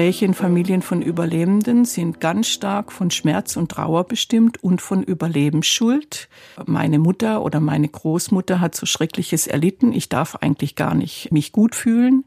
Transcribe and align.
Gespräche 0.00 0.24
in 0.24 0.32
Familien 0.32 0.80
von 0.80 1.02
Überlebenden 1.02 1.84
sind 1.84 2.20
ganz 2.20 2.48
stark 2.48 2.90
von 2.90 3.10
Schmerz 3.10 3.58
und 3.58 3.70
Trauer 3.72 4.04
bestimmt 4.04 4.64
und 4.64 4.80
von 4.80 5.02
Überlebensschuld. 5.02 6.30
Meine 6.64 6.98
Mutter 6.98 7.42
oder 7.42 7.60
meine 7.60 7.86
Großmutter 7.86 8.60
hat 8.60 8.74
so 8.74 8.86
Schreckliches 8.86 9.46
erlitten. 9.46 9.92
Ich 9.92 10.08
darf 10.08 10.36
eigentlich 10.36 10.74
gar 10.74 10.94
nicht 10.94 11.32
mich 11.32 11.52
gut 11.52 11.74
fühlen. 11.74 12.24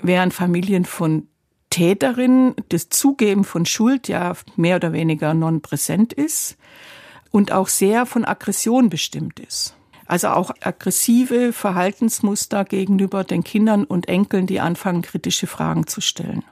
Während 0.00 0.34
Familien 0.34 0.84
von 0.84 1.26
Täterinnen 1.68 2.54
das 2.68 2.90
Zugeben 2.90 3.42
von 3.42 3.66
Schuld 3.66 4.06
ja 4.06 4.32
mehr 4.54 4.76
oder 4.76 4.92
weniger 4.92 5.34
non 5.34 5.62
präsent 5.62 6.12
ist 6.12 6.56
und 7.32 7.50
auch 7.50 7.66
sehr 7.66 8.06
von 8.06 8.24
Aggression 8.24 8.88
bestimmt 8.88 9.40
ist. 9.40 9.74
Also 10.06 10.28
auch 10.28 10.50
aggressive 10.60 11.52
Verhaltensmuster 11.52 12.64
gegenüber 12.64 13.24
den 13.24 13.44
Kindern 13.44 13.84
und 13.84 14.08
Enkeln, 14.08 14.46
die 14.46 14.60
anfangen, 14.60 15.02
kritische 15.02 15.46
Fragen 15.46 15.86
zu 15.86 16.00
stellen. 16.00 16.44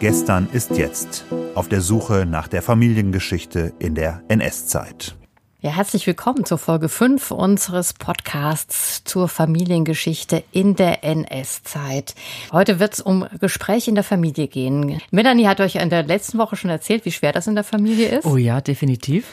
Gestern 0.00 0.48
ist 0.52 0.76
jetzt 0.76 1.26
auf 1.54 1.68
der 1.68 1.80
Suche 1.80 2.26
nach 2.26 2.48
der 2.48 2.60
Familiengeschichte 2.60 3.72
in 3.78 3.94
der 3.94 4.22
NS-Zeit. 4.28 5.16
Ja, 5.64 5.70
herzlich 5.70 6.08
willkommen 6.08 6.44
zur 6.44 6.58
Folge 6.58 6.88
5 6.88 7.30
unseres 7.30 7.92
Podcasts 7.92 9.04
zur 9.04 9.28
Familiengeschichte 9.28 10.42
in 10.50 10.74
der 10.74 11.04
NS-Zeit. 11.04 12.16
Heute 12.50 12.80
wird 12.80 12.94
es 12.94 13.00
um 13.00 13.28
Gespräche 13.38 13.88
in 13.88 13.94
der 13.94 14.02
Familie 14.02 14.48
gehen. 14.48 15.00
Melanie 15.12 15.46
hat 15.46 15.60
euch 15.60 15.76
in 15.76 15.88
der 15.88 16.02
letzten 16.02 16.38
Woche 16.38 16.56
schon 16.56 16.68
erzählt, 16.68 17.04
wie 17.04 17.12
schwer 17.12 17.30
das 17.30 17.46
in 17.46 17.54
der 17.54 17.62
Familie 17.62 18.08
ist. 18.08 18.24
Oh 18.26 18.36
ja, 18.36 18.60
definitiv. 18.60 19.28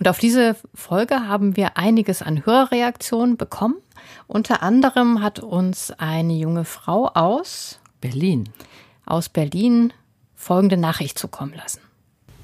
Und 0.00 0.08
auf 0.08 0.18
diese 0.18 0.56
Folge 0.74 1.28
haben 1.28 1.56
wir 1.56 1.76
einiges 1.76 2.20
an 2.20 2.44
Hörerreaktionen 2.44 3.36
bekommen. 3.36 3.76
Unter 4.26 4.60
anderem 4.60 5.22
hat 5.22 5.38
uns 5.38 5.92
eine 5.92 6.32
junge 6.32 6.64
Frau 6.64 7.06
aus 7.14 7.78
Berlin, 8.00 8.48
aus 9.06 9.28
Berlin 9.28 9.92
folgende 10.34 10.78
Nachricht 10.78 11.16
zukommen 11.16 11.54
lassen. 11.54 11.78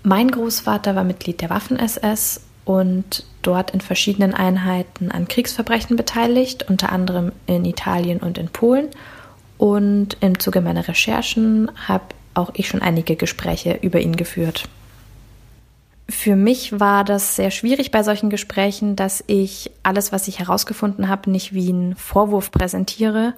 Mein 0.04 0.30
Großvater 0.30 0.94
war 0.94 1.02
Mitglied 1.02 1.40
der 1.40 1.50
Waffen-SS 1.50 2.42
und 2.70 3.24
dort 3.42 3.72
in 3.72 3.80
verschiedenen 3.80 4.32
Einheiten 4.32 5.10
an 5.10 5.26
Kriegsverbrechen 5.26 5.96
beteiligt, 5.96 6.66
unter 6.70 6.92
anderem 6.92 7.32
in 7.46 7.64
Italien 7.64 8.20
und 8.20 8.38
in 8.38 8.48
Polen. 8.48 8.90
Und 9.58 10.16
im 10.20 10.38
Zuge 10.38 10.60
meiner 10.60 10.86
Recherchen 10.86 11.68
habe 11.88 12.04
auch 12.34 12.50
ich 12.54 12.68
schon 12.68 12.80
einige 12.80 13.16
Gespräche 13.16 13.80
über 13.82 13.98
ihn 13.98 14.14
geführt. 14.14 14.68
Für 16.08 16.36
mich 16.36 16.78
war 16.78 17.02
das 17.02 17.34
sehr 17.34 17.50
schwierig 17.50 17.90
bei 17.90 18.04
solchen 18.04 18.30
Gesprächen, 18.30 18.94
dass 18.94 19.24
ich 19.26 19.72
alles, 19.82 20.12
was 20.12 20.28
ich 20.28 20.38
herausgefunden 20.38 21.08
habe, 21.08 21.28
nicht 21.28 21.52
wie 21.52 21.70
einen 21.70 21.96
Vorwurf 21.96 22.52
präsentiere 22.52 23.34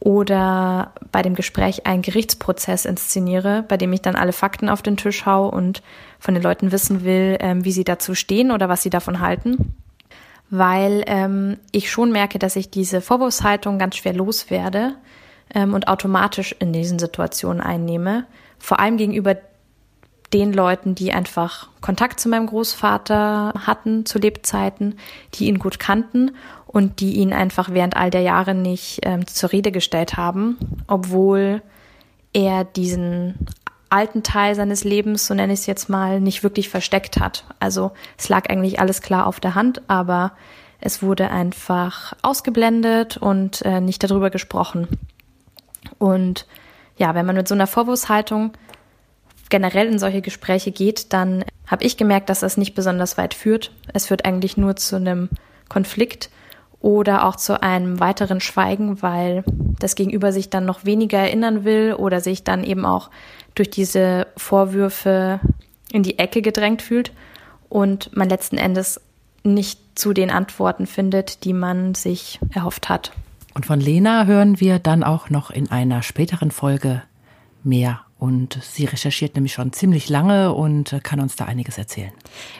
oder 0.00 0.92
bei 1.12 1.22
dem 1.22 1.34
Gespräch 1.34 1.86
einen 1.86 2.02
Gerichtsprozess 2.02 2.84
inszeniere, 2.84 3.64
bei 3.68 3.76
dem 3.76 3.92
ich 3.92 4.02
dann 4.02 4.16
alle 4.16 4.32
Fakten 4.32 4.68
auf 4.68 4.82
den 4.82 4.96
Tisch 4.96 5.24
hau 5.26 5.48
und 5.48 5.82
von 6.18 6.34
den 6.34 6.42
Leuten 6.42 6.72
wissen 6.72 7.04
will, 7.04 7.36
ähm, 7.40 7.64
wie 7.64 7.72
sie 7.72 7.84
dazu 7.84 8.14
stehen 8.14 8.50
oder 8.50 8.68
was 8.68 8.82
sie 8.82 8.90
davon 8.90 9.20
halten. 9.20 9.74
Weil 10.50 11.04
ähm, 11.06 11.56
ich 11.72 11.90
schon 11.90 12.12
merke, 12.12 12.38
dass 12.38 12.56
ich 12.56 12.70
diese 12.70 13.00
Vorwurfshaltung 13.00 13.78
ganz 13.78 13.96
schwer 13.96 14.12
loswerde 14.12 14.94
ähm, 15.54 15.74
und 15.74 15.88
automatisch 15.88 16.54
in 16.58 16.72
diesen 16.72 16.98
Situationen 16.98 17.60
einnehme. 17.60 18.26
Vor 18.58 18.80
allem 18.80 18.96
gegenüber 18.96 19.36
den 20.32 20.52
Leuten, 20.52 20.94
die 20.94 21.12
einfach 21.12 21.68
Kontakt 21.80 22.18
zu 22.18 22.28
meinem 22.28 22.46
Großvater 22.46 23.54
hatten 23.66 24.04
zu 24.04 24.18
Lebzeiten, 24.18 24.98
die 25.34 25.46
ihn 25.46 25.58
gut 25.58 25.78
kannten 25.78 26.32
und 26.74 26.98
die 26.98 27.14
ihn 27.14 27.32
einfach 27.32 27.70
während 27.72 27.96
all 27.96 28.10
der 28.10 28.22
Jahre 28.22 28.52
nicht 28.52 28.98
ähm, 29.04 29.28
zur 29.28 29.52
Rede 29.52 29.70
gestellt 29.70 30.16
haben, 30.16 30.58
obwohl 30.88 31.62
er 32.32 32.64
diesen 32.64 33.46
alten 33.90 34.24
Teil 34.24 34.56
seines 34.56 34.82
Lebens, 34.82 35.28
so 35.28 35.34
nenne 35.34 35.52
ich 35.52 35.60
es 35.60 35.66
jetzt 35.66 35.88
mal, 35.88 36.20
nicht 36.20 36.42
wirklich 36.42 36.68
versteckt 36.68 37.20
hat. 37.20 37.44
Also 37.60 37.92
es 38.18 38.28
lag 38.28 38.50
eigentlich 38.50 38.80
alles 38.80 39.02
klar 39.02 39.28
auf 39.28 39.38
der 39.38 39.54
Hand, 39.54 39.82
aber 39.86 40.32
es 40.80 41.00
wurde 41.00 41.30
einfach 41.30 42.12
ausgeblendet 42.22 43.18
und 43.18 43.62
äh, 43.62 43.80
nicht 43.80 44.02
darüber 44.02 44.30
gesprochen. 44.30 44.88
Und 45.98 46.44
ja, 46.96 47.14
wenn 47.14 47.24
man 47.24 47.36
mit 47.36 47.46
so 47.46 47.54
einer 47.54 47.68
Vorwurfshaltung 47.68 48.50
generell 49.48 49.86
in 49.86 50.00
solche 50.00 50.22
Gespräche 50.22 50.72
geht, 50.72 51.12
dann 51.12 51.44
habe 51.68 51.84
ich 51.84 51.96
gemerkt, 51.96 52.30
dass 52.30 52.40
das 52.40 52.56
nicht 52.56 52.74
besonders 52.74 53.16
weit 53.16 53.32
führt. 53.32 53.70
Es 53.92 54.06
führt 54.06 54.24
eigentlich 54.24 54.56
nur 54.56 54.74
zu 54.74 54.96
einem 54.96 55.28
Konflikt 55.68 56.30
oder 56.84 57.24
auch 57.24 57.36
zu 57.36 57.62
einem 57.62 57.98
weiteren 57.98 58.42
Schweigen, 58.42 59.00
weil 59.00 59.42
das 59.78 59.94
Gegenüber 59.94 60.32
sich 60.32 60.50
dann 60.50 60.66
noch 60.66 60.84
weniger 60.84 61.18
erinnern 61.18 61.64
will 61.64 61.94
oder 61.94 62.20
sich 62.20 62.44
dann 62.44 62.62
eben 62.62 62.84
auch 62.84 63.08
durch 63.54 63.70
diese 63.70 64.26
Vorwürfe 64.36 65.40
in 65.90 66.02
die 66.02 66.18
Ecke 66.18 66.42
gedrängt 66.42 66.82
fühlt 66.82 67.12
und 67.70 68.14
man 68.14 68.28
letzten 68.28 68.58
Endes 68.58 69.00
nicht 69.44 69.80
zu 69.94 70.12
den 70.12 70.30
Antworten 70.30 70.86
findet, 70.86 71.44
die 71.44 71.54
man 71.54 71.94
sich 71.94 72.38
erhofft 72.52 72.90
hat. 72.90 73.12
Und 73.54 73.64
von 73.64 73.80
Lena 73.80 74.26
hören 74.26 74.60
wir 74.60 74.78
dann 74.78 75.04
auch 75.04 75.30
noch 75.30 75.50
in 75.50 75.70
einer 75.70 76.02
späteren 76.02 76.50
Folge 76.50 77.02
mehr 77.62 78.03
und 78.18 78.58
sie 78.62 78.84
recherchiert 78.84 79.34
nämlich 79.34 79.52
schon 79.52 79.72
ziemlich 79.72 80.08
lange 80.08 80.52
und 80.54 80.98
kann 81.02 81.20
uns 81.20 81.36
da 81.36 81.44
einiges 81.44 81.78
erzählen. 81.78 82.12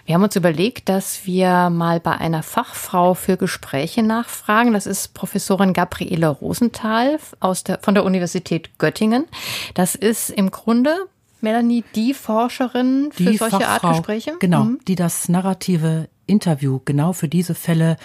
Wir 0.05 0.15
haben 0.15 0.23
uns 0.23 0.37
überlegt, 0.37 0.89
dass 0.89 1.27
wir 1.27 1.71
mal 1.71 2.01
bei 2.01 2.13
einer 2.13 2.43
Fachfrau 2.43 3.15
für 3.15 3.37
Gespräche 3.37 4.03
nachfragen. 4.03 4.73
Das 4.73 4.87
ist 4.87 5.15
Professorin 5.15 5.73
Gabriele 5.73 6.29
Rosenthal 6.29 7.19
aus 7.41 7.65
der, 7.65 7.79
von 7.81 7.95
der 7.95 8.05
Universität 8.05 8.79
Göttingen. 8.79 9.25
Das 9.75 9.95
ist 9.95 10.31
im 10.31 10.51
Grunde 10.51 10.95
Melanie, 11.41 11.85
die 11.95 12.15
Forscherin 12.15 13.11
für 13.13 13.23
die 13.23 13.37
solche 13.37 13.61
Fachfrau, 13.61 13.89
Art 13.89 13.97
Gespräche? 13.97 14.33
Genau, 14.41 14.65
mhm. 14.65 14.81
die 14.89 14.97
das 14.97 15.29
narrative 15.29 16.09
Interview 16.27 16.81
genau 16.85 17.13
für 17.13 17.29
diese 17.29 17.55
Fälle 17.55 17.97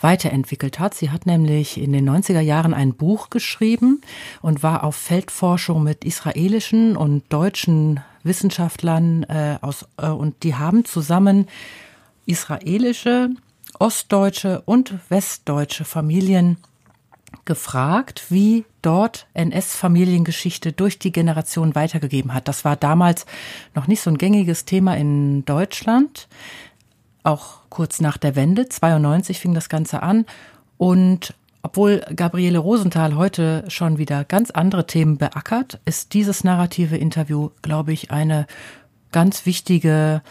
weiterentwickelt 0.00 0.78
hat. 0.78 0.94
Sie 0.94 1.10
hat 1.10 1.26
nämlich 1.26 1.80
in 1.80 1.92
den 1.92 2.08
90er 2.08 2.40
Jahren 2.40 2.74
ein 2.74 2.94
Buch 2.94 3.30
geschrieben 3.30 4.00
und 4.42 4.62
war 4.62 4.84
auf 4.84 4.96
Feldforschung 4.96 5.82
mit 5.82 6.04
israelischen 6.04 6.96
und 6.96 7.24
deutschen 7.32 8.00
Wissenschaftlern 8.22 9.24
äh, 9.24 9.58
aus 9.60 9.86
äh, 9.96 10.08
und 10.08 10.42
die 10.42 10.54
haben 10.54 10.84
zusammen 10.84 11.46
israelische, 12.26 13.30
ostdeutsche 13.78 14.62
und 14.66 14.94
westdeutsche 15.08 15.84
Familien 15.84 16.58
gefragt, 17.44 18.26
wie 18.30 18.64
dort 18.82 19.26
NS-Familiengeschichte 19.34 20.72
durch 20.72 20.98
die 20.98 21.12
Generation 21.12 21.74
weitergegeben 21.74 22.34
hat. 22.34 22.48
Das 22.48 22.64
war 22.64 22.76
damals 22.76 23.26
noch 23.74 23.86
nicht 23.86 24.00
so 24.00 24.10
ein 24.10 24.18
gängiges 24.18 24.64
Thema 24.64 24.96
in 24.96 25.44
Deutschland 25.44 26.28
auch 27.28 27.58
kurz 27.68 28.00
nach 28.00 28.16
der 28.16 28.34
Wende, 28.36 28.68
92 28.68 29.38
fing 29.38 29.54
das 29.54 29.68
Ganze 29.68 30.02
an. 30.02 30.26
Und 30.76 31.34
obwohl 31.62 32.00
Gabriele 32.14 32.58
Rosenthal 32.58 33.16
heute 33.16 33.64
schon 33.68 33.98
wieder 33.98 34.24
ganz 34.24 34.50
andere 34.50 34.86
Themen 34.86 35.18
beackert, 35.18 35.80
ist 35.84 36.14
dieses 36.14 36.44
narrative 36.44 36.96
Interview, 36.96 37.50
glaube 37.62 37.92
ich, 37.92 38.10
eine 38.10 38.46
ganz 39.12 39.44
wichtige 39.44 40.22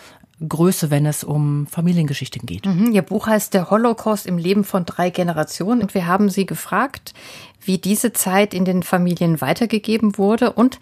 Größe, 0.47 0.91
wenn 0.91 1.05
es 1.05 1.23
um 1.23 1.67
Familiengeschichten 1.67 2.45
geht. 2.45 2.65
Mhm, 2.65 2.91
Ihr 2.91 3.01
Buch 3.01 3.27
heißt 3.27 3.53
Der 3.53 3.71
Holocaust 3.71 4.27
im 4.27 4.37
Leben 4.37 4.63
von 4.63 4.85
drei 4.85 5.09
Generationen 5.09 5.81
und 5.81 5.93
wir 5.93 6.05
haben 6.05 6.29
Sie 6.29 6.45
gefragt, 6.45 7.13
wie 7.61 7.77
diese 7.77 8.13
Zeit 8.13 8.53
in 8.53 8.63
den 8.63 8.83
Familien 8.83 9.41
weitergegeben 9.41 10.17
wurde 10.17 10.53
und 10.53 10.79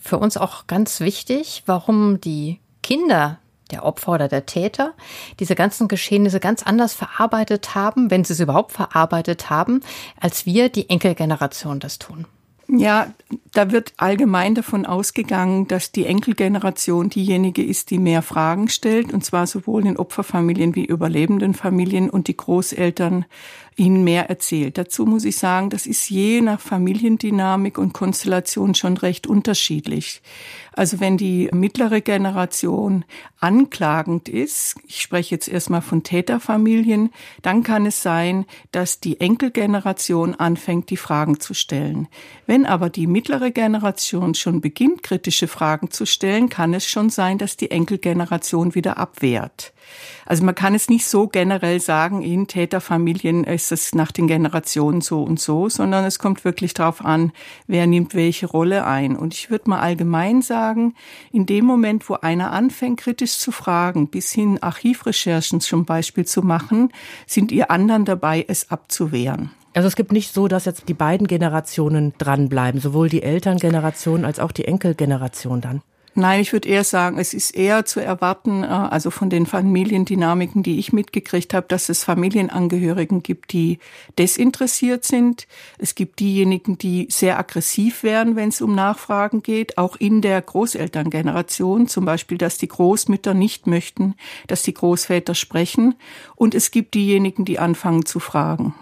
für 0.00 0.18
uns 0.18 0.36
auch 0.36 0.66
ganz 0.66 1.00
wichtig, 1.00 1.62
warum 1.66 2.20
die 2.20 2.60
Kinder 2.82 3.38
der 3.74 3.84
Opfer 3.84 4.12
oder 4.12 4.28
der 4.28 4.46
Täter, 4.46 4.94
diese 5.40 5.54
ganzen 5.54 5.88
Geschehnisse 5.88 6.40
ganz 6.40 6.62
anders 6.62 6.94
verarbeitet 6.94 7.74
haben, 7.74 8.10
wenn 8.10 8.24
sie 8.24 8.32
es 8.32 8.40
überhaupt 8.40 8.72
verarbeitet 8.72 9.50
haben, 9.50 9.80
als 10.18 10.46
wir, 10.46 10.68
die 10.68 10.88
Enkelgeneration, 10.88 11.80
das 11.80 11.98
tun. 11.98 12.26
Ja, 12.68 13.12
da 13.52 13.70
wird 13.72 13.92
allgemein 13.98 14.54
davon 14.54 14.86
ausgegangen, 14.86 15.68
dass 15.68 15.92
die 15.92 16.06
Enkelgeneration 16.06 17.10
diejenige 17.10 17.62
ist, 17.62 17.90
die 17.90 17.98
mehr 17.98 18.22
Fragen 18.22 18.68
stellt, 18.68 19.12
und 19.12 19.22
zwar 19.24 19.46
sowohl 19.46 19.86
in 19.86 19.98
Opferfamilien 19.98 20.74
wie 20.74 20.86
überlebenden 20.86 21.52
Familien 21.52 22.08
und 22.08 22.26
die 22.26 22.36
Großeltern 22.36 23.26
ihnen 23.76 24.04
mehr 24.04 24.28
erzählt. 24.30 24.78
Dazu 24.78 25.04
muss 25.06 25.24
ich 25.24 25.36
sagen, 25.36 25.70
das 25.70 25.86
ist 25.86 26.08
je 26.08 26.40
nach 26.40 26.60
Familiendynamik 26.60 27.78
und 27.78 27.92
Konstellation 27.92 28.74
schon 28.74 28.96
recht 28.96 29.26
unterschiedlich. 29.26 30.22
Also 30.76 30.98
wenn 30.98 31.16
die 31.16 31.48
mittlere 31.52 32.00
Generation 32.00 33.04
anklagend 33.38 34.28
ist, 34.28 34.74
ich 34.86 35.00
spreche 35.02 35.34
jetzt 35.34 35.48
erstmal 35.48 35.82
von 35.82 36.02
Täterfamilien, 36.02 37.10
dann 37.42 37.62
kann 37.62 37.86
es 37.86 38.02
sein, 38.02 38.44
dass 38.72 38.98
die 38.98 39.20
Enkelgeneration 39.20 40.34
anfängt, 40.34 40.90
die 40.90 40.96
Fragen 40.96 41.38
zu 41.38 41.54
stellen. 41.54 42.08
Wenn 42.46 42.66
aber 42.66 42.90
die 42.90 43.06
mittlere 43.06 43.52
Generation 43.52 44.34
schon 44.34 44.60
beginnt, 44.60 45.02
kritische 45.02 45.46
Fragen 45.46 45.90
zu 45.90 46.06
stellen, 46.06 46.48
kann 46.48 46.74
es 46.74 46.86
schon 46.86 47.10
sein, 47.10 47.38
dass 47.38 47.56
die 47.56 47.70
Enkelgeneration 47.70 48.74
wieder 48.74 48.98
abwehrt. 48.98 49.72
Also 50.26 50.44
man 50.44 50.54
kann 50.54 50.74
es 50.74 50.88
nicht 50.88 51.06
so 51.06 51.28
generell 51.28 51.80
sagen, 51.80 52.22
in 52.22 52.46
Täterfamilien 52.46 53.44
ist 53.72 53.86
es 53.86 53.94
nach 53.94 54.12
den 54.12 54.26
Generationen 54.26 55.00
so 55.00 55.22
und 55.22 55.40
so, 55.40 55.68
sondern 55.68 56.04
es 56.04 56.18
kommt 56.18 56.44
wirklich 56.44 56.74
darauf 56.74 57.04
an, 57.04 57.32
wer 57.66 57.86
nimmt 57.86 58.14
welche 58.14 58.46
Rolle 58.46 58.86
ein. 58.86 59.16
Und 59.16 59.34
ich 59.34 59.50
würde 59.50 59.70
mal 59.70 59.80
allgemein 59.80 60.42
sagen, 60.42 60.94
in 61.32 61.46
dem 61.46 61.64
Moment, 61.64 62.08
wo 62.08 62.14
einer 62.14 62.52
anfängt, 62.52 63.00
kritisch 63.00 63.38
zu 63.38 63.52
fragen, 63.52 64.08
bis 64.08 64.32
hin 64.32 64.62
Archivrecherchen 64.62 65.60
zum 65.60 65.84
Beispiel 65.84 66.24
zu 66.24 66.42
machen, 66.42 66.92
sind 67.26 67.52
ihr 67.52 67.70
anderen 67.70 68.04
dabei, 68.04 68.44
es 68.46 68.70
abzuwehren. 68.70 69.50
Also 69.74 69.88
es 69.88 69.96
gibt 69.96 70.12
nicht 70.12 70.32
so, 70.32 70.46
dass 70.46 70.66
jetzt 70.66 70.88
die 70.88 70.94
beiden 70.94 71.26
Generationen 71.26 72.14
dranbleiben, 72.18 72.80
sowohl 72.80 73.08
die 73.08 73.22
Elterngeneration 73.22 74.24
als 74.24 74.38
auch 74.38 74.52
die 74.52 74.66
Enkelgeneration 74.66 75.60
dann. 75.60 75.82
Nein, 76.16 76.40
ich 76.40 76.52
würde 76.52 76.68
eher 76.68 76.84
sagen, 76.84 77.18
es 77.18 77.34
ist 77.34 77.56
eher 77.56 77.84
zu 77.84 77.98
erwarten, 77.98 78.62
äh, 78.62 78.66
also 78.66 79.10
von 79.10 79.30
den 79.30 79.46
Familiendynamiken, 79.46 80.62
die 80.62 80.78
ich 80.78 80.92
mitgekriegt 80.92 81.52
habe, 81.52 81.66
dass 81.66 81.88
es 81.88 82.04
Familienangehörigen 82.04 83.24
gibt, 83.24 83.52
die 83.52 83.80
desinteressiert 84.16 85.04
sind. 85.04 85.48
Es 85.76 85.96
gibt 85.96 86.20
diejenigen, 86.20 86.78
die 86.78 87.08
sehr 87.10 87.36
aggressiv 87.36 88.04
werden, 88.04 88.36
wenn 88.36 88.50
es 88.50 88.60
um 88.60 88.76
Nachfragen 88.76 89.42
geht, 89.42 89.76
auch 89.76 89.96
in 89.96 90.20
der 90.20 90.40
Großelterngeneration, 90.40 91.88
zum 91.88 92.04
Beispiel, 92.04 92.38
dass 92.38 92.58
die 92.58 92.68
Großmütter 92.68 93.34
nicht 93.34 93.66
möchten, 93.66 94.14
dass 94.46 94.62
die 94.62 94.74
Großväter 94.74 95.34
sprechen. 95.34 95.96
Und 96.36 96.54
es 96.54 96.70
gibt 96.70 96.94
diejenigen, 96.94 97.44
die 97.44 97.58
anfangen 97.58 98.06
zu 98.06 98.20
fragen 98.20 98.74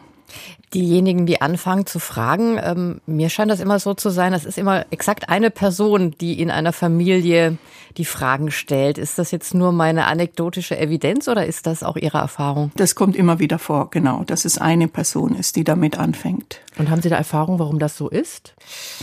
diejenigen, 0.74 1.26
die 1.26 1.40
anfangen 1.40 1.86
zu 1.86 1.98
fragen, 1.98 2.58
ähm, 2.62 3.00
mir 3.06 3.28
scheint 3.28 3.50
das 3.50 3.60
immer 3.60 3.78
so 3.78 3.94
zu 3.94 4.10
sein, 4.10 4.32
das 4.32 4.44
ist 4.44 4.58
immer 4.58 4.86
exakt 4.90 5.28
eine 5.28 5.50
Person, 5.50 6.14
die 6.20 6.40
in 6.40 6.50
einer 6.50 6.72
Familie 6.72 7.58
die 7.96 8.04
Fragen 8.04 8.50
stellt. 8.50 8.98
Ist 8.98 9.18
das 9.18 9.30
jetzt 9.30 9.54
nur 9.54 9.72
meine 9.72 10.06
anekdotische 10.06 10.78
Evidenz 10.78 11.28
oder 11.28 11.46
ist 11.46 11.66
das 11.66 11.82
auch 11.82 11.96
Ihre 11.96 12.18
Erfahrung? 12.18 12.72
Das 12.76 12.94
kommt 12.94 13.16
immer 13.16 13.38
wieder 13.38 13.58
vor, 13.58 13.90
genau, 13.90 14.24
dass 14.24 14.44
es 14.44 14.58
eine 14.58 14.88
Person 14.88 15.34
ist, 15.34 15.56
die 15.56 15.64
damit 15.64 15.98
anfängt. 15.98 16.60
Und 16.78 16.88
haben 16.88 17.02
Sie 17.02 17.10
da 17.10 17.16
Erfahrung, 17.16 17.58
warum 17.58 17.78
das 17.78 17.96
so 17.96 18.08
ist? 18.08 18.54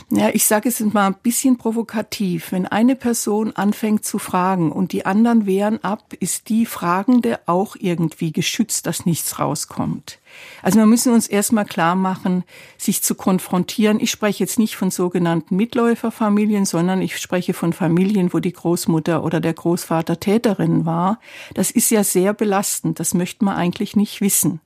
Ja, 0.10 0.30
ich 0.34 0.46
sage 0.46 0.70
es 0.70 0.80
mal 0.80 1.08
ein 1.08 1.16
bisschen 1.22 1.58
provokativ. 1.58 2.52
Wenn 2.52 2.66
eine 2.66 2.96
Person 2.96 3.56
anfängt 3.56 4.06
zu 4.06 4.18
fragen 4.18 4.72
und 4.72 4.92
die 4.92 5.06
anderen 5.06 5.46
wehren 5.46 5.84
ab, 5.84 6.14
ist 6.20 6.50
die 6.50 6.66
Fragende 6.66 7.40
auch 7.46 7.76
irgendwie 7.80 8.32
geschützt, 8.32 8.88
dass 8.88 9.06
nichts 9.06 9.38
rauskommt. 9.38 10.20
Also 10.62 10.80
wir 10.80 10.86
müssen 10.86 11.14
uns 11.14 11.28
erstmal 11.28 11.66
klar 11.66 11.96
machen, 11.96 12.44
sich 12.78 13.02
zu 13.02 13.16
konfrontieren. 13.16 14.00
Ich 14.00 14.12
spreche 14.12 14.44
jetzt 14.44 14.60
nicht 14.60 14.76
von 14.76 14.92
sogenannten 14.92 15.56
Mitläuferfamilien, 15.56 16.66
sondern 16.66 17.02
ich 17.02 17.18
spreche 17.18 17.54
von 17.54 17.74
Familien, 17.74 18.34
wo 18.34 18.40
die 18.40 18.54
Großmutter 18.54 19.24
oder 19.24 19.40
der 19.40 19.54
Großvater 19.54 20.20
Täterin 20.20 20.86
war. 20.86 21.20
Das 21.54 21.72
ist 21.72 21.92
ja 21.92 22.04
sehr 22.04 22.34
belastend. 22.34 23.00
Das 23.00 23.14
möchte 23.14 23.46
man 23.46 23.56
eigentlich 23.56 23.96
nicht 23.96 24.22
wissen. 24.22 24.62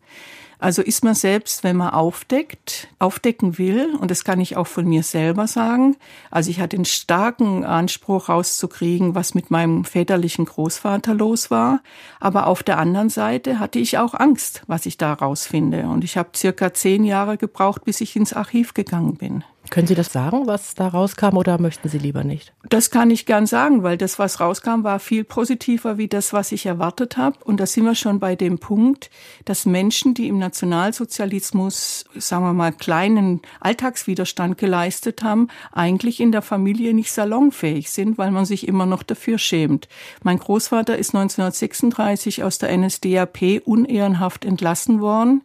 Also 0.63 0.81
ist 0.81 1.03
man 1.03 1.13
selbst, 1.13 1.65
wenn 1.65 1.75
man 1.75 1.89
aufdeckt, 1.89 2.87
aufdecken 2.97 3.57
will, 3.57 3.97
und 3.99 4.09
das 4.09 4.23
kann 4.23 4.39
ich 4.39 4.55
auch 4.55 4.65
von 4.65 4.85
mir 4.85 5.03
selber 5.03 5.45
sagen, 5.45 5.97
also 6.31 6.49
ich 6.49 6.61
hatte 6.61 6.77
einen 6.77 6.85
starken 6.85 7.65
Anspruch 7.65 8.29
rauszukriegen, 8.29 9.13
was 9.13 9.35
mit 9.35 9.51
meinem 9.51 9.83
väterlichen 9.83 10.45
Großvater 10.45 11.15
los 11.15 11.51
war, 11.51 11.81
aber 12.21 12.47
auf 12.47 12.63
der 12.63 12.77
anderen 12.77 13.09
Seite 13.09 13.59
hatte 13.59 13.77
ich 13.77 13.97
auch 13.97 14.13
Angst, 14.13 14.63
was 14.67 14.85
ich 14.85 14.95
da 14.97 15.11
rausfinde. 15.11 15.83
Und 15.83 16.05
ich 16.05 16.15
habe 16.15 16.29
circa 16.33 16.73
zehn 16.73 17.03
Jahre 17.03 17.37
gebraucht, 17.37 17.83
bis 17.83 17.99
ich 17.99 18.15
ins 18.15 18.31
Archiv 18.31 18.73
gegangen 18.73 19.15
bin. 19.15 19.43
Können 19.69 19.87
Sie 19.87 19.95
das 19.95 20.11
sagen, 20.11 20.45
was 20.45 20.75
da 20.75 20.87
rauskam, 20.87 21.37
oder 21.37 21.59
möchten 21.59 21.87
Sie 21.87 21.97
lieber 21.97 22.23
nicht? 22.23 22.53
Das 22.69 22.91
kann 22.91 23.09
ich 23.09 23.25
gern 23.25 23.45
sagen, 23.45 23.81
weil 23.81 23.97
das, 23.97 24.19
was 24.19 24.39
rauskam, 24.39 24.83
war 24.83 24.99
viel 24.99 25.23
positiver 25.23 25.97
wie 25.97 26.07
das, 26.07 26.33
was 26.33 26.51
ich 26.51 26.65
erwartet 26.65 27.17
habe. 27.17 27.37
Und 27.43 27.59
da 27.59 27.65
sind 27.65 27.85
wir 27.85 27.95
schon 27.95 28.19
bei 28.19 28.35
dem 28.35 28.59
Punkt, 28.59 29.09
dass 29.45 29.65
Menschen, 29.65 30.13
die 30.13 30.27
im 30.27 30.37
Nationalsozialismus, 30.37 32.05
sagen 32.15 32.43
wir 32.43 32.53
mal, 32.53 32.73
kleinen 32.73 33.41
Alltagswiderstand 33.61 34.57
geleistet 34.57 35.23
haben, 35.23 35.47
eigentlich 35.71 36.19
in 36.19 36.31
der 36.31 36.41
Familie 36.41 36.93
nicht 36.93 37.11
salonfähig 37.11 37.89
sind, 37.89 38.17
weil 38.17 38.31
man 38.31 38.45
sich 38.45 38.67
immer 38.67 38.85
noch 38.85 39.03
dafür 39.03 39.37
schämt. 39.37 39.87
Mein 40.23 40.39
Großvater 40.39 40.97
ist 40.97 41.15
1936 41.15 42.43
aus 42.43 42.57
der 42.57 42.77
NSDAP 42.77 43.61
unehrenhaft 43.65 44.45
entlassen 44.45 44.99
worden 44.99 45.41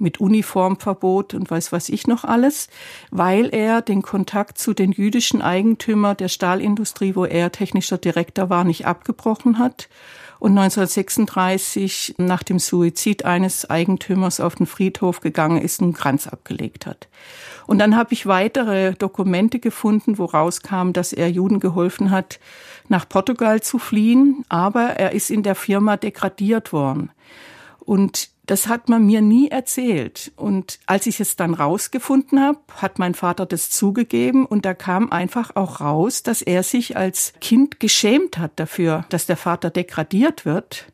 mit 0.00 0.20
Uniformverbot 0.20 1.34
und 1.34 1.50
weiß 1.50 1.72
was 1.72 1.88
ich 1.88 2.06
noch 2.06 2.24
alles, 2.24 2.68
weil 3.10 3.54
er 3.54 3.82
den 3.82 4.02
Kontakt 4.02 4.58
zu 4.58 4.74
den 4.74 4.92
jüdischen 4.92 5.42
Eigentümern 5.42 6.16
der 6.16 6.28
Stahlindustrie, 6.28 7.14
wo 7.14 7.24
er 7.24 7.52
technischer 7.52 7.98
Direktor 7.98 8.50
war, 8.50 8.64
nicht 8.64 8.86
abgebrochen 8.86 9.58
hat 9.58 9.88
und 10.40 10.56
1936 10.58 12.14
nach 12.18 12.42
dem 12.42 12.58
Suizid 12.58 13.24
eines 13.24 13.68
Eigentümers 13.68 14.40
auf 14.40 14.54
den 14.56 14.66
Friedhof 14.66 15.20
gegangen 15.20 15.60
ist 15.60 15.80
und 15.80 15.88
einen 15.88 15.94
Kranz 15.94 16.26
abgelegt 16.26 16.86
hat. 16.86 17.08
Und 17.66 17.78
dann 17.78 17.94
habe 17.94 18.14
ich 18.14 18.26
weitere 18.26 18.94
Dokumente 18.94 19.60
gefunden, 19.60 20.18
wo 20.18 20.24
rauskam, 20.24 20.92
dass 20.92 21.12
er 21.12 21.30
Juden 21.30 21.60
geholfen 21.60 22.10
hat, 22.10 22.40
nach 22.88 23.08
Portugal 23.08 23.60
zu 23.60 23.78
fliehen, 23.78 24.44
aber 24.48 24.96
er 24.96 25.12
ist 25.12 25.30
in 25.30 25.42
der 25.42 25.54
Firma 25.54 25.96
degradiert 25.96 26.72
worden. 26.72 27.10
Und 27.78 28.30
das 28.50 28.66
hat 28.66 28.88
man 28.88 29.06
mir 29.06 29.20
nie 29.20 29.48
erzählt. 29.48 30.32
Und 30.34 30.80
als 30.86 31.06
ich 31.06 31.20
es 31.20 31.36
dann 31.36 31.54
rausgefunden 31.54 32.40
habe, 32.40 32.58
hat 32.82 32.98
mein 32.98 33.14
Vater 33.14 33.46
das 33.46 33.70
zugegeben 33.70 34.44
und 34.44 34.64
da 34.64 34.74
kam 34.74 35.12
einfach 35.12 35.54
auch 35.54 35.80
raus, 35.80 36.24
dass 36.24 36.42
er 36.42 36.64
sich 36.64 36.96
als 36.96 37.32
Kind 37.40 37.78
geschämt 37.78 38.38
hat 38.38 38.52
dafür, 38.56 39.04
dass 39.08 39.26
der 39.26 39.36
Vater 39.36 39.70
degradiert 39.70 40.44
wird. 40.44 40.86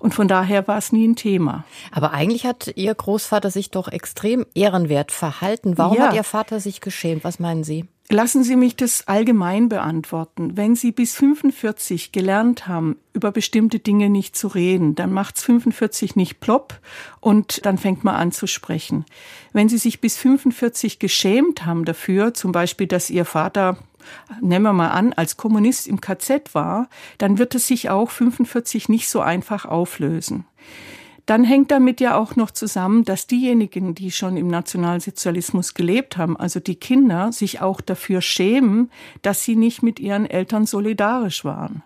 Und 0.00 0.12
von 0.12 0.26
daher 0.26 0.66
war 0.66 0.78
es 0.78 0.90
nie 0.90 1.06
ein 1.06 1.14
Thema. 1.14 1.64
Aber 1.92 2.12
eigentlich 2.12 2.46
hat 2.46 2.72
Ihr 2.74 2.94
Großvater 2.94 3.50
sich 3.52 3.70
doch 3.70 3.86
extrem 3.86 4.44
ehrenwert 4.54 5.12
verhalten. 5.12 5.78
Warum 5.78 5.98
ja. 5.98 6.08
hat 6.08 6.14
Ihr 6.14 6.24
Vater 6.24 6.58
sich 6.58 6.80
geschämt? 6.80 7.22
Was 7.22 7.38
meinen 7.38 7.62
Sie? 7.62 7.86
Lassen 8.10 8.44
Sie 8.44 8.56
mich 8.56 8.76
das 8.76 9.08
allgemein 9.08 9.70
beantworten. 9.70 10.58
Wenn 10.58 10.76
Sie 10.76 10.92
bis 10.92 11.14
45 11.14 12.12
gelernt 12.12 12.68
haben, 12.68 12.96
über 13.14 13.32
bestimmte 13.32 13.78
Dinge 13.78 14.10
nicht 14.10 14.36
zu 14.36 14.48
reden, 14.48 14.94
dann 14.94 15.10
macht's 15.10 15.42
45 15.44 16.14
nicht 16.14 16.38
plopp 16.38 16.80
und 17.20 17.64
dann 17.64 17.78
fängt 17.78 18.04
man 18.04 18.14
an 18.14 18.30
zu 18.30 18.46
sprechen. 18.46 19.06
Wenn 19.54 19.70
Sie 19.70 19.78
sich 19.78 20.02
bis 20.02 20.18
45 20.18 20.98
geschämt 20.98 21.64
haben 21.64 21.86
dafür, 21.86 22.34
zum 22.34 22.52
Beispiel, 22.52 22.86
dass 22.86 23.08
Ihr 23.08 23.24
Vater 23.24 23.78
nehmen 24.42 24.64
wir 24.64 24.74
mal 24.74 24.90
an, 24.90 25.14
als 25.14 25.38
Kommunist 25.38 25.86
im 25.86 26.00
KZ 26.00 26.54
war, 26.54 26.88
dann 27.16 27.38
wird 27.38 27.54
es 27.54 27.66
sich 27.66 27.88
auch 27.88 28.10
45 28.10 28.90
nicht 28.90 29.08
so 29.08 29.20
einfach 29.20 29.64
auflösen. 29.64 30.44
Dann 31.26 31.44
hängt 31.44 31.70
damit 31.70 32.00
ja 32.00 32.16
auch 32.16 32.36
noch 32.36 32.50
zusammen, 32.50 33.04
dass 33.04 33.26
diejenigen, 33.26 33.94
die 33.94 34.10
schon 34.10 34.36
im 34.36 34.48
Nationalsozialismus 34.48 35.72
gelebt 35.72 36.18
haben, 36.18 36.36
also 36.36 36.60
die 36.60 36.76
Kinder, 36.76 37.32
sich 37.32 37.62
auch 37.62 37.80
dafür 37.80 38.20
schämen, 38.20 38.90
dass 39.22 39.42
sie 39.42 39.56
nicht 39.56 39.82
mit 39.82 39.98
ihren 40.00 40.26
Eltern 40.26 40.66
solidarisch 40.66 41.44
waren. 41.44 41.82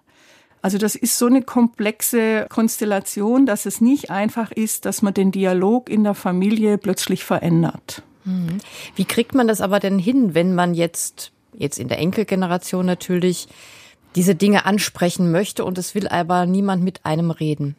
Also 0.61 0.76
das 0.76 0.97
ist 0.97 1.18
so 1.18 1.26
eine 1.26 1.42
komplexe 1.42 2.47
Konstellation, 2.49 3.47
dass 3.47 3.64
es 3.64 3.80
nicht 3.80 4.11
einfach 4.11 4.50
ist, 4.50 4.87
dass 4.87 5.02
man 5.02 5.14
den 5.14 5.30
Dialog 5.30 5.88
in 5.88 6.02
der 6.02 6.14
Familie 6.14 6.78
plötzlich 6.78 7.23
verändert. 7.23 8.02
Mhm. 8.25 8.59
Wie 8.97 9.04
kriegt 9.04 9.35
man 9.35 9.47
das 9.47 9.61
aber 9.61 9.78
denn 9.78 10.00
hin, 10.00 10.35
wenn 10.35 10.57
man 10.57 10.75
jetzt, 10.75 11.30
jetzt 11.54 11.78
in 11.78 11.87
der 11.87 11.99
Enkelgeneration 11.99 12.87
natürlich, 12.87 13.47
diese 14.16 14.35
Dinge 14.35 14.64
ansprechen 14.64 15.30
möchte 15.30 15.64
und 15.64 15.78
es 15.78 15.95
will 15.95 16.09
aber 16.09 16.45
niemand 16.45 16.83
mit 16.83 17.07
einem 17.07 17.30
reden? 17.30 17.76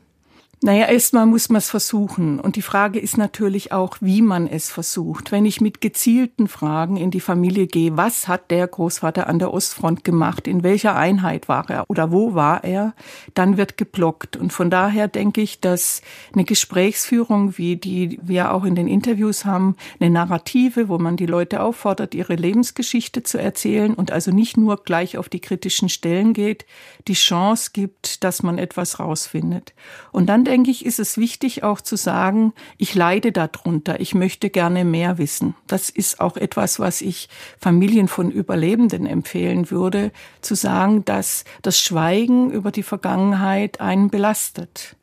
Naja, 0.61 0.87
erstmal 0.87 1.25
muss 1.25 1.47
man 1.47 1.59
es 1.59 1.69
versuchen. 1.69 2.37
Und 2.37 2.57
die 2.57 2.61
Frage 2.61 2.99
ist 2.99 3.17
natürlich 3.17 3.71
auch, 3.71 3.95
wie 4.01 4.21
man 4.21 4.45
es 4.45 4.69
versucht. 4.69 5.31
Wenn 5.31 5.45
ich 5.45 5.61
mit 5.61 5.79
gezielten 5.79 6.49
Fragen 6.49 6.97
in 6.97 7.11
die 7.11 7.21
Familie 7.21 7.65
gehe, 7.65 7.95
was 7.95 8.27
hat 8.27 8.51
der 8.51 8.67
Großvater 8.67 9.27
an 9.27 9.39
der 9.39 9.53
Ostfront 9.53 10.03
gemacht? 10.03 10.49
In 10.49 10.61
welcher 10.61 10.97
Einheit 10.97 11.47
war 11.47 11.69
er 11.69 11.85
oder 11.87 12.11
wo 12.11 12.35
war 12.35 12.65
er? 12.65 12.93
Dann 13.35 13.55
wird 13.55 13.77
geblockt. 13.77 14.35
Und 14.35 14.51
von 14.51 14.69
daher 14.69 15.07
denke 15.07 15.39
ich, 15.39 15.61
dass 15.61 16.01
eine 16.33 16.43
Gesprächsführung, 16.43 17.57
wie 17.57 17.77
die 17.77 18.19
wir 18.21 18.53
auch 18.53 18.65
in 18.65 18.75
den 18.75 18.89
Interviews 18.89 19.45
haben, 19.45 19.77
eine 20.01 20.09
Narrative, 20.09 20.89
wo 20.89 20.97
man 20.97 21.15
die 21.15 21.25
Leute 21.25 21.61
auffordert, 21.61 22.13
ihre 22.13 22.35
Lebensgeschichte 22.35 23.23
zu 23.23 23.37
erzählen 23.39 23.93
und 23.93 24.11
also 24.11 24.31
nicht 24.31 24.57
nur 24.57 24.83
gleich 24.83 25.17
auf 25.17 25.29
die 25.29 25.39
kritischen 25.39 25.87
Stellen 25.87 26.33
geht, 26.33 26.65
die 27.07 27.13
Chance 27.13 27.69
gibt, 27.71 28.25
dass 28.25 28.43
man 28.43 28.57
etwas 28.57 28.99
rausfindet. 28.99 29.73
Und 30.11 30.27
dann 30.27 30.48
denke 30.49 30.71
ich, 30.71 30.85
ist 30.85 30.99
es 30.99 31.17
wichtig 31.17 31.63
auch 31.63 31.79
zu 31.79 31.95
sagen, 31.95 32.53
ich 32.77 32.95
leide 32.95 33.31
darunter, 33.31 33.99
ich 33.99 34.15
möchte 34.15 34.49
gerne 34.49 34.83
mehr 34.83 35.19
wissen. 35.19 35.55
Das 35.67 35.89
ist 35.89 36.19
auch 36.19 36.37
etwas, 36.37 36.79
was 36.79 37.01
ich 37.01 37.29
Familien 37.59 38.07
von 38.07 38.31
Überlebenden 38.31 39.05
empfehlen 39.05 39.69
würde, 39.69 40.11
zu 40.41 40.55
sagen, 40.55 41.05
dass 41.05 41.45
das 41.61 41.79
Schweigen 41.79 42.49
über 42.49 42.71
die 42.71 42.83
Vergangenheit 42.83 43.79
einen 43.79 44.09
belastet. 44.09 44.95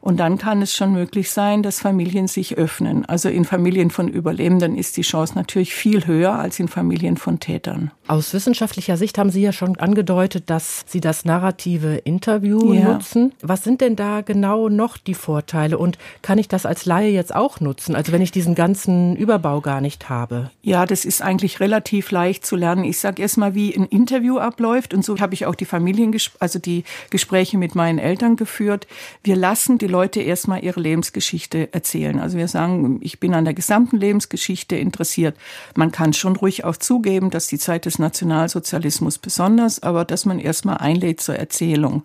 Und 0.00 0.18
dann 0.18 0.38
kann 0.38 0.62
es 0.62 0.74
schon 0.74 0.92
möglich 0.92 1.30
sein, 1.30 1.62
dass 1.62 1.80
Familien 1.80 2.28
sich 2.28 2.56
öffnen. 2.56 3.04
Also 3.06 3.28
in 3.28 3.44
Familien 3.44 3.90
von 3.90 4.08
Überlebenden 4.08 4.76
ist 4.76 4.96
die 4.96 5.02
Chance 5.02 5.34
natürlich 5.34 5.74
viel 5.74 6.06
höher 6.06 6.32
als 6.32 6.58
in 6.60 6.68
Familien 6.68 7.16
von 7.16 7.40
Tätern. 7.40 7.90
Aus 8.06 8.32
wissenschaftlicher 8.32 8.96
Sicht 8.96 9.18
haben 9.18 9.30
Sie 9.30 9.42
ja 9.42 9.52
schon 9.52 9.76
angedeutet, 9.76 10.44
dass 10.50 10.84
Sie 10.86 11.00
das 11.00 11.24
narrative 11.24 11.96
Interview 11.96 12.72
ja. 12.72 12.92
nutzen. 12.92 13.32
Was 13.42 13.64
sind 13.64 13.80
denn 13.80 13.96
da 13.96 14.22
genau 14.22 14.68
noch 14.68 14.96
die 14.96 15.14
Vorteile 15.14 15.78
und 15.78 15.98
kann 16.22 16.38
ich 16.38 16.48
das 16.48 16.64
als 16.64 16.86
Laie 16.86 17.10
jetzt 17.10 17.34
auch 17.34 17.60
nutzen? 17.60 17.94
Also 17.94 18.12
wenn 18.12 18.22
ich 18.22 18.30
diesen 18.30 18.54
ganzen 18.54 19.14
Überbau 19.16 19.60
gar 19.60 19.80
nicht 19.80 20.08
habe? 20.08 20.50
Ja, 20.62 20.86
das 20.86 21.04
ist 21.04 21.20
eigentlich 21.22 21.60
relativ 21.60 22.10
leicht 22.10 22.46
zu 22.46 22.56
lernen. 22.56 22.84
Ich 22.84 22.98
sage 22.98 23.20
erst 23.20 23.36
mal, 23.36 23.54
wie 23.54 23.76
ein 23.76 23.84
Interview 23.84 24.38
abläuft 24.38 24.94
und 24.94 25.04
so 25.04 25.18
habe 25.18 25.34
ich 25.34 25.44
auch 25.44 25.54
die 25.54 25.66
Familien, 25.66 26.16
also 26.38 26.58
die 26.58 26.84
Gespräche 27.10 27.58
mit 27.58 27.74
meinen 27.74 27.98
Eltern 27.98 28.36
geführt. 28.36 28.86
Wir 29.22 29.36
lassen 29.36 29.78
die 29.78 29.86
Leute 29.86 29.97
erstmal 30.04 30.64
ihre 30.64 30.80
Lebensgeschichte 30.80 31.72
erzählen. 31.72 32.18
Also 32.18 32.38
wir 32.38 32.48
sagen, 32.48 32.98
ich 33.02 33.20
bin 33.20 33.34
an 33.34 33.44
der 33.44 33.54
gesamten 33.54 33.96
Lebensgeschichte 33.96 34.76
interessiert. 34.76 35.36
Man 35.74 35.92
kann 35.92 36.12
schon 36.12 36.36
ruhig 36.36 36.64
auch 36.64 36.76
zugeben, 36.76 37.30
dass 37.30 37.46
die 37.46 37.58
Zeit 37.58 37.84
des 37.84 37.98
Nationalsozialismus 37.98 39.18
besonders, 39.18 39.82
aber 39.82 40.04
dass 40.04 40.24
man 40.24 40.38
erstmal 40.38 40.78
einlädt 40.78 41.20
zur 41.20 41.36
Erzählung. 41.36 42.04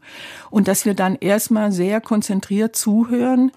Und 0.50 0.68
dass 0.68 0.86
wir 0.86 0.94
dann 0.94 1.16
erstmal 1.16 1.72
sehr 1.72 2.02
konzentriert 2.02 2.76
zuhören 2.76 3.52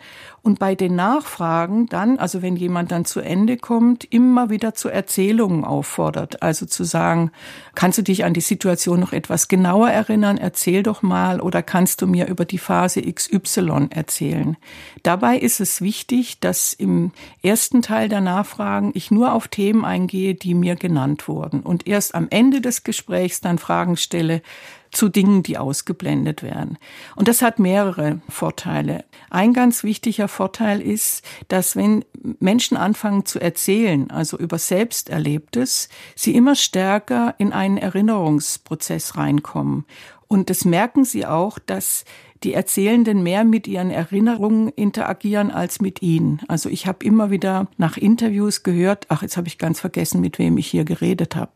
und 0.46 0.60
bei 0.60 0.76
den 0.76 0.94
Nachfragen 0.94 1.86
dann, 1.88 2.18
also 2.18 2.40
wenn 2.40 2.54
jemand 2.54 2.92
dann 2.92 3.04
zu 3.04 3.18
Ende 3.18 3.56
kommt, 3.56 4.04
immer 4.04 4.48
wieder 4.48 4.74
zu 4.74 4.88
Erzählungen 4.88 5.64
auffordert. 5.64 6.40
Also 6.40 6.66
zu 6.66 6.84
sagen, 6.84 7.32
kannst 7.74 7.98
du 7.98 8.02
dich 8.02 8.24
an 8.24 8.32
die 8.32 8.40
Situation 8.40 9.00
noch 9.00 9.12
etwas 9.12 9.48
genauer 9.48 9.90
erinnern? 9.90 10.38
Erzähl 10.38 10.84
doch 10.84 11.02
mal 11.02 11.40
oder 11.40 11.64
kannst 11.64 12.00
du 12.00 12.06
mir 12.06 12.28
über 12.28 12.44
die 12.44 12.58
Phase 12.58 13.02
XY 13.02 13.88
erzählen? 13.90 14.56
Dabei 15.02 15.36
ist 15.36 15.58
es 15.58 15.80
wichtig, 15.80 16.38
dass 16.38 16.72
im 16.72 17.10
ersten 17.42 17.82
Teil 17.82 18.08
der 18.08 18.20
Nachfragen 18.20 18.92
ich 18.94 19.10
nur 19.10 19.32
auf 19.32 19.48
Themen 19.48 19.84
eingehe, 19.84 20.36
die 20.36 20.54
mir 20.54 20.76
genannt 20.76 21.26
wurden 21.26 21.58
und 21.62 21.88
erst 21.88 22.14
am 22.14 22.28
Ende 22.30 22.60
des 22.60 22.84
Gesprächs 22.84 23.40
dann 23.40 23.58
Fragen 23.58 23.96
stelle, 23.96 24.42
zu 24.90 25.08
Dingen, 25.08 25.42
die 25.42 25.58
ausgeblendet 25.58 26.42
werden. 26.42 26.78
Und 27.14 27.28
das 27.28 27.42
hat 27.42 27.58
mehrere 27.58 28.20
Vorteile. 28.28 29.04
Ein 29.30 29.52
ganz 29.52 29.84
wichtiger 29.84 30.28
Vorteil 30.28 30.80
ist, 30.80 31.24
dass 31.48 31.76
wenn 31.76 32.04
Menschen 32.40 32.76
anfangen 32.76 33.26
zu 33.26 33.40
erzählen, 33.40 34.10
also 34.10 34.38
über 34.38 34.58
Selbsterlebtes, 34.58 35.88
sie 36.14 36.34
immer 36.34 36.54
stärker 36.54 37.34
in 37.38 37.52
einen 37.52 37.76
Erinnerungsprozess 37.76 39.16
reinkommen. 39.16 39.84
Und 40.28 40.50
das 40.50 40.64
merken 40.64 41.04
sie 41.04 41.26
auch, 41.26 41.58
dass 41.58 42.04
die 42.42 42.54
Erzählenden 42.54 43.22
mehr 43.22 43.44
mit 43.44 43.66
ihren 43.66 43.90
Erinnerungen 43.90 44.68
interagieren 44.68 45.50
als 45.50 45.80
mit 45.80 46.02
ihnen. 46.02 46.40
Also 46.48 46.68
ich 46.68 46.86
habe 46.86 47.04
immer 47.04 47.30
wieder 47.30 47.68
nach 47.76 47.96
Interviews 47.96 48.62
gehört, 48.62 49.06
ach, 49.08 49.22
jetzt 49.22 49.36
habe 49.36 49.48
ich 49.48 49.58
ganz 49.58 49.80
vergessen, 49.80 50.20
mit 50.20 50.38
wem 50.38 50.58
ich 50.58 50.66
hier 50.66 50.84
geredet 50.84 51.36
habe. 51.36 51.52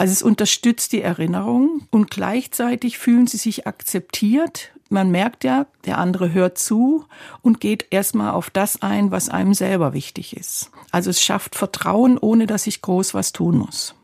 Also 0.00 0.12
es 0.12 0.22
unterstützt 0.22 0.92
die 0.92 1.02
Erinnerung 1.02 1.82
und 1.90 2.10
gleichzeitig 2.10 2.96
fühlen 2.96 3.26
sie 3.26 3.36
sich 3.36 3.66
akzeptiert. 3.66 4.70
Man 4.88 5.10
merkt 5.10 5.44
ja, 5.44 5.66
der 5.84 5.98
andere 5.98 6.32
hört 6.32 6.56
zu 6.56 7.04
und 7.42 7.60
geht 7.60 7.84
erstmal 7.90 8.30
auf 8.30 8.48
das 8.48 8.80
ein, 8.80 9.10
was 9.10 9.28
einem 9.28 9.52
selber 9.52 9.92
wichtig 9.92 10.34
ist. 10.34 10.70
Also 10.90 11.10
es 11.10 11.22
schafft 11.22 11.54
Vertrauen, 11.54 12.16
ohne 12.16 12.46
dass 12.46 12.66
ich 12.66 12.80
groß 12.80 13.12
was 13.12 13.34
tun 13.34 13.58
muss. 13.58 13.94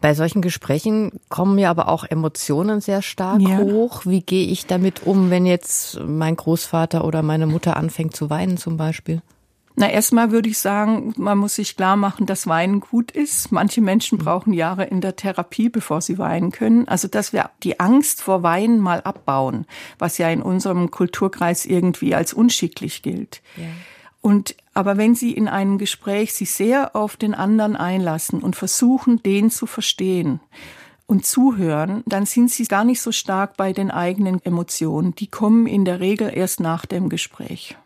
Bei 0.00 0.14
solchen 0.14 0.42
Gesprächen 0.42 1.18
kommen 1.28 1.58
ja 1.58 1.70
aber 1.70 1.88
auch 1.88 2.04
Emotionen 2.04 2.80
sehr 2.80 3.02
stark 3.02 3.40
ja. 3.40 3.58
hoch. 3.58 4.06
Wie 4.06 4.20
gehe 4.22 4.46
ich 4.46 4.66
damit 4.66 5.08
um, 5.08 5.30
wenn 5.30 5.44
jetzt 5.44 5.98
mein 6.06 6.36
Großvater 6.36 7.04
oder 7.04 7.22
meine 7.22 7.48
Mutter 7.48 7.76
anfängt 7.76 8.14
zu 8.14 8.30
weinen 8.30 8.58
zum 8.58 8.76
Beispiel? 8.76 9.22
Na, 9.74 9.88
erstmal 9.90 10.30
würde 10.30 10.50
ich 10.50 10.58
sagen, 10.58 11.14
man 11.16 11.38
muss 11.38 11.54
sich 11.54 11.76
klar 11.76 11.96
machen, 11.96 12.26
dass 12.26 12.46
Weinen 12.46 12.80
gut 12.80 13.10
ist. 13.10 13.52
Manche 13.52 13.80
Menschen 13.80 14.18
mhm. 14.18 14.24
brauchen 14.24 14.52
Jahre 14.52 14.84
in 14.84 15.00
der 15.00 15.16
Therapie, 15.16 15.68
bevor 15.68 16.00
sie 16.00 16.18
weinen 16.18 16.52
können. 16.52 16.86
Also, 16.88 17.08
dass 17.08 17.32
wir 17.32 17.50
die 17.62 17.80
Angst 17.80 18.22
vor 18.22 18.42
Weinen 18.42 18.80
mal 18.80 19.00
abbauen, 19.00 19.66
was 19.98 20.18
ja 20.18 20.28
in 20.28 20.42
unserem 20.42 20.90
Kulturkreis 20.90 21.64
irgendwie 21.64 22.14
als 22.14 22.32
unschicklich 22.32 23.02
gilt. 23.02 23.40
Ja. 23.56 23.64
Und, 24.20 24.54
aber 24.74 24.98
wenn 24.98 25.16
Sie 25.16 25.32
in 25.32 25.48
einem 25.48 25.78
Gespräch 25.78 26.32
sich 26.34 26.52
sehr 26.52 26.94
auf 26.94 27.16
den 27.16 27.34
anderen 27.34 27.74
einlassen 27.74 28.40
und 28.40 28.54
versuchen, 28.54 29.22
den 29.22 29.50
zu 29.50 29.66
verstehen, 29.66 30.40
und 31.12 31.26
zuhören, 31.26 32.02
dann 32.06 32.24
sind 32.24 32.50
sie 32.50 32.64
gar 32.64 32.84
nicht 32.84 33.02
so 33.02 33.12
stark 33.12 33.58
bei 33.58 33.74
den 33.74 33.90
eigenen 33.90 34.42
Emotionen. 34.46 35.14
Die 35.14 35.26
kommen 35.26 35.66
in 35.66 35.84
der 35.84 36.00
Regel 36.00 36.32
erst 36.34 36.58
nach 36.58 36.86
dem 36.86 37.10
Gespräch. 37.10 37.76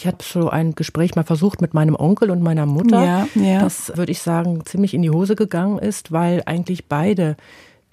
Ich 0.00 0.06
hatte 0.06 0.24
so 0.24 0.48
ein 0.48 0.74
Gespräch 0.74 1.14
mal 1.14 1.24
versucht 1.24 1.60
mit 1.60 1.74
meinem 1.74 1.94
Onkel 1.94 2.30
und 2.30 2.42
meiner 2.42 2.64
Mutter, 2.64 3.04
ja, 3.04 3.28
ja. 3.34 3.60
das 3.60 3.94
würde 3.98 4.10
ich 4.10 4.22
sagen 4.22 4.64
ziemlich 4.64 4.94
in 4.94 5.02
die 5.02 5.10
Hose 5.10 5.36
gegangen 5.36 5.78
ist, 5.78 6.10
weil 6.10 6.42
eigentlich 6.46 6.86
beide 6.86 7.36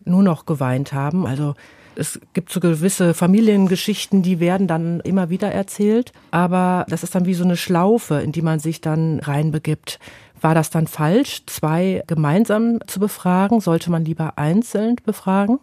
nur 0.05 0.23
noch 0.23 0.45
geweint 0.45 0.93
haben. 0.93 1.27
Also 1.27 1.55
es 1.97 2.17
gibt 2.31 2.49
so 2.49 2.61
gewisse 2.61 3.13
Familiengeschichten, 3.13 4.21
die 4.21 4.39
werden 4.39 4.67
dann 4.67 5.01
immer 5.01 5.29
wieder 5.29 5.51
erzählt, 5.51 6.13
aber 6.31 6.85
das 6.87 7.03
ist 7.03 7.13
dann 7.13 7.25
wie 7.25 7.33
so 7.33 7.43
eine 7.43 7.57
Schlaufe, 7.57 8.21
in 8.21 8.31
die 8.31 8.41
man 8.41 8.59
sich 8.59 8.79
dann 8.79 9.19
reinbegibt. 9.19 9.99
War 10.39 10.55
das 10.55 10.69
dann 10.69 10.87
falsch, 10.87 11.41
zwei 11.45 12.03
gemeinsam 12.07 12.79
zu 12.87 13.01
befragen? 13.01 13.59
Sollte 13.59 13.91
man 13.91 14.05
lieber 14.05 14.37
einzeln 14.37 14.95
befragen? 15.03 15.59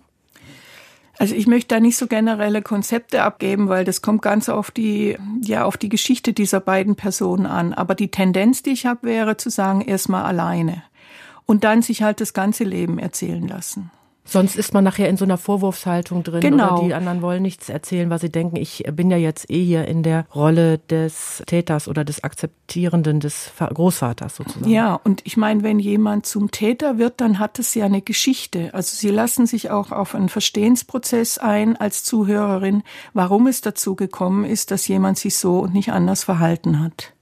Also 1.18 1.35
ich 1.35 1.47
möchte 1.47 1.75
da 1.75 1.80
nicht 1.80 1.97
so 1.97 2.06
generelle 2.06 2.61
Konzepte 2.61 3.23
abgeben, 3.23 3.68
weil 3.68 3.85
das 3.85 4.02
kommt 4.02 4.23
ganz 4.23 4.49
auf 4.49 4.71
die, 4.71 5.16
ja, 5.40 5.64
auf 5.64 5.76
die 5.76 5.88
Geschichte 5.88 6.33
dieser 6.33 6.61
beiden 6.61 6.97
Personen 6.97 7.47
an. 7.47 7.73
Aber 7.73 7.94
die 7.94 8.11
Tendenz, 8.11 8.62
die 8.62 8.71
ich 8.71 8.87
habe, 8.87 9.04
wäre 9.04 9.37
zu 9.37 9.50
sagen, 9.50 9.80
erstmal 9.80 10.25
alleine. 10.25 10.83
Und 11.47 11.62
dann 11.62 11.83
sich 11.83 12.02
halt 12.02 12.21
das 12.21 12.33
ganze 12.33 12.64
Leben 12.64 12.99
erzählen 12.99 13.47
lassen. 13.47 13.90
Sonst 14.26 14.57
ist 14.57 14.73
man 14.73 14.85
nachher 14.85 15.09
in 15.09 15.19
so 15.19 15.25
einer 15.25 15.37
Vorwurfshaltung 15.37 16.23
drin 16.23 16.40
genau. 16.40 16.78
oder 16.78 16.87
die 16.87 16.95
anderen 16.95 17.21
wollen 17.21 17.43
nichts 17.43 17.69
erzählen, 17.69 18.09
weil 18.09 18.19
sie 18.19 18.31
denken, 18.31 18.57
ich 18.57 18.85
bin 18.93 19.11
ja 19.11 19.19
jetzt 19.19 19.50
eh 19.50 19.62
hier 19.62 19.87
in 19.87 20.02
der 20.02 20.26
Rolle 20.35 20.78
des 20.78 21.43
Täters 21.47 21.88
oder 21.88 22.04
des 22.04 22.25
Akzeptierenden 22.25 23.21
des 23.21 23.50
Großvaters 23.59 24.37
sozusagen. 24.37 24.71
Ja, 24.71 24.99
und 25.04 25.21
ich 25.25 25.37
meine, 25.37 25.62
wenn 25.62 25.78
jemand 25.78 26.25
zum 26.25 26.50
Täter 26.50 26.99
wird, 26.99 27.21
dann 27.21 27.38
hat 27.38 27.59
es 27.59 27.75
ja 27.75 27.85
eine 27.85 28.00
Geschichte. 28.00 28.73
Also 28.73 28.97
sie 28.97 29.11
lassen 29.11 29.47
sich 29.47 29.71
auch 29.71 29.93
auf 29.93 30.14
einen 30.14 30.31
Verstehensprozess 30.31 31.37
ein 31.37 31.76
als 31.76 32.02
Zuhörerin, 32.02 32.83
warum 33.12 33.47
es 33.47 33.61
dazu 33.61 33.95
gekommen 33.95 34.45
ist, 34.45 34.71
dass 34.71 34.88
jemand 34.88 35.19
sich 35.19 35.37
so 35.37 35.59
und 35.59 35.75
nicht 35.75 35.93
anders 35.93 36.25
verhalten 36.25 36.81
hat. 36.81 37.12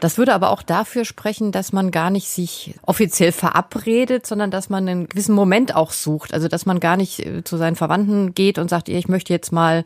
Das 0.00 0.18
würde 0.18 0.34
aber 0.34 0.50
auch 0.50 0.62
dafür 0.62 1.04
sprechen, 1.04 1.52
dass 1.52 1.72
man 1.72 1.90
gar 1.90 2.10
nicht 2.10 2.28
sich 2.28 2.74
offiziell 2.82 3.32
verabredet, 3.32 4.26
sondern 4.26 4.50
dass 4.50 4.68
man 4.68 4.88
einen 4.88 5.08
gewissen 5.08 5.34
Moment 5.34 5.74
auch 5.74 5.90
sucht. 5.90 6.34
Also 6.34 6.48
dass 6.48 6.66
man 6.66 6.80
gar 6.80 6.96
nicht 6.96 7.24
äh, 7.24 7.44
zu 7.44 7.56
seinen 7.56 7.76
Verwandten 7.76 8.34
geht 8.34 8.58
und 8.58 8.68
sagt, 8.68 8.88
ich 8.88 9.08
möchte 9.08 9.32
jetzt 9.32 9.52
mal 9.52 9.84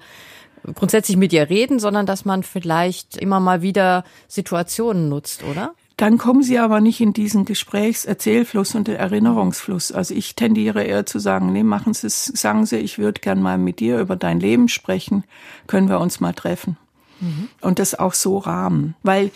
grundsätzlich 0.74 1.16
mit 1.16 1.32
dir 1.32 1.48
reden, 1.48 1.78
sondern 1.78 2.06
dass 2.06 2.24
man 2.24 2.42
vielleicht 2.42 3.16
immer 3.16 3.40
mal 3.40 3.62
wieder 3.62 4.04
Situationen 4.28 5.08
nutzt, 5.08 5.42
oder? 5.44 5.72
Dann 5.96 6.16
kommen 6.16 6.42
Sie 6.42 6.58
aber 6.58 6.80
nicht 6.80 7.00
in 7.02 7.12
diesen 7.12 7.44
Gesprächserzählfluss 7.44 8.74
und 8.74 8.88
Erinnerungsfluss. 8.88 9.92
Also 9.92 10.14
ich 10.14 10.34
tendiere 10.34 10.82
eher 10.82 11.04
zu 11.04 11.18
sagen, 11.18 11.52
nee, 11.52 11.62
machen 11.62 11.92
Sie 11.92 12.06
es, 12.06 12.24
sagen 12.24 12.64
Sie, 12.64 12.78
ich 12.78 12.98
würde 12.98 13.20
gern 13.20 13.42
mal 13.42 13.58
mit 13.58 13.80
dir 13.80 14.00
über 14.00 14.16
dein 14.16 14.40
Leben 14.40 14.68
sprechen, 14.68 15.24
können 15.66 15.90
wir 15.90 16.00
uns 16.00 16.18
mal 16.18 16.32
treffen. 16.32 16.78
Mhm. 17.20 17.48
Und 17.60 17.78
das 17.78 17.94
auch 17.94 18.14
so 18.14 18.38
rahmen. 18.38 18.94
Weil 19.02 19.30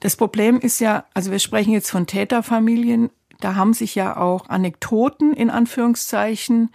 das 0.00 0.16
Problem 0.16 0.58
ist 0.58 0.80
ja, 0.80 1.04
also 1.14 1.30
wir 1.30 1.38
sprechen 1.38 1.72
jetzt 1.72 1.90
von 1.90 2.06
Täterfamilien, 2.06 3.10
da 3.40 3.54
haben 3.54 3.72
sich 3.72 3.94
ja 3.94 4.16
auch 4.16 4.48
Anekdoten 4.48 5.32
in 5.32 5.50
Anführungszeichen 5.50 6.70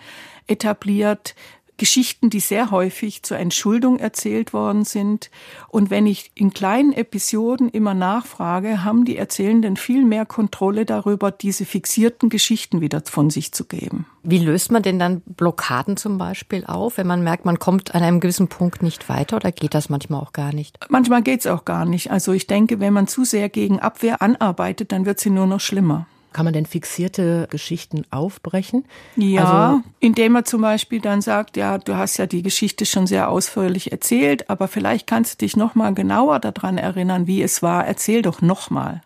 etabliert, 0.48 1.36
Geschichten, 1.78 2.30
die 2.30 2.40
sehr 2.40 2.72
häufig 2.72 3.24
zur 3.24 3.38
Entschuldung 3.38 4.00
erzählt 4.00 4.54
worden 4.54 4.86
sind. 4.86 5.30
Und 5.68 5.90
wenn 5.90 6.08
ich 6.08 6.32
in 6.36 6.54
kleinen 6.54 6.94
Episoden 6.94 7.70
immer 7.70 7.94
nachfrage, 7.94 8.84
haben 8.84 9.06
die 9.06 9.18
Erzählenden 9.18 9.78
viel 9.78 10.06
mehr 10.06 10.26
Kontrolle 10.26 10.86
darüber, 10.86 11.32
diese 11.32 11.66
fixierten 11.66 12.30
Geschichten 12.30 12.82
wieder 12.82 13.02
von 13.06 13.30
sich 13.30 13.52
zu 13.52 13.66
geben. 13.66 14.06
Wie 14.24 14.40
löst 14.40 14.72
man 14.72 14.82
denn 14.82 14.98
dann 14.98 15.22
Blockaden 15.22 15.98
zum 15.98 16.18
Beispiel 16.18 16.66
auf, 16.66 16.98
wenn 16.98 17.08
man 17.08 17.24
merkt, 17.24 17.46
man 17.46 17.60
kommt 17.60 17.94
an 17.94 18.02
einem 18.02 18.20
gewissen 18.20 18.48
Punkt 18.48 18.82
nicht 18.82 19.08
weiter 19.08 19.36
oder 19.36 19.52
geht 19.52 19.74
das 19.74 19.90
manchmal 19.90 20.22
auch 20.22 20.34
gar 20.34 20.54
nicht? 20.54 20.80
Manchmal 20.90 21.22
geht 21.22 21.42
es 21.42 21.48
auch 21.48 21.66
gar 21.66 21.86
nicht. 21.86 22.10
Also 22.10 22.32
ich 22.32 22.48
denke, 22.48 22.80
wenn 22.80 22.94
man 22.94 23.08
zu 23.08 23.24
sehr 23.24 23.50
gegen 23.50 23.80
Abwehr 23.80 24.22
anarbeitet, 24.22 24.92
dann 24.92 25.06
wird 25.06 25.20
sie 25.20 25.30
nur 25.30 25.46
noch 25.46 25.60
schlimmer. 25.60 26.08
Kann 26.36 26.44
man 26.44 26.54
denn 26.54 26.66
fixierte 26.66 27.48
Geschichten 27.50 28.04
aufbrechen? 28.12 28.84
Ja, 29.16 29.70
also, 29.70 29.84
indem 30.02 30.34
man 30.34 30.44
zum 30.44 30.60
Beispiel 30.60 31.00
dann 31.00 31.22
sagt, 31.22 31.56
ja, 31.56 31.78
du 31.78 31.96
hast 31.96 32.18
ja 32.18 32.26
die 32.26 32.42
Geschichte 32.42 32.86
schon 32.86 33.08
sehr 33.08 33.30
ausführlich 33.30 33.94
erzählt, 33.94 34.50
aber 34.50 34.68
vielleicht 34.68 35.08
kannst 35.08 35.36
du 35.42 35.46
dich 35.46 35.56
noch 35.56 35.76
mal 35.76 35.94
genauer 35.94 36.40
daran 36.40 36.78
erinnern, 36.78 37.26
wie 37.26 37.42
es 37.42 37.64
war. 37.64 37.88
Erzähl 37.88 38.22
doch 38.22 38.42
noch 38.42 38.70
mal. 38.70 39.00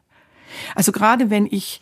Also 0.74 0.92
gerade 0.92 1.30
wenn 1.30 1.46
ich 1.46 1.82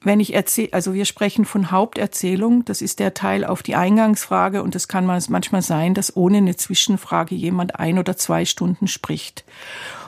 wenn 0.00 0.18
ich 0.18 0.32
erzähle, 0.32 0.72
also 0.72 0.94
wir 0.94 1.04
sprechen 1.04 1.44
von 1.44 1.70
Haupterzählung, 1.70 2.64
das 2.64 2.80
ist 2.80 2.98
der 2.98 3.12
Teil 3.12 3.44
auf 3.44 3.62
die 3.62 3.74
Eingangsfrage 3.74 4.62
und 4.62 4.74
es 4.74 4.88
kann 4.88 5.04
manchmal 5.04 5.60
sein, 5.60 5.92
dass 5.92 6.16
ohne 6.16 6.38
eine 6.38 6.56
Zwischenfrage 6.56 7.34
jemand 7.34 7.78
ein 7.78 7.98
oder 7.98 8.16
zwei 8.16 8.46
Stunden 8.46 8.86
spricht. 8.86 9.44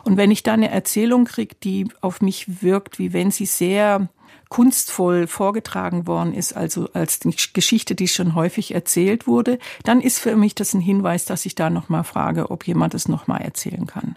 Und 0.04 0.16
wenn 0.16 0.30
ich 0.30 0.42
da 0.42 0.54
eine 0.54 0.70
Erzählung 0.70 1.26
kriege, 1.26 1.56
die 1.62 1.88
auf 2.00 2.22
mich 2.22 2.62
wirkt, 2.62 2.98
wie 2.98 3.12
wenn 3.12 3.30
sie 3.30 3.44
sehr 3.44 4.08
kunstvoll 4.48 5.26
vorgetragen 5.26 6.06
worden 6.06 6.32
ist, 6.32 6.56
also 6.56 6.88
als 6.92 7.18
die 7.18 7.34
Geschichte, 7.52 7.94
die 7.94 8.08
schon 8.08 8.34
häufig 8.34 8.74
erzählt 8.74 9.26
wurde, 9.26 9.58
dann 9.84 10.00
ist 10.00 10.18
für 10.18 10.36
mich 10.36 10.54
das 10.54 10.74
ein 10.74 10.80
Hinweis, 10.80 11.24
dass 11.24 11.46
ich 11.46 11.54
da 11.54 11.70
nochmal 11.70 12.04
frage, 12.04 12.50
ob 12.50 12.66
jemand 12.66 12.94
es 12.94 13.08
nochmal 13.08 13.42
erzählen 13.42 13.86
kann. 13.86 14.16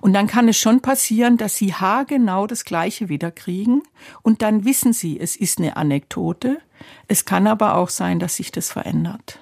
Und 0.00 0.12
dann 0.14 0.26
kann 0.26 0.48
es 0.48 0.58
schon 0.58 0.80
passieren, 0.80 1.36
dass 1.36 1.56
sie 1.56 1.74
haargenau 1.74 2.46
das 2.46 2.64
Gleiche 2.64 3.08
wieder 3.08 3.30
kriegen 3.30 3.82
und 4.22 4.42
dann 4.42 4.64
wissen 4.64 4.92
sie, 4.92 5.18
es 5.18 5.36
ist 5.36 5.58
eine 5.58 5.76
Anekdote. 5.76 6.58
Es 7.06 7.24
kann 7.24 7.46
aber 7.46 7.76
auch 7.76 7.88
sein, 7.88 8.18
dass 8.18 8.36
sich 8.36 8.52
das 8.52 8.70
verändert. 8.70 9.38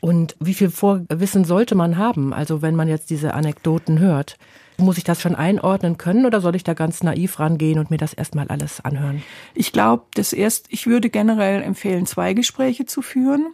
Und 0.00 0.36
wie 0.38 0.54
viel 0.54 0.70
Vorwissen 0.70 1.44
sollte 1.44 1.74
man 1.74 1.98
haben, 1.98 2.32
also 2.32 2.62
wenn 2.62 2.76
man 2.76 2.88
jetzt 2.88 3.10
diese 3.10 3.34
Anekdoten 3.34 3.98
hört? 3.98 4.38
Muss 4.80 4.96
ich 4.96 5.04
das 5.04 5.20
schon 5.20 5.34
einordnen 5.34 5.98
können 5.98 6.24
oder 6.24 6.40
soll 6.40 6.54
ich 6.54 6.62
da 6.62 6.72
ganz 6.72 7.02
naiv 7.02 7.40
rangehen 7.40 7.80
und 7.80 7.90
mir 7.90 7.96
das 7.96 8.12
erstmal 8.12 8.46
alles 8.46 8.80
anhören? 8.84 9.22
Ich 9.54 9.72
glaube, 9.72 10.04
das 10.14 10.32
erst, 10.32 10.66
ich 10.68 10.86
würde 10.86 11.10
generell 11.10 11.62
empfehlen, 11.62 12.06
zwei 12.06 12.32
Gespräche 12.32 12.86
zu 12.86 13.02
führen. 13.02 13.48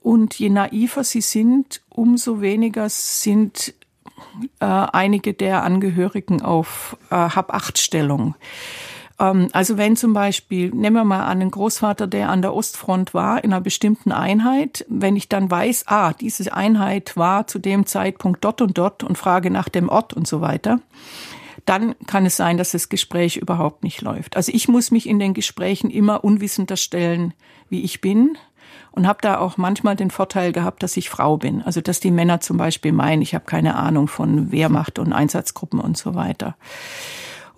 Und 0.00 0.38
je 0.38 0.50
naiver 0.50 1.02
sie 1.02 1.20
sind, 1.20 1.82
umso 1.88 2.40
weniger 2.40 2.88
sind 2.88 3.74
äh, 4.60 4.64
einige 4.64 5.34
der 5.34 5.64
Angehörigen 5.64 6.42
auf 6.42 6.96
äh, 7.10 7.14
Hab-Acht-Stellung. 7.14 8.36
Ähm, 9.18 9.48
also 9.52 9.76
wenn 9.76 9.96
zum 9.96 10.12
Beispiel, 10.12 10.70
nehmen 10.70 10.96
wir 10.96 11.04
mal 11.04 11.24
an, 11.24 11.40
einen 11.40 11.50
Großvater, 11.50 12.06
der 12.06 12.28
an 12.30 12.42
der 12.42 12.54
Ostfront 12.54 13.14
war, 13.14 13.42
in 13.44 13.52
einer 13.52 13.60
bestimmten 13.60 14.12
Einheit, 14.12 14.84
wenn 14.88 15.16
ich 15.16 15.28
dann 15.28 15.50
weiß, 15.50 15.84
ah, 15.86 16.12
diese 16.12 16.52
Einheit 16.52 17.16
war 17.16 17.46
zu 17.46 17.58
dem 17.58 17.86
Zeitpunkt 17.86 18.44
dort 18.44 18.60
und 18.62 18.78
dort 18.78 19.02
und 19.02 19.18
frage 19.18 19.50
nach 19.50 19.68
dem 19.68 19.88
Ort 19.88 20.14
und 20.14 20.26
so 20.26 20.40
weiter, 20.40 20.80
dann 21.64 21.94
kann 22.06 22.24
es 22.24 22.36
sein, 22.36 22.56
dass 22.56 22.70
das 22.70 22.88
Gespräch 22.88 23.36
überhaupt 23.36 23.84
nicht 23.84 24.00
läuft. 24.00 24.36
Also 24.36 24.52
ich 24.54 24.68
muss 24.68 24.90
mich 24.90 25.08
in 25.08 25.18
den 25.18 25.34
Gesprächen 25.34 25.90
immer 25.90 26.24
unwissender 26.24 26.76
stellen, 26.76 27.34
wie 27.68 27.82
ich 27.82 28.00
bin 28.00 28.38
und 28.92 29.06
habe 29.06 29.18
da 29.20 29.38
auch 29.38 29.58
manchmal 29.58 29.94
den 29.94 30.10
Vorteil 30.10 30.52
gehabt, 30.52 30.82
dass 30.82 30.96
ich 30.96 31.10
Frau 31.10 31.36
bin. 31.36 31.60
Also 31.62 31.80
dass 31.80 32.00
die 32.00 32.10
Männer 32.10 32.40
zum 32.40 32.56
Beispiel 32.56 32.92
meinen, 32.92 33.20
ich 33.20 33.34
habe 33.34 33.44
keine 33.44 33.74
Ahnung 33.74 34.08
von 34.08 34.50
Wehrmacht 34.50 34.98
und 34.98 35.12
Einsatzgruppen 35.12 35.78
und 35.78 35.98
so 35.98 36.14
weiter. 36.14 36.56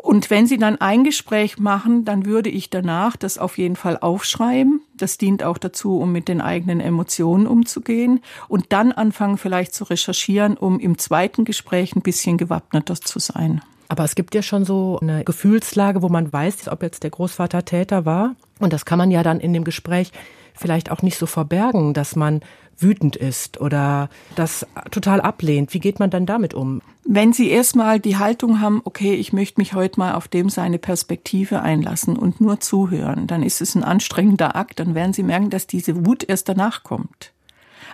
Und 0.03 0.31
wenn 0.31 0.47
Sie 0.47 0.57
dann 0.57 0.81
ein 0.81 1.05
Gespräch 1.05 1.59
machen, 1.59 2.05
dann 2.07 2.25
würde 2.25 2.49
ich 2.49 2.71
danach 2.71 3.17
das 3.17 3.37
auf 3.37 3.59
jeden 3.59 3.77
Fall 3.77 3.99
aufschreiben. 3.99 4.81
Das 4.97 5.19
dient 5.19 5.43
auch 5.43 5.59
dazu, 5.59 5.99
um 5.99 6.11
mit 6.11 6.29
den 6.29 6.41
eigenen 6.41 6.81
Emotionen 6.81 7.47
umzugehen. 7.47 8.21
Und 8.49 8.73
dann 8.73 8.93
anfangen 8.93 9.37
vielleicht 9.37 9.75
zu 9.75 9.85
recherchieren, 9.85 10.57
um 10.57 10.81
im 10.81 10.97
zweiten 10.97 11.45
Gespräch 11.45 11.95
ein 11.95 12.03
bisschen 12.03 12.39
gewappneter 12.39 12.95
zu 12.95 13.19
sein. 13.19 13.61
Aber 13.89 14.05
es 14.05 14.15
gibt 14.15 14.35
ja 14.35 14.43
schon 14.43 14.65
so 14.65 14.99
eine 15.03 15.25
Gefühlslage, 15.25 16.01
wo 16.01 16.09
man 16.09 16.33
weiß, 16.33 16.69
ob 16.69 16.83
jetzt 16.83 17.03
der 17.03 17.11
Großvater 17.11 17.65
Täter 17.65 18.07
war. 18.07 18.37
Und 18.59 18.73
das 18.73 18.85
kann 18.85 18.99
man 18.99 19.11
ja 19.11 19.23
dann 19.23 19.41
in 19.41 19.53
dem 19.53 19.65
Gespräch 19.65 20.13
vielleicht 20.55 20.91
auch 20.91 21.03
nicht 21.03 21.19
so 21.19 21.27
verbergen, 21.27 21.93
dass 21.93 22.17
man 22.17 22.41
wütend 22.83 23.17
ist 23.17 23.61
oder 23.61 24.09
das 24.37 24.67
total 24.91 25.21
ablehnt. 25.21 25.75
Wie 25.75 25.81
geht 25.81 25.99
man 25.99 26.11
dann 26.11 26.27
damit 26.27 26.55
um? 26.55 26.83
Wenn 27.05 27.33
Sie 27.33 27.51
erstmal 27.51 28.01
die 28.01 28.17
Haltung 28.17 28.61
haben, 28.61 28.83
okay, 28.85 29.15
ich 29.15 29.33
möchte 29.33 29.61
mich 29.61 29.75
heute 29.75 29.99
mal 29.99 30.15
auf 30.15 30.29
dem 30.29 30.49
seine 30.49 30.79
Perspektive 30.79 31.63
einlassen 31.63 32.17
und 32.17 32.41
nur 32.41 32.61
zuhören, 32.61 33.27
dann 33.27 33.43
ist 33.43 33.61
es 33.61 33.75
ein 33.75 33.85
anstrengender 33.85 34.57
Akt, 34.57 34.81
dann 34.81 34.95
werden 34.95 35.13
Sie 35.13 35.23
merken, 35.23 35.51
dass 35.51 35.67
diese 35.67 36.07
Wut 36.07 36.25
erst 36.29 36.49
danach 36.49 36.83
kommt. 36.83 37.33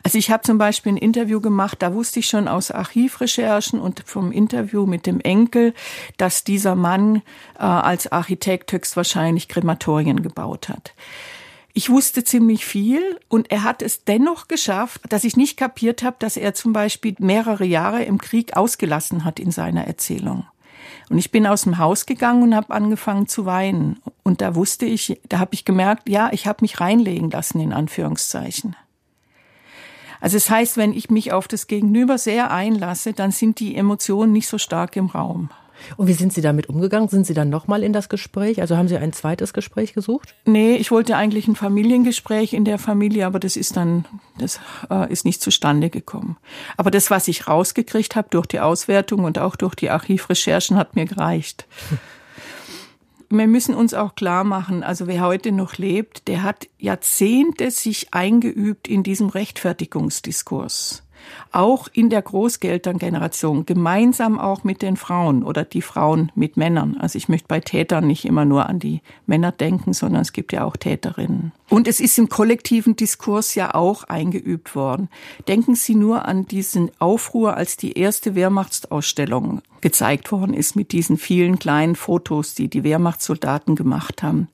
Also 0.02 0.18
ich 0.18 0.30
habe 0.30 0.42
zum 0.42 0.58
Beispiel 0.58 0.92
ein 0.92 0.98
Interview 0.98 1.40
gemacht, 1.40 1.78
da 1.80 1.94
wusste 1.94 2.20
ich 2.20 2.26
schon 2.26 2.48
aus 2.48 2.70
Archivrecherchen 2.70 3.80
und 3.80 4.02
vom 4.06 4.30
Interview 4.30 4.86
mit 4.86 5.06
dem 5.06 5.20
Enkel, 5.20 5.74
dass 6.16 6.44
dieser 6.44 6.74
Mann 6.74 7.22
äh, 7.58 7.62
als 7.62 8.12
Architekt 8.12 8.72
höchstwahrscheinlich 8.72 9.48
Krematorien 9.48 10.22
gebaut 10.22 10.68
hat. 10.68 10.94
Ich 11.78 11.90
wusste 11.90 12.24
ziemlich 12.24 12.64
viel 12.64 13.20
und 13.28 13.50
er 13.50 13.62
hat 13.62 13.82
es 13.82 14.04
dennoch 14.04 14.48
geschafft, 14.48 15.02
dass 15.10 15.24
ich 15.24 15.36
nicht 15.36 15.58
kapiert 15.58 16.02
habe, 16.02 16.16
dass 16.18 16.38
er 16.38 16.54
zum 16.54 16.72
Beispiel 16.72 17.14
mehrere 17.18 17.66
Jahre 17.66 18.02
im 18.02 18.16
Krieg 18.16 18.56
ausgelassen 18.56 19.26
hat 19.26 19.38
in 19.38 19.50
seiner 19.50 19.86
Erzählung. 19.86 20.46
Und 21.10 21.18
ich 21.18 21.30
bin 21.30 21.46
aus 21.46 21.64
dem 21.64 21.76
Haus 21.76 22.06
gegangen 22.06 22.42
und 22.44 22.54
habe 22.54 22.72
angefangen 22.72 23.28
zu 23.28 23.44
weinen. 23.44 24.00
Und 24.22 24.40
da 24.40 24.54
wusste 24.54 24.86
ich, 24.86 25.20
da 25.28 25.38
habe 25.38 25.52
ich 25.52 25.66
gemerkt, 25.66 26.08
ja, 26.08 26.30
ich 26.32 26.46
habe 26.46 26.62
mich 26.62 26.80
reinlegen 26.80 27.30
lassen 27.30 27.60
in 27.60 27.74
Anführungszeichen. 27.74 28.74
Also 30.22 30.38
es 30.38 30.48
heißt, 30.48 30.78
wenn 30.78 30.94
ich 30.94 31.10
mich 31.10 31.32
auf 31.32 31.46
das 31.46 31.66
Gegenüber 31.66 32.16
sehr 32.16 32.50
einlasse, 32.52 33.12
dann 33.12 33.32
sind 33.32 33.60
die 33.60 33.76
Emotionen 33.76 34.32
nicht 34.32 34.48
so 34.48 34.56
stark 34.56 34.96
im 34.96 35.08
Raum. 35.08 35.50
Und 35.96 36.06
wie 36.06 36.12
sind 36.12 36.32
Sie 36.32 36.40
damit 36.40 36.68
umgegangen? 36.68 37.08
Sind 37.08 37.26
Sie 37.26 37.34
dann 37.34 37.50
nochmal 37.50 37.82
in 37.82 37.92
das 37.92 38.08
Gespräch? 38.08 38.60
Also 38.60 38.76
haben 38.76 38.88
Sie 38.88 38.96
ein 38.96 39.12
zweites 39.12 39.52
Gespräch 39.52 39.94
gesucht? 39.94 40.34
Nee, 40.44 40.76
ich 40.76 40.90
wollte 40.90 41.16
eigentlich 41.16 41.48
ein 41.48 41.56
Familiengespräch 41.56 42.52
in 42.52 42.64
der 42.64 42.78
Familie, 42.78 43.26
aber 43.26 43.38
das 43.38 43.56
ist 43.56 43.76
dann, 43.76 44.04
das 44.38 44.60
äh, 44.90 45.10
ist 45.12 45.24
nicht 45.24 45.42
zustande 45.42 45.90
gekommen. 45.90 46.36
Aber 46.76 46.90
das, 46.90 47.10
was 47.10 47.28
ich 47.28 47.48
rausgekriegt 47.48 48.16
habe 48.16 48.28
durch 48.30 48.46
die 48.46 48.60
Auswertung 48.60 49.24
und 49.24 49.38
auch 49.38 49.56
durch 49.56 49.74
die 49.74 49.90
Archivrecherchen, 49.90 50.76
hat 50.76 50.96
mir 50.96 51.06
gereicht. 51.06 51.66
wir 53.28 53.46
müssen 53.46 53.74
uns 53.74 53.94
auch 53.94 54.14
klar 54.14 54.44
machen, 54.44 54.82
also 54.82 55.06
wer 55.06 55.22
heute 55.22 55.52
noch 55.52 55.78
lebt, 55.78 56.28
der 56.28 56.42
hat 56.42 56.68
Jahrzehnte 56.78 57.70
sich 57.70 58.14
eingeübt 58.14 58.88
in 58.88 59.02
diesem 59.02 59.28
Rechtfertigungsdiskurs 59.28 61.02
auch 61.52 61.88
in 61.92 62.10
der 62.10 62.22
Großgelterngeneration, 62.22 63.66
gemeinsam 63.66 64.38
auch 64.38 64.64
mit 64.64 64.82
den 64.82 64.96
Frauen 64.96 65.42
oder 65.42 65.64
die 65.64 65.82
Frauen 65.82 66.32
mit 66.34 66.56
Männern. 66.56 66.96
Also 66.98 67.16
ich 67.16 67.28
möchte 67.28 67.48
bei 67.48 67.60
Tätern 67.60 68.06
nicht 68.06 68.24
immer 68.24 68.44
nur 68.44 68.68
an 68.68 68.78
die 68.78 69.02
Männer 69.26 69.52
denken, 69.52 69.92
sondern 69.92 70.22
es 70.22 70.32
gibt 70.32 70.52
ja 70.52 70.64
auch 70.64 70.76
Täterinnen. 70.76 71.52
Und 71.68 71.88
es 71.88 71.98
ist 71.98 72.16
im 72.18 72.28
kollektiven 72.28 72.94
Diskurs 72.94 73.54
ja 73.56 73.74
auch 73.74 74.04
eingeübt 74.04 74.76
worden. 74.76 75.08
Denken 75.48 75.74
Sie 75.74 75.96
nur 75.96 76.24
an 76.26 76.46
diesen 76.46 76.90
Aufruhr, 77.00 77.56
als 77.56 77.76
die 77.76 77.98
erste 77.98 78.34
Wehrmachtsausstellung 78.36 79.62
gezeigt 79.80 80.32
worden 80.32 80.54
ist 80.54 80.76
mit 80.76 80.92
diesen 80.92 81.16
vielen 81.16 81.58
kleinen 81.58 81.96
Fotos, 81.96 82.54
die 82.54 82.68
die 82.68 82.84
Wehrmachtssoldaten 82.84 83.74
gemacht 83.74 84.22
haben. 84.22 84.48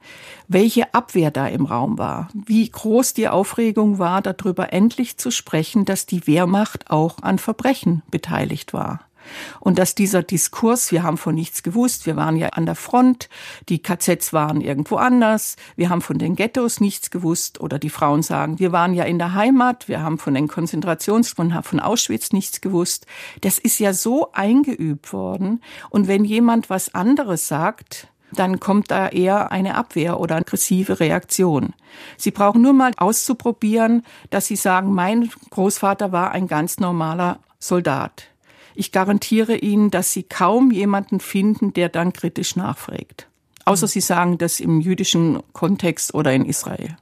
Welche 0.48 0.92
Abwehr 0.94 1.30
da 1.30 1.46
im 1.46 1.66
Raum 1.66 1.98
war. 1.98 2.28
Wie 2.34 2.68
groß 2.68 3.14
die 3.14 3.28
Aufregung 3.28 3.98
war, 3.98 4.22
darüber 4.22 4.72
endlich 4.72 5.18
zu 5.18 5.30
sprechen, 5.30 5.84
dass 5.84 6.06
die 6.06 6.26
Wehrmacht 6.26 6.90
auch 6.90 7.22
an 7.22 7.38
Verbrechen 7.38 8.02
beteiligt 8.10 8.72
war. 8.72 9.00
Und 9.60 9.78
dass 9.78 9.94
dieser 9.94 10.22
Diskurs, 10.22 10.92
wir 10.92 11.02
haben 11.02 11.16
von 11.16 11.34
nichts 11.34 11.62
gewusst, 11.62 12.06
wir 12.06 12.16
waren 12.16 12.36
ja 12.36 12.48
an 12.48 12.66
der 12.66 12.74
Front, 12.74 13.28
die 13.68 13.80
KZs 13.80 14.32
waren 14.32 14.60
irgendwo 14.60 14.96
anders, 14.96 15.56
wir 15.76 15.90
haben 15.90 16.00
von 16.00 16.18
den 16.18 16.36
Ghettos 16.36 16.80
nichts 16.80 17.10
gewusst 17.10 17.60
oder 17.60 17.78
die 17.78 17.90
Frauen 17.90 18.22
sagen, 18.22 18.58
wir 18.58 18.72
waren 18.72 18.94
ja 18.94 19.04
in 19.04 19.18
der 19.18 19.34
Heimat, 19.34 19.88
wir 19.88 20.02
haben 20.02 20.18
von 20.18 20.34
den 20.34 20.48
Konzentrations- 20.48 21.34
von 21.62 21.80
Auschwitz 21.80 22.32
nichts 22.32 22.60
gewusst. 22.60 23.06
Das 23.40 23.58
ist 23.58 23.78
ja 23.78 23.92
so 23.92 24.32
eingeübt 24.32 25.12
worden. 25.12 25.62
Und 25.90 26.08
wenn 26.08 26.24
jemand 26.24 26.70
was 26.70 26.94
anderes 26.94 27.48
sagt, 27.48 28.08
dann 28.32 28.60
kommt 28.60 28.90
da 28.90 29.08
eher 29.08 29.52
eine 29.52 29.74
Abwehr 29.74 30.18
oder 30.18 30.36
aggressive 30.36 31.00
Reaktion. 31.00 31.74
Sie 32.16 32.30
brauchen 32.30 32.62
nur 32.62 32.72
mal 32.72 32.92
auszuprobieren, 32.96 34.04
dass 34.30 34.46
Sie 34.46 34.56
sagen, 34.56 34.92
mein 34.92 35.30
Großvater 35.50 36.12
war 36.12 36.32
ein 36.32 36.46
ganz 36.46 36.78
normaler 36.78 37.40
Soldat. 37.58 38.31
Ich 38.74 38.92
garantiere 38.92 39.56
Ihnen, 39.56 39.90
dass 39.90 40.12
Sie 40.12 40.22
kaum 40.22 40.70
jemanden 40.70 41.20
finden, 41.20 41.72
der 41.72 41.88
dann 41.88 42.12
kritisch 42.12 42.56
nachfragt. 42.56 43.28
Außer 43.64 43.86
Sie 43.86 44.00
sagen 44.00 44.38
das 44.38 44.60
im 44.60 44.80
jüdischen 44.80 45.40
Kontext 45.52 46.14
oder 46.14 46.32
in 46.32 46.44
Israel. 46.44 46.96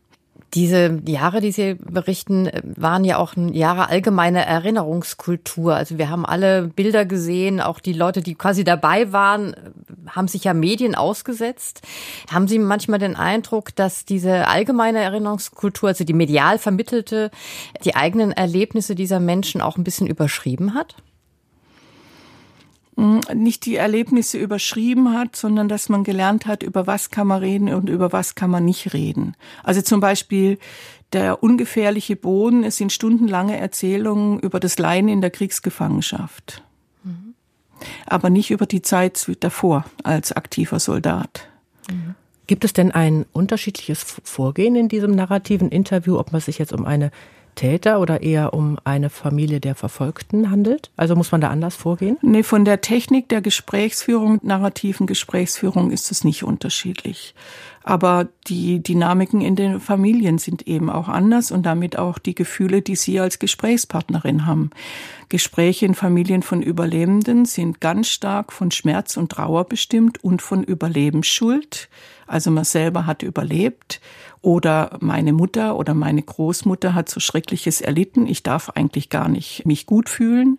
Diese 0.55 1.01
Jahre, 1.07 1.41
die 1.41 1.53
Sie 1.53 1.75
berichten, 1.75 2.51
waren 2.65 3.05
ja 3.05 3.19
auch 3.19 3.35
Jahre 3.37 3.89
allgemeine 3.89 4.45
Erinnerungskultur. 4.45 5.77
Also 5.77 5.97
wir 5.97 6.11
haben 6.11 6.27
alle 6.27 6.67
Bilder 6.67 7.05
gesehen, 7.05 7.61
auch 7.61 7.79
die 7.79 7.93
Leute, 7.93 8.21
die 8.21 8.35
quasi 8.35 8.65
dabei 8.65 9.13
waren, 9.13 9.55
haben 10.09 10.27
sich 10.27 10.43
ja 10.43 10.53
Medien 10.53 10.97
ausgesetzt. 10.97 11.83
Haben 12.33 12.49
Sie 12.49 12.59
manchmal 12.59 12.99
den 12.99 13.15
Eindruck, 13.15 13.77
dass 13.77 14.05
diese 14.05 14.49
allgemeine 14.49 14.99
Erinnerungskultur, 14.99 15.91
also 15.91 16.03
die 16.03 16.15
medial 16.15 16.59
vermittelte, 16.59 17.31
die 17.85 17.95
eigenen 17.95 18.33
Erlebnisse 18.33 18.97
dieser 18.97 19.21
Menschen 19.21 19.61
auch 19.61 19.77
ein 19.77 19.85
bisschen 19.85 20.09
überschrieben 20.09 20.75
hat? 20.75 20.97
Nicht 22.97 23.65
die 23.67 23.77
Erlebnisse 23.77 24.39
überschrieben 24.39 25.13
hat, 25.13 25.37
sondern 25.37 25.69
dass 25.69 25.89
man 25.89 26.05
gelernt 26.05 26.47
hat, 26.47 26.63
über 26.63 26.87
was 26.87 27.11
kann 27.11 27.27
man 27.27 27.41
reden 27.41 27.73
und 27.73 27.89
über 27.89 28.13
was 28.13 28.35
kann 28.35 28.51
man 28.51 28.65
nicht 28.65 28.93
reden. 28.93 29.37
Also 29.63 29.81
zum 29.81 30.01
Beispiel 30.01 30.59
der 31.13 31.43
ungefährliche 31.43 32.17
Boden, 32.17 32.63
es 32.63 32.77
sind 32.77 32.93
stundenlange 32.93 33.57
Erzählungen 33.57 34.39
über 34.41 34.61
das 34.61 34.79
Leiden 34.79 35.09
in 35.09 35.21
der 35.21 35.31
Kriegsgefangenschaft. 35.31 36.63
Mhm. 37.03 37.35
Aber 38.07 38.31
nicht 38.31 38.51
über 38.51 38.67
die 38.67 38.83
Zeit 38.83 39.31
davor 39.41 39.85
als 40.03 40.33
aktiver 40.33 40.79
Soldat. 40.79 41.49
Mhm. 41.91 42.15
Gibt 42.47 42.65
es 42.65 42.73
denn 42.73 42.91
ein 42.91 43.27
unterschiedliches 43.33 44.05
Vorgehen 44.25 44.77
in 44.77 44.89
diesem 44.89 45.13
narrativen 45.13 45.71
Interview, 45.71 46.19
ob 46.19 46.33
man 46.33 46.41
sich 46.41 46.59
jetzt 46.59 46.73
um 46.73 46.85
eine 46.85 47.11
Täter 47.61 48.01
oder 48.01 48.23
eher 48.23 48.55
um 48.55 48.79
eine 48.85 49.11
Familie 49.11 49.61
der 49.61 49.75
Verfolgten 49.75 50.51
handelt? 50.51 50.91
Also 50.97 51.15
muss 51.15 51.31
man 51.31 51.43
da 51.43 51.51
anders 51.51 51.77
vorgehen? 51.77 52.17
Nee, 52.23 52.43
von 52.43 52.65
der 52.65 52.81
Technik 52.81 53.29
der 53.29 53.43
Gesprächsführung, 53.43 54.41
narrativen 54.43 55.07
Gesprächsführung 55.07 55.91
ist 55.91 56.11
es 56.11 56.25
nicht 56.25 56.43
unterschiedlich. 56.43 57.35
Aber 57.83 58.29
die 58.47 58.83
Dynamiken 58.83 59.41
in 59.41 59.57
den 59.57 59.81
Familien 59.81 60.37
sind 60.37 60.67
eben 60.69 60.91
auch 60.91 61.09
anders 61.09 61.51
und 61.51 61.65
damit 61.65 61.99
auch 61.99 62.19
die 62.19 62.35
Gefühle, 62.35 62.83
die 62.83 62.95
Sie 62.95 63.19
als 63.19 63.39
Gesprächspartnerin 63.39 64.45
haben. 64.45 64.71
Gespräche 65.31 65.87
in 65.87 65.95
Familien 65.95 66.43
von 66.43 66.61
Überlebenden 66.61 67.47
sind 67.47 67.81
ganz 67.81 68.09
stark 68.09 68.53
von 68.53 68.71
Schmerz 68.71 69.17
und 69.17 69.33
Trauer 69.33 69.65
bestimmt 69.65 70.23
und 70.23 70.43
von 70.43 70.63
Überlebensschuld. 70.63 71.89
Also 72.27 72.51
man 72.51 72.65
selber 72.65 73.07
hat 73.07 73.23
überlebt 73.23 74.01
oder 74.43 74.99
meine 75.01 75.33
Mutter 75.33 75.77
oder 75.77 75.95
meine 75.95 76.23
Großmutter 76.23 76.95
hat 76.95 77.09
so 77.09 77.19
Schreckliches 77.19 77.81
erlitten. 77.81 78.27
Ich 78.27 78.43
darf 78.43 78.71
eigentlich 78.71 79.09
gar 79.09 79.29
nicht 79.29 79.65
mich 79.65 79.87
gut 79.87 80.11
fühlen. 80.11 80.59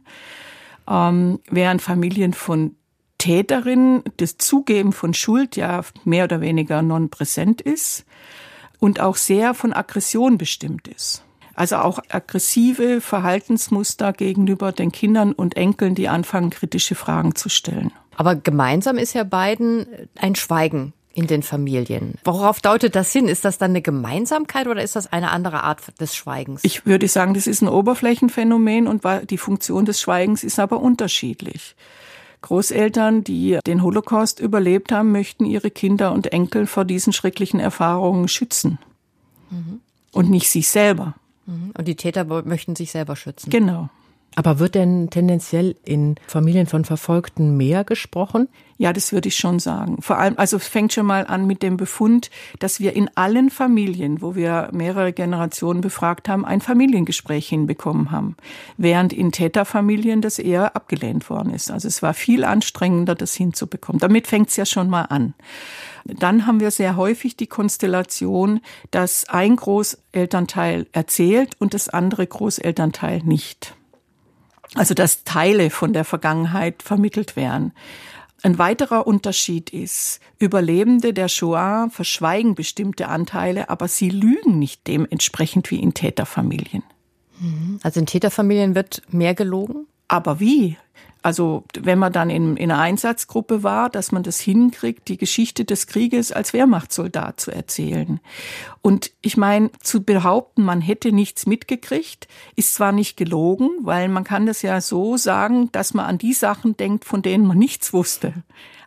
Ähm, 0.90 1.40
während 1.50 1.84
Familien 1.84 2.34
von 2.34 2.76
Täterin 3.22 4.02
das 4.18 4.40
Zugeben 4.40 4.94
von 4.94 5.14
Schuld 5.14 5.56
ja 5.56 5.82
mehr 6.06 6.24
oder 6.24 6.42
weniger 6.42 6.82
non-präsent 6.82 7.62
ist 7.62 8.04
und 8.80 9.00
auch 9.00 9.16
sehr 9.16 9.54
von 9.54 9.74
Aggression 9.74 10.40
bestimmt 10.40 10.88
ist. 10.88 11.24
Also 11.54 11.76
auch 11.76 12.00
aggressive 12.10 13.00
Verhaltensmuster 13.00 14.12
gegenüber 14.12 14.72
den 14.72 14.92
Kindern 14.92 15.34
und 15.34 15.56
Enkeln, 15.56 15.94
die 15.94 16.10
anfangen, 16.10 16.50
kritische 16.50 16.96
Fragen 16.96 17.36
zu 17.36 17.48
stellen. 17.48 17.92
Aber 18.16 18.36
gemeinsam 18.36 18.98
ist 18.98 19.14
ja 19.14 19.24
beiden 19.24 19.86
ein 20.16 20.34
Schweigen 20.34 20.94
in 21.14 21.28
den 21.28 21.44
Familien. 21.44 22.16
Worauf 22.24 22.60
deutet 22.60 22.96
das 22.96 23.12
hin? 23.12 23.28
Ist 23.28 23.46
das 23.46 23.60
dann 23.60 23.72
eine 23.72 23.84
Gemeinsamkeit 23.84 24.66
oder 24.66 24.82
ist 24.82 24.96
das 24.96 25.14
eine 25.14 25.30
andere 25.30 25.62
Art 25.62 26.02
des 26.02 26.16
Schweigens? 26.16 26.64
Ich 26.64 26.88
würde 26.88 27.08
sagen, 27.08 27.36
das 27.36 27.46
ist 27.46 27.62
ein 27.62 27.68
Oberflächenphänomen 27.68 28.88
und 28.88 29.04
die 29.30 29.38
Funktion 29.38 29.86
des 29.86 30.02
Schweigens 30.02 30.44
ist 30.44 30.58
aber 30.58 30.80
unterschiedlich. 30.80 31.76
Großeltern, 32.42 33.24
die 33.24 33.60
den 33.66 33.84
Holocaust 33.84 34.40
überlebt 34.40 34.92
haben, 34.92 35.12
möchten 35.12 35.46
ihre 35.46 35.72
Kinder 35.72 36.12
und 36.12 36.34
Enkel 36.34 36.66
vor 36.66 36.86
diesen 36.86 37.14
schrecklichen 37.14 37.60
Erfahrungen 37.60 38.28
schützen. 38.28 38.80
Mhm. 39.50 39.82
Und 40.12 40.30
nicht 40.30 40.50
sich 40.50 40.68
selber. 40.68 41.16
Mhm. 41.46 41.72
Und 41.78 41.88
die 41.88 41.96
Täter 41.96 42.26
möchten 42.44 42.76
sich 42.76 42.92
selber 42.92 43.16
schützen. 43.16 43.50
Genau. 43.50 43.90
Aber 44.36 44.60
wird 44.60 44.76
denn 44.76 45.10
tendenziell 45.10 45.76
in 45.84 46.15
Familien 46.26 46.65
von 46.65 46.86
Verfolgten 46.86 47.58
mehr 47.58 47.84
gesprochen? 47.84 48.48
Ja, 48.78 48.94
das 48.94 49.12
würde 49.12 49.28
ich 49.28 49.36
schon 49.36 49.60
sagen. 49.60 50.02
Vor 50.02 50.17
allem, 50.17 50.36
also 50.38 50.58
fängt 50.58 50.94
schon 50.94 51.06
mal 51.06 51.28
an 51.28 51.46
mit 51.46 51.62
dem 51.62 51.76
Befund, 51.76 52.32
dass 52.58 52.80
wir 52.80 52.96
in 52.96 53.10
allen 53.15 53.50
Familien, 53.50 54.22
wo 54.22 54.34
wir 54.34 54.70
mehrere 54.72 55.12
Generationen 55.12 55.82
befragt 55.82 56.30
haben, 56.30 56.46
ein 56.46 56.62
Familiengespräch 56.62 57.50
hinbekommen 57.50 58.10
haben. 58.10 58.38
Während 58.78 59.12
in 59.12 59.34
Täterfamilien 59.34 60.22
das 60.22 60.39
eher 60.39 60.78
abgelehnt 60.78 61.30
worden 61.30 61.54
ist. 61.54 61.70
Also 61.70 61.89
es 61.89 62.02
war 62.02 62.13
viel 62.13 62.46
anstrengender, 62.46 63.15
das 63.15 63.36
hinzubekommen. 63.36 64.00
Damit 64.00 64.28
fängt 64.28 64.50
es 64.50 64.56
ja 64.56 64.65
schon 64.65 64.89
mal 64.89 65.04
an. 65.04 65.34
Dann 66.06 66.48
haben 66.48 66.62
wir 66.62 66.72
sehr 66.72 66.96
häufig 66.96 67.36
die 67.36 67.48
Konstellation, 67.48 68.62
dass 68.91 69.28
ein 69.30 69.58
Großelternteil 69.58 70.88
erzählt 70.94 71.56
und 71.60 71.74
das 71.74 71.89
andere 71.89 72.26
Großelternteil 72.26 73.22
nicht. 73.24 73.76
Also 74.76 74.94
dass 74.94 75.24
Teile 75.24 75.70
von 75.70 75.94
der 75.94 76.06
Vergangenheit 76.06 76.82
vermittelt 76.84 77.36
werden. 77.36 77.74
Ein 78.44 78.58
weiterer 78.58 79.06
Unterschied 79.06 79.70
ist, 79.70 80.20
Überlebende 80.40 81.14
der 81.14 81.28
Shoah 81.28 81.90
verschweigen 81.92 82.56
bestimmte 82.56 83.08
Anteile, 83.08 83.70
aber 83.70 83.88
sie 83.88 84.10
lügen 84.10 84.58
nicht 84.58 84.88
dementsprechend 84.88 85.70
wie 85.70 85.80
in 85.80 85.94
Täterfamilien. 85.94 86.84
Also 87.84 88.00
in 88.00 88.06
Täterfamilien 88.06 88.76
wird 88.76 89.02
mehr 89.10 89.34
gelogen? 89.36 89.88
Aber 90.08 90.40
wie? 90.40 90.78
Also 91.22 91.66
wenn 91.80 92.00
man 92.00 92.12
dann 92.12 92.30
in, 92.30 92.58
in 92.58 92.72
einer 92.72 92.82
Einsatzgruppe 92.82 93.62
war, 93.62 93.90
dass 93.90 94.12
man 94.12 94.24
das 94.24 94.40
hinkriegt, 94.40 95.08
die 95.08 95.18
Geschichte 95.18 95.66
des 95.66 95.86
Krieges 95.86 96.32
als 96.32 96.54
Wehrmachtssoldat 96.54 97.40
zu 97.40 97.52
erzählen. 97.52 98.20
Und 98.82 99.12
ich 99.22 99.38
meine, 99.38 99.70
zu 99.82 100.04
behaupten, 100.04 100.64
man 100.64 100.82
hätte 100.82 101.12
nichts 101.12 101.46
mitgekriegt, 101.46 102.28
ist 102.56 102.74
zwar 102.74 102.92
nicht 102.92 103.18
gelogen, 103.18 103.70
weil 103.82 104.10
man 104.10 104.24
kann 104.24 104.48
das 104.48 104.64
ja 104.64 104.82
so 104.82 105.16
sagen, 105.18 105.72
dass 105.72 105.94
man 105.94 106.06
an 106.06 106.18
die 106.18 106.34
Sachen 106.34 106.76
denkt, 106.76 107.06
von 107.06 107.22
denen 107.22 107.46
man 107.46 107.58
nichts 107.58 107.94
wusste. 107.94 108.34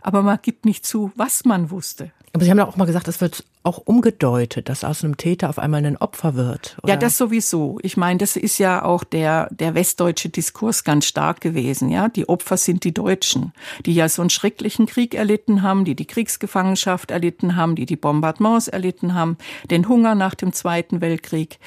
Aber 0.00 0.22
man 0.22 0.38
gibt 0.42 0.64
nicht 0.64 0.84
zu, 0.84 1.12
was 1.14 1.44
man 1.44 1.70
wusste. 1.70 2.12
Aber 2.34 2.44
Sie 2.44 2.50
haben 2.50 2.58
ja 2.58 2.66
auch 2.66 2.76
mal 2.76 2.84
gesagt, 2.84 3.06
es 3.06 3.20
wird 3.20 3.44
auch 3.62 3.78
umgedeutet, 3.78 4.68
dass 4.68 4.82
aus 4.82 5.04
einem 5.04 5.16
Täter 5.16 5.48
auf 5.48 5.60
einmal 5.60 5.86
ein 5.86 5.96
Opfer 5.96 6.34
wird. 6.34 6.76
Oder? 6.82 6.94
Ja, 6.94 6.98
das 6.98 7.16
sowieso. 7.16 7.78
Ich 7.82 7.96
meine, 7.96 8.18
das 8.18 8.34
ist 8.34 8.58
ja 8.58 8.84
auch 8.84 9.04
der, 9.04 9.48
der 9.52 9.76
westdeutsche 9.76 10.30
Diskurs 10.30 10.82
ganz 10.82 11.06
stark 11.06 11.40
gewesen. 11.40 11.90
Ja, 11.90 12.08
die 12.08 12.28
Opfer 12.28 12.56
sind 12.56 12.82
die 12.82 12.92
Deutschen, 12.92 13.52
die 13.86 13.94
ja 13.94 14.08
so 14.08 14.20
einen 14.20 14.30
schrecklichen 14.30 14.86
Krieg 14.86 15.14
erlitten 15.14 15.62
haben, 15.62 15.84
die 15.84 15.94
die 15.94 16.06
Kriegsgefangenschaft 16.06 17.12
erlitten 17.12 17.54
haben, 17.54 17.76
die 17.76 17.86
die 17.86 17.94
Bombardements 17.94 18.66
erlitten 18.66 19.14
haben, 19.14 19.38
den 19.70 19.88
Hunger 19.88 20.16
nach 20.16 20.34
dem 20.34 20.52
Zweiten 20.52 21.00
Weltkrieg. 21.00 21.60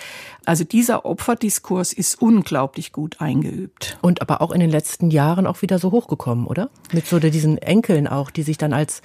Also 0.43 0.65
dieser 0.65 1.05
Opferdiskurs 1.05 1.93
ist 1.93 2.21
unglaublich 2.21 2.91
gut 2.91 3.21
eingeübt. 3.21 3.97
Und 4.01 4.21
aber 4.21 4.41
auch 4.41 4.51
in 4.51 4.59
den 4.59 4.69
letzten 4.69 5.11
Jahren 5.11 5.47
auch 5.47 5.61
wieder 5.61 5.79
so 5.79 5.91
hochgekommen, 5.91 6.45
oder? 6.45 6.69
Mit 6.91 7.07
so 7.07 7.19
diesen 7.19 7.57
Enkeln 7.57 8.05
auch, 8.05 8.31
die 8.31 8.43
sich 8.43 8.57
dann 8.57 8.73
als 8.73 9.01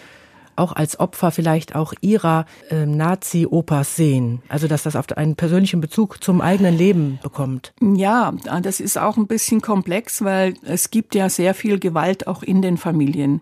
auch 0.57 0.73
als 0.73 1.01
Opfer 1.01 1.31
vielleicht 1.31 1.75
auch 1.75 1.93
ihrer 2.01 2.47
äh, 2.71 2.87
Nazi-Opas 2.87 3.97
sehen. 3.97 4.43
Also 4.49 4.69
dass 4.69 4.83
das 4.83 4.97
auf 4.97 5.11
einen 5.17 5.37
persönlichen 5.37 5.81
Bezug 5.81 6.23
zum 6.23 6.41
eigenen 6.41 6.77
Leben 6.77 7.19
bekommt. 7.23 7.73
Ja, 7.81 8.33
das 8.63 8.81
ist 8.81 8.99
auch 8.99 9.17
ein 9.17 9.27
bisschen 9.27 9.61
komplex, 9.61 10.23
weil 10.23 10.55
es 10.65 10.91
gibt 10.91 11.15
ja 11.15 11.29
sehr 11.29 11.55
viel 11.55 11.79
Gewalt 11.79 12.27
auch 12.27 12.43
in 12.43 12.63
den 12.63 12.77
Familien. 12.77 13.41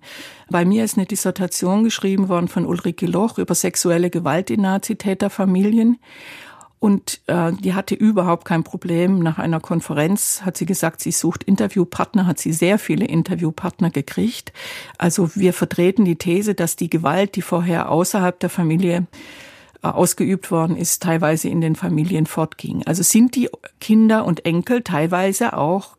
Bei 0.50 0.64
mir 0.64 0.84
ist 0.84 0.96
eine 0.96 1.06
Dissertation 1.06 1.84
geschrieben 1.84 2.28
worden 2.28 2.48
von 2.48 2.66
Ulrike 2.66 3.06
Loch 3.06 3.38
über 3.38 3.54
sexuelle 3.54 4.10
Gewalt 4.10 4.50
in 4.50 4.62
Nazitäterfamilien. 4.62 5.98
Und 6.80 7.20
äh, 7.26 7.52
die 7.52 7.74
hatte 7.74 7.94
überhaupt 7.94 8.46
kein 8.46 8.64
Problem. 8.64 9.18
Nach 9.18 9.38
einer 9.38 9.60
Konferenz 9.60 10.40
hat 10.46 10.56
sie 10.56 10.64
gesagt, 10.64 11.02
sie 11.02 11.12
sucht 11.12 11.44
Interviewpartner, 11.44 12.26
hat 12.26 12.38
sie 12.38 12.54
sehr 12.54 12.78
viele 12.78 13.04
Interviewpartner 13.04 13.90
gekriegt. 13.90 14.54
Also 14.96 15.30
wir 15.34 15.52
vertreten 15.52 16.06
die 16.06 16.16
These, 16.16 16.54
dass 16.54 16.76
die 16.76 16.88
Gewalt, 16.88 17.36
die 17.36 17.42
vorher 17.42 17.90
außerhalb 17.90 18.40
der 18.40 18.48
Familie 18.48 19.06
äh, 19.82 19.88
ausgeübt 19.88 20.50
worden 20.50 20.74
ist, 20.74 21.02
teilweise 21.02 21.50
in 21.50 21.60
den 21.60 21.76
Familien 21.76 22.24
fortging. 22.24 22.82
Also 22.86 23.02
sind 23.02 23.36
die 23.36 23.50
Kinder 23.78 24.24
und 24.24 24.46
Enkel 24.46 24.80
teilweise 24.80 25.58
auch 25.58 25.98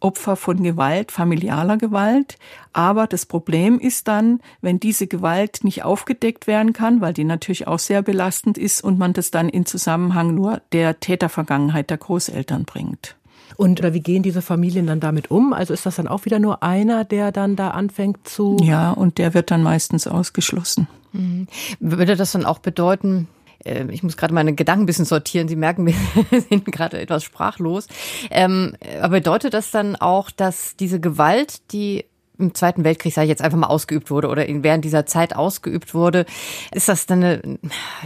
Opfer 0.00 0.36
von 0.36 0.62
Gewalt, 0.62 1.12
familialer 1.12 1.76
Gewalt. 1.76 2.38
Aber 2.72 3.06
das 3.06 3.26
Problem 3.26 3.78
ist 3.78 4.08
dann, 4.08 4.40
wenn 4.60 4.80
diese 4.80 5.06
Gewalt 5.06 5.64
nicht 5.64 5.84
aufgedeckt 5.84 6.46
werden 6.46 6.72
kann, 6.72 7.00
weil 7.00 7.12
die 7.12 7.24
natürlich 7.24 7.66
auch 7.66 7.78
sehr 7.78 8.02
belastend 8.02 8.58
ist 8.58 8.82
und 8.82 8.98
man 8.98 9.12
das 9.12 9.30
dann 9.30 9.48
in 9.48 9.66
Zusammenhang 9.66 10.34
nur 10.34 10.62
der 10.72 11.00
Tätervergangenheit 11.00 11.90
der 11.90 11.98
Großeltern 11.98 12.64
bringt. 12.64 13.16
Und 13.56 13.80
oder 13.80 13.94
wie 13.94 14.00
gehen 14.00 14.22
diese 14.22 14.42
Familien 14.42 14.86
dann 14.86 15.00
damit 15.00 15.30
um? 15.30 15.52
Also 15.52 15.74
ist 15.74 15.86
das 15.86 15.96
dann 15.96 16.08
auch 16.08 16.24
wieder 16.24 16.38
nur 16.38 16.62
einer, 16.62 17.04
der 17.04 17.32
dann 17.32 17.56
da 17.56 17.70
anfängt 17.70 18.26
zu. 18.26 18.56
Ja, 18.62 18.92
und 18.92 19.18
der 19.18 19.34
wird 19.34 19.50
dann 19.50 19.62
meistens 19.62 20.06
ausgeschlossen. 20.06 20.88
Mhm. 21.12 21.46
Würde 21.78 22.16
das 22.16 22.32
dann 22.32 22.44
auch 22.44 22.58
bedeuten, 22.58 23.28
äh, 23.64 23.84
ich 23.90 24.02
muss 24.02 24.16
gerade 24.16 24.34
meine 24.34 24.54
Gedanken 24.54 24.84
ein 24.84 24.86
bisschen 24.86 25.04
sortieren. 25.04 25.48
Sie 25.48 25.56
merken, 25.56 25.86
wir 26.30 26.40
sind 26.40 26.66
gerade 26.66 27.00
etwas 27.00 27.24
sprachlos. 27.24 27.88
Ähm, 28.30 28.74
aber 29.00 29.16
bedeutet 29.16 29.54
das 29.54 29.70
dann 29.70 29.96
auch, 29.96 30.30
dass 30.30 30.76
diese 30.76 31.00
Gewalt, 31.00 31.72
die 31.72 32.04
im 32.42 32.54
Zweiten 32.54 32.84
Weltkrieg, 32.84 33.14
sage 33.14 33.26
ich 33.26 33.30
jetzt 33.30 33.42
einfach 33.42 33.58
mal, 33.58 33.68
ausgeübt 33.68 34.10
wurde 34.10 34.28
oder 34.28 34.44
während 34.46 34.84
dieser 34.84 35.06
Zeit 35.06 35.34
ausgeübt 35.34 35.94
wurde. 35.94 36.26
Ist 36.72 36.88
das 36.88 37.06
dann 37.06 37.22
eine, 37.22 37.58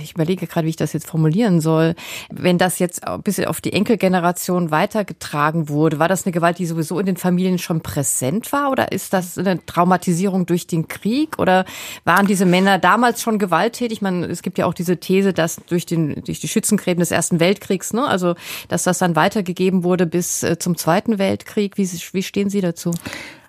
ich 0.03 0.13
überlege 0.13 0.47
gerade, 0.47 0.67
wie 0.67 0.71
ich 0.71 0.77
das 0.77 0.93
jetzt 0.93 1.09
formulieren 1.09 1.61
soll, 1.61 1.95
wenn 2.31 2.59
das 2.59 2.79
jetzt 2.79 3.03
bis 3.25 3.41
auf 3.41 3.61
die 3.61 3.73
Enkelgeneration 3.73 4.71
weitergetragen 4.71 5.69
wurde, 5.69 5.99
war 5.99 6.09
das 6.09 6.25
eine 6.25 6.33
Gewalt, 6.33 6.59
die 6.59 6.67
sowieso 6.67 6.99
in 6.99 7.07
den 7.07 7.17
Familien 7.17 7.59
schon 7.59 7.81
präsent 7.81 8.53
war 8.53 8.71
oder 8.71 8.93
ist 8.93 9.13
das 9.13 9.39
eine 9.39 9.65
Traumatisierung 9.65 10.47
durch 10.47 10.67
den 10.67 10.89
Krieg 10.89 11.39
oder 11.39 11.65
waren 12.05 12.27
diese 12.27 12.47
Männer 12.47 12.79
damals 12.79 13.23
schon 13.23 13.39
gewalttätig? 13.39 14.03
Man, 14.03 14.25
es 14.25 14.43
gibt 14.43 14.59
ja 14.59 14.67
auch 14.67 14.75
diese 14.75 14.99
These, 14.99 15.33
dass 15.33 15.57
durch 15.69 15.87
den, 15.87 16.23
durch 16.25 16.41
die 16.41 16.49
Schützengräben 16.49 17.01
des 17.01 17.11
Ersten 17.11 17.41
Weltkriegs, 17.41 17.93
ne, 17.93 18.07
also, 18.07 18.35
dass 18.69 18.85
das 18.85 18.99
dann 18.99 19.17
weitergegeben 19.17 19.85
wurde 19.85 20.07
bis 20.07 20.43
äh, 20.43 20.59
zum 20.59 20.77
Zweiten 20.77 21.19
Weltkrieg. 21.19 21.77
Wie, 21.79 21.89
wie 22.13 22.23
stehen 22.23 22.51
Sie 22.51 22.61
dazu? 22.61 22.93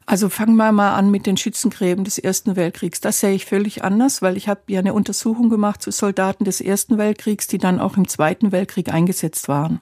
Also 0.09 0.29
fangen 0.29 0.55
wir 0.55 0.71
mal 0.71 0.95
an 0.95 1.11
mit 1.11 1.25
den 1.25 1.35
Schützengräben 1.35 2.05
des 2.05 2.17
Ersten 2.17 2.55
Weltkriegs. 2.55 3.01
Das 3.01 3.19
sehe 3.19 3.33
ich 3.33 3.45
völlig 3.45 3.83
anders, 3.83 4.21
weil 4.21 4.37
ich 4.37 4.47
habe 4.47 4.61
ja 4.67 4.79
eine 4.79 4.93
Untersuchung 4.93 5.49
gemacht 5.49 5.81
zu 5.81 5.91
Soldaten 5.91 6.45
des 6.45 6.61
Ersten 6.61 6.97
Weltkriegs, 6.97 7.47
die 7.47 7.57
dann 7.57 7.81
auch 7.81 7.97
im 7.97 8.07
Zweiten 8.07 8.53
Weltkrieg 8.53 8.87
eingesetzt 8.87 9.49
waren, 9.49 9.81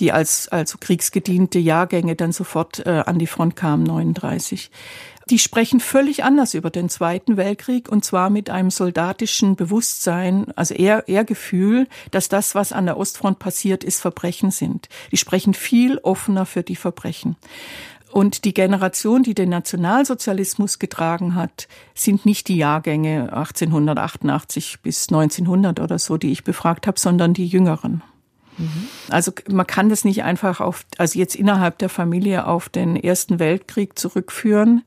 die 0.00 0.10
als 0.10 0.48
also 0.48 0.78
kriegsgediente 0.80 1.58
Jahrgänge 1.58 2.16
dann 2.16 2.32
sofort 2.32 2.86
äh, 2.86 3.02
an 3.04 3.18
die 3.18 3.26
Front 3.26 3.56
kamen 3.56 3.82
39. 3.82 4.70
Die 5.28 5.38
sprechen 5.38 5.80
völlig 5.80 6.24
anders 6.24 6.54
über 6.54 6.70
den 6.70 6.88
Zweiten 6.88 7.36
Weltkrieg 7.36 7.90
und 7.90 8.06
zwar 8.06 8.30
mit 8.30 8.48
einem 8.48 8.70
soldatischen 8.70 9.56
Bewusstsein, 9.56 10.46
also 10.56 10.72
eher, 10.72 11.08
eher 11.08 11.24
Gefühl, 11.24 11.88
dass 12.10 12.30
das, 12.30 12.54
was 12.54 12.72
an 12.72 12.86
der 12.86 12.96
Ostfront 12.96 13.38
passiert 13.38 13.84
ist, 13.84 14.00
Verbrechen 14.00 14.50
sind. 14.50 14.88
Die 15.10 15.16
sprechen 15.18 15.52
viel 15.52 15.98
offener 15.98 16.46
für 16.46 16.62
die 16.62 16.76
Verbrechen. 16.76 17.36
Und 18.16 18.46
die 18.46 18.54
Generation, 18.54 19.22
die 19.22 19.34
den 19.34 19.50
Nationalsozialismus 19.50 20.78
getragen 20.78 21.34
hat, 21.34 21.68
sind 21.94 22.24
nicht 22.24 22.48
die 22.48 22.56
Jahrgänge 22.56 23.30
1888 23.30 24.78
bis 24.80 25.10
1900 25.10 25.80
oder 25.80 25.98
so, 25.98 26.16
die 26.16 26.32
ich 26.32 26.42
befragt 26.42 26.86
habe, 26.86 26.98
sondern 26.98 27.34
die 27.34 27.46
jüngeren. 27.46 28.02
Mhm. 28.56 28.88
Also 29.10 29.32
man 29.50 29.66
kann 29.66 29.90
das 29.90 30.06
nicht 30.06 30.22
einfach 30.22 30.62
auf, 30.62 30.86
also 30.96 31.18
jetzt 31.18 31.34
innerhalb 31.34 31.76
der 31.76 31.90
Familie 31.90 32.46
auf 32.46 32.70
den 32.70 32.96
Ersten 32.96 33.38
Weltkrieg 33.38 33.98
zurückführen. 33.98 34.82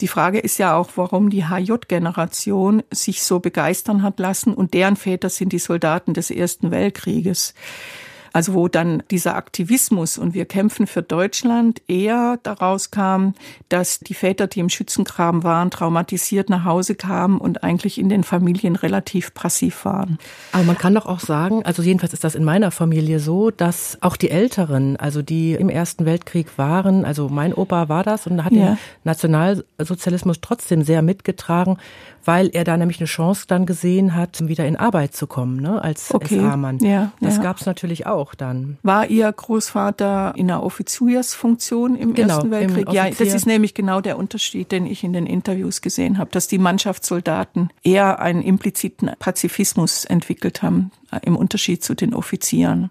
Die 0.00 0.06
Frage 0.06 0.38
ist 0.38 0.58
ja 0.58 0.76
auch, 0.76 0.90
warum 0.94 1.30
die 1.30 1.46
HJ-Generation 1.46 2.84
sich 2.92 3.24
so 3.24 3.40
begeistern 3.40 4.04
hat 4.04 4.20
lassen 4.20 4.54
und 4.54 4.72
deren 4.72 4.94
Väter 4.94 5.30
sind 5.30 5.52
die 5.52 5.58
Soldaten 5.58 6.14
des 6.14 6.30
Ersten 6.30 6.70
Weltkrieges. 6.70 7.54
Also 8.32 8.54
wo 8.54 8.68
dann 8.68 9.02
dieser 9.10 9.36
Aktivismus 9.36 10.18
und 10.18 10.34
wir 10.34 10.44
kämpfen 10.44 10.86
für 10.86 11.02
Deutschland 11.02 11.82
eher 11.88 12.38
daraus 12.42 12.90
kam, 12.90 13.34
dass 13.68 14.00
die 14.00 14.14
Väter, 14.14 14.46
die 14.46 14.60
im 14.60 14.68
Schützengraben 14.68 15.44
waren, 15.44 15.70
traumatisiert 15.70 16.50
nach 16.50 16.64
Hause 16.64 16.94
kamen 16.94 17.38
und 17.38 17.62
eigentlich 17.62 17.98
in 17.98 18.08
den 18.08 18.24
Familien 18.24 18.76
relativ 18.76 19.34
passiv 19.34 19.84
waren. 19.84 20.18
Aber 20.52 20.64
man 20.64 20.78
kann 20.78 20.94
doch 20.94 21.06
auch 21.06 21.20
sagen, 21.20 21.64
also 21.64 21.82
jedenfalls 21.82 22.12
ist 22.12 22.24
das 22.24 22.34
in 22.34 22.44
meiner 22.44 22.70
Familie 22.70 23.20
so, 23.20 23.50
dass 23.50 23.98
auch 24.00 24.16
die 24.16 24.30
Älteren, 24.30 24.96
also 24.96 25.22
die 25.22 25.54
im 25.54 25.68
Ersten 25.68 26.04
Weltkrieg 26.04 26.58
waren, 26.58 27.04
also 27.04 27.28
mein 27.28 27.54
Opa 27.54 27.88
war 27.88 28.02
das 28.02 28.26
und 28.26 28.44
hat 28.44 28.52
ja. 28.52 28.70
den 28.70 28.78
Nationalsozialismus 29.04 30.40
trotzdem 30.40 30.82
sehr 30.82 31.02
mitgetragen, 31.02 31.78
weil 32.24 32.50
er 32.52 32.64
da 32.64 32.76
nämlich 32.76 32.98
eine 33.00 33.06
Chance 33.06 33.44
dann 33.48 33.66
gesehen 33.66 34.14
hat, 34.14 34.46
wieder 34.46 34.66
in 34.66 34.76
Arbeit 34.76 35.14
zu 35.14 35.26
kommen, 35.26 35.60
ne, 35.60 35.82
als 35.82 36.12
okay. 36.14 36.38
SA-Mann. 36.38 36.78
Ja, 36.78 37.12
das 37.20 37.36
ja. 37.36 37.42
gab 37.42 37.58
es 37.58 37.66
natürlich 37.66 38.06
auch 38.06 38.34
dann. 38.34 38.78
War 38.82 39.08
Ihr 39.08 39.30
Großvater 39.32 40.32
in 40.36 40.50
einer 40.50 40.62
Offiziersfunktion 40.62 41.96
im 41.96 42.14
genau, 42.14 42.34
Ersten 42.34 42.50
Weltkrieg? 42.50 42.92
Ja, 42.92 43.10
das 43.10 43.34
ist 43.34 43.46
nämlich 43.46 43.74
genau 43.74 44.00
der 44.00 44.18
Unterschied, 44.18 44.72
den 44.72 44.86
ich 44.86 45.04
in 45.04 45.12
den 45.12 45.26
Interviews 45.26 45.80
gesehen 45.80 46.18
habe, 46.18 46.30
dass 46.30 46.48
die 46.48 46.58
Mannschaftssoldaten 46.58 47.70
eher 47.82 48.20
einen 48.20 48.42
impliziten 48.42 49.10
Pazifismus 49.18 50.04
entwickelt 50.04 50.62
haben 50.62 50.90
im 51.22 51.36
Unterschied 51.36 51.82
zu 51.82 51.94
den 51.94 52.14
Offizieren. 52.14 52.90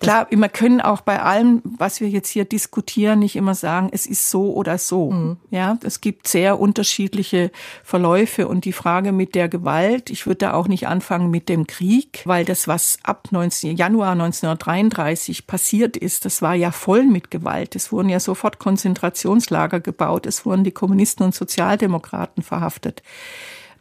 Klar, 0.00 0.28
wir 0.30 0.48
können 0.48 0.80
auch 0.80 1.00
bei 1.00 1.20
allem, 1.20 1.62
was 1.64 2.00
wir 2.00 2.08
jetzt 2.08 2.28
hier 2.28 2.44
diskutieren, 2.44 3.18
nicht 3.18 3.34
immer 3.34 3.54
sagen, 3.54 3.88
es 3.92 4.06
ist 4.06 4.30
so 4.30 4.52
oder 4.52 4.78
so. 4.78 5.10
Mhm. 5.10 5.36
Ja, 5.50 5.78
es 5.82 6.00
gibt 6.00 6.28
sehr 6.28 6.60
unterschiedliche 6.60 7.50
Verläufe 7.82 8.46
und 8.46 8.64
die 8.64 8.72
Frage 8.72 9.10
mit 9.10 9.34
der 9.34 9.48
Gewalt, 9.48 10.10
ich 10.10 10.26
würde 10.26 10.38
da 10.38 10.52
auch 10.54 10.68
nicht 10.68 10.86
anfangen 10.86 11.30
mit 11.30 11.48
dem 11.48 11.66
Krieg, 11.66 12.22
weil 12.24 12.44
das, 12.44 12.68
was 12.68 12.98
ab 13.02 13.28
19, 13.30 13.76
Januar 13.76 14.12
1933 14.12 15.46
passiert 15.46 15.96
ist, 15.96 16.24
das 16.24 16.42
war 16.42 16.54
ja 16.54 16.70
voll 16.70 17.04
mit 17.04 17.30
Gewalt. 17.30 17.74
Es 17.74 17.90
wurden 17.90 18.08
ja 18.08 18.20
sofort 18.20 18.60
Konzentrationslager 18.60 19.80
gebaut, 19.80 20.26
es 20.26 20.46
wurden 20.46 20.62
die 20.62 20.70
Kommunisten 20.70 21.24
und 21.24 21.34
Sozialdemokraten 21.34 22.44
verhaftet. 22.44 23.02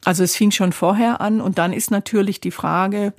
Also 0.05 0.23
es 0.23 0.35
fing 0.35 0.51
schon 0.51 0.71
vorher 0.71 1.21
an 1.21 1.41
und 1.41 1.57
dann 1.57 1.73
ist 1.73 1.91
natürlich 1.91 2.39
die 2.39 2.51
Frage, 2.51 3.13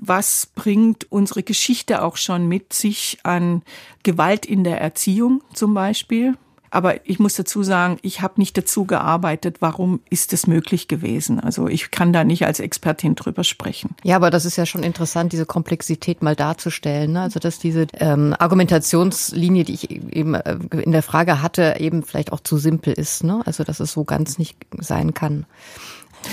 was 0.00 0.48
bringt 0.54 1.10
unsere 1.10 1.42
Geschichte 1.42 2.02
auch 2.02 2.16
schon 2.16 2.48
mit 2.48 2.72
sich 2.72 3.18
an 3.22 3.62
Gewalt 4.02 4.46
in 4.46 4.64
der 4.64 4.80
Erziehung 4.80 5.42
zum 5.54 5.74
Beispiel. 5.74 6.34
Aber 6.70 7.08
ich 7.08 7.18
muss 7.18 7.34
dazu 7.34 7.62
sagen, 7.62 7.98
ich 8.02 8.20
habe 8.20 8.34
nicht 8.36 8.58
dazu 8.58 8.84
gearbeitet, 8.84 9.58
warum 9.60 10.00
ist 10.10 10.32
es 10.32 10.46
möglich 10.46 10.88
gewesen. 10.88 11.40
Also 11.40 11.68
ich 11.68 11.90
kann 11.90 12.12
da 12.12 12.24
nicht 12.24 12.44
als 12.44 12.60
Expertin 12.60 13.14
drüber 13.14 13.44
sprechen. 13.44 13.94
Ja, 14.02 14.16
aber 14.16 14.30
das 14.30 14.44
ist 14.44 14.56
ja 14.56 14.66
schon 14.66 14.82
interessant, 14.82 15.32
diese 15.32 15.46
Komplexität 15.46 16.22
mal 16.22 16.36
darzustellen. 16.36 17.12
Ne? 17.12 17.22
Also 17.22 17.40
dass 17.40 17.58
diese 17.58 17.86
ähm, 17.94 18.34
Argumentationslinie, 18.38 19.64
die 19.64 19.74
ich 19.74 19.90
eben 19.90 20.34
äh, 20.34 20.58
in 20.82 20.92
der 20.92 21.02
Frage 21.02 21.40
hatte, 21.40 21.76
eben 21.78 22.02
vielleicht 22.02 22.32
auch 22.32 22.40
zu 22.40 22.58
simpel 22.58 22.92
ist. 22.92 23.24
Ne? 23.24 23.40
Also 23.46 23.64
dass 23.64 23.80
es 23.80 23.92
so 23.92 24.04
ganz 24.04 24.38
nicht 24.38 24.58
sein 24.78 25.14
kann. 25.14 25.46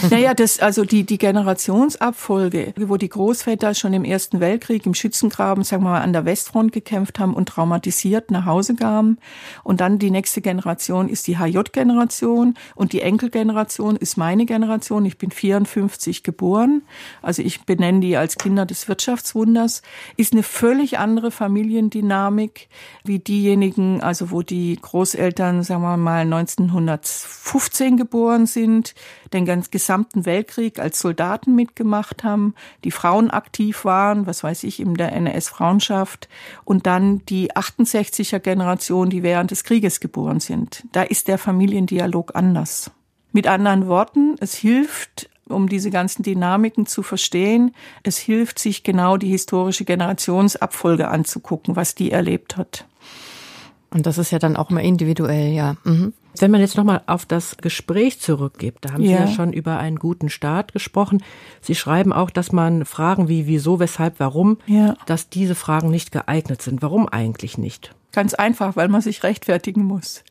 Naja, 0.09 0.33
das, 0.33 0.59
also 0.59 0.83
die, 0.83 1.05
die 1.05 1.17
Generationsabfolge, 1.17 2.73
wo 2.77 2.97
die 2.97 3.09
Großväter 3.09 3.73
schon 3.73 3.93
im 3.93 4.03
Ersten 4.03 4.39
Weltkrieg 4.39 4.85
im 4.85 4.93
Schützengraben, 4.93 5.63
sagen 5.63 5.83
wir 5.83 5.91
mal, 5.91 6.01
an 6.01 6.13
der 6.13 6.25
Westfront 6.25 6.71
gekämpft 6.71 7.19
haben 7.19 7.33
und 7.33 7.49
traumatisiert 7.49 8.31
nach 8.31 8.45
Hause 8.45 8.75
kamen. 8.75 9.17
Und 9.63 9.81
dann 9.81 9.99
die 9.99 10.11
nächste 10.11 10.41
Generation 10.41 11.09
ist 11.09 11.27
die 11.27 11.37
HJ-Generation 11.37 12.55
und 12.75 12.93
die 12.93 13.01
Enkelgeneration 13.01 13.95
ist 13.95 14.17
meine 14.17 14.45
Generation. 14.45 15.05
Ich 15.05 15.17
bin 15.17 15.31
54 15.31 16.23
geboren. 16.23 16.83
Also 17.21 17.41
ich 17.41 17.65
benenne 17.65 18.01
die 18.01 18.17
als 18.17 18.37
Kinder 18.37 18.65
des 18.65 18.87
Wirtschaftswunders. 18.87 19.81
Ist 20.17 20.33
eine 20.33 20.43
völlig 20.43 20.99
andere 20.99 21.31
Familiendynamik 21.31 22.67
wie 23.03 23.19
diejenigen, 23.19 24.01
also 24.01 24.31
wo 24.31 24.41
die 24.41 24.77
Großeltern, 24.81 25.63
sagen 25.63 25.81
wir 25.81 25.97
mal, 25.97 26.21
1915 26.21 27.97
geboren 27.97 28.45
sind, 28.45 28.95
den 29.31 29.45
ganz 29.45 29.71
gesamten 29.83 30.25
Weltkrieg 30.25 30.79
als 30.79 30.97
Soldaten 30.99 31.55
mitgemacht 31.55 32.23
haben, 32.23 32.55
die 32.85 32.91
Frauen 32.91 33.29
aktiv 33.29 33.83
waren, 33.83 34.25
was 34.27 34.41
weiß 34.41 34.63
ich, 34.63 34.79
in 34.79 34.93
der 34.93 35.11
NS-Frauenschaft 35.11 36.29
und 36.63 36.87
dann 36.87 37.21
die 37.25 37.51
68er 37.51 38.39
Generation, 38.39 39.09
die 39.09 39.23
während 39.23 39.51
des 39.51 39.65
Krieges 39.65 39.99
geboren 39.99 40.39
sind. 40.39 40.85
Da 40.93 41.03
ist 41.03 41.27
der 41.27 41.37
Familiendialog 41.37 42.33
anders. 42.33 42.91
Mit 43.33 43.45
anderen 43.45 43.87
Worten, 43.87 44.37
es 44.39 44.55
hilft, 44.55 45.29
um 45.49 45.67
diese 45.67 45.89
ganzen 45.89 46.23
Dynamiken 46.23 46.85
zu 46.85 47.03
verstehen, 47.03 47.75
es 48.03 48.17
hilft, 48.17 48.59
sich 48.59 48.83
genau 48.83 49.17
die 49.17 49.29
historische 49.29 49.83
Generationsabfolge 49.83 51.09
anzugucken, 51.09 51.75
was 51.75 51.93
die 51.93 52.11
erlebt 52.11 52.55
hat. 52.55 52.85
Und 53.93 54.05
das 54.05 54.17
ist 54.17 54.31
ja 54.31 54.39
dann 54.39 54.55
auch 54.55 54.69
immer 54.69 54.81
individuell, 54.81 55.53
ja. 55.53 55.75
Mhm. 55.83 56.13
Wenn 56.39 56.49
man 56.49 56.61
jetzt 56.61 56.77
nochmal 56.77 57.01
auf 57.05 57.27
das 57.27 57.57
Gespräch 57.57 58.19
zurückgibt, 58.19 58.85
da 58.85 58.93
haben 58.93 59.03
ja. 59.03 59.07
Sie 59.09 59.23
ja 59.23 59.27
schon 59.27 59.53
über 59.53 59.77
einen 59.77 59.97
guten 59.97 60.29
Start 60.29 60.73
gesprochen. 60.73 61.21
Sie 61.61 61.75
schreiben 61.75 62.11
auch, 62.11 62.31
dass 62.31 62.51
man 62.51 62.85
Fragen 62.85 63.27
wie 63.27 63.45
wieso, 63.45 63.79
weshalb, 63.79 64.19
warum, 64.19 64.57
ja. 64.65 64.95
dass 65.05 65.29
diese 65.29 65.53
Fragen 65.53 65.91
nicht 65.91 66.11
geeignet 66.11 66.61
sind. 66.61 66.81
Warum 66.81 67.07
eigentlich 67.07 67.57
nicht? 67.59 67.93
Ganz 68.11 68.33
einfach, 68.33 68.75
weil 68.75 68.87
man 68.87 69.01
sich 69.01 69.23
rechtfertigen 69.23 69.83
muss. 69.83 70.23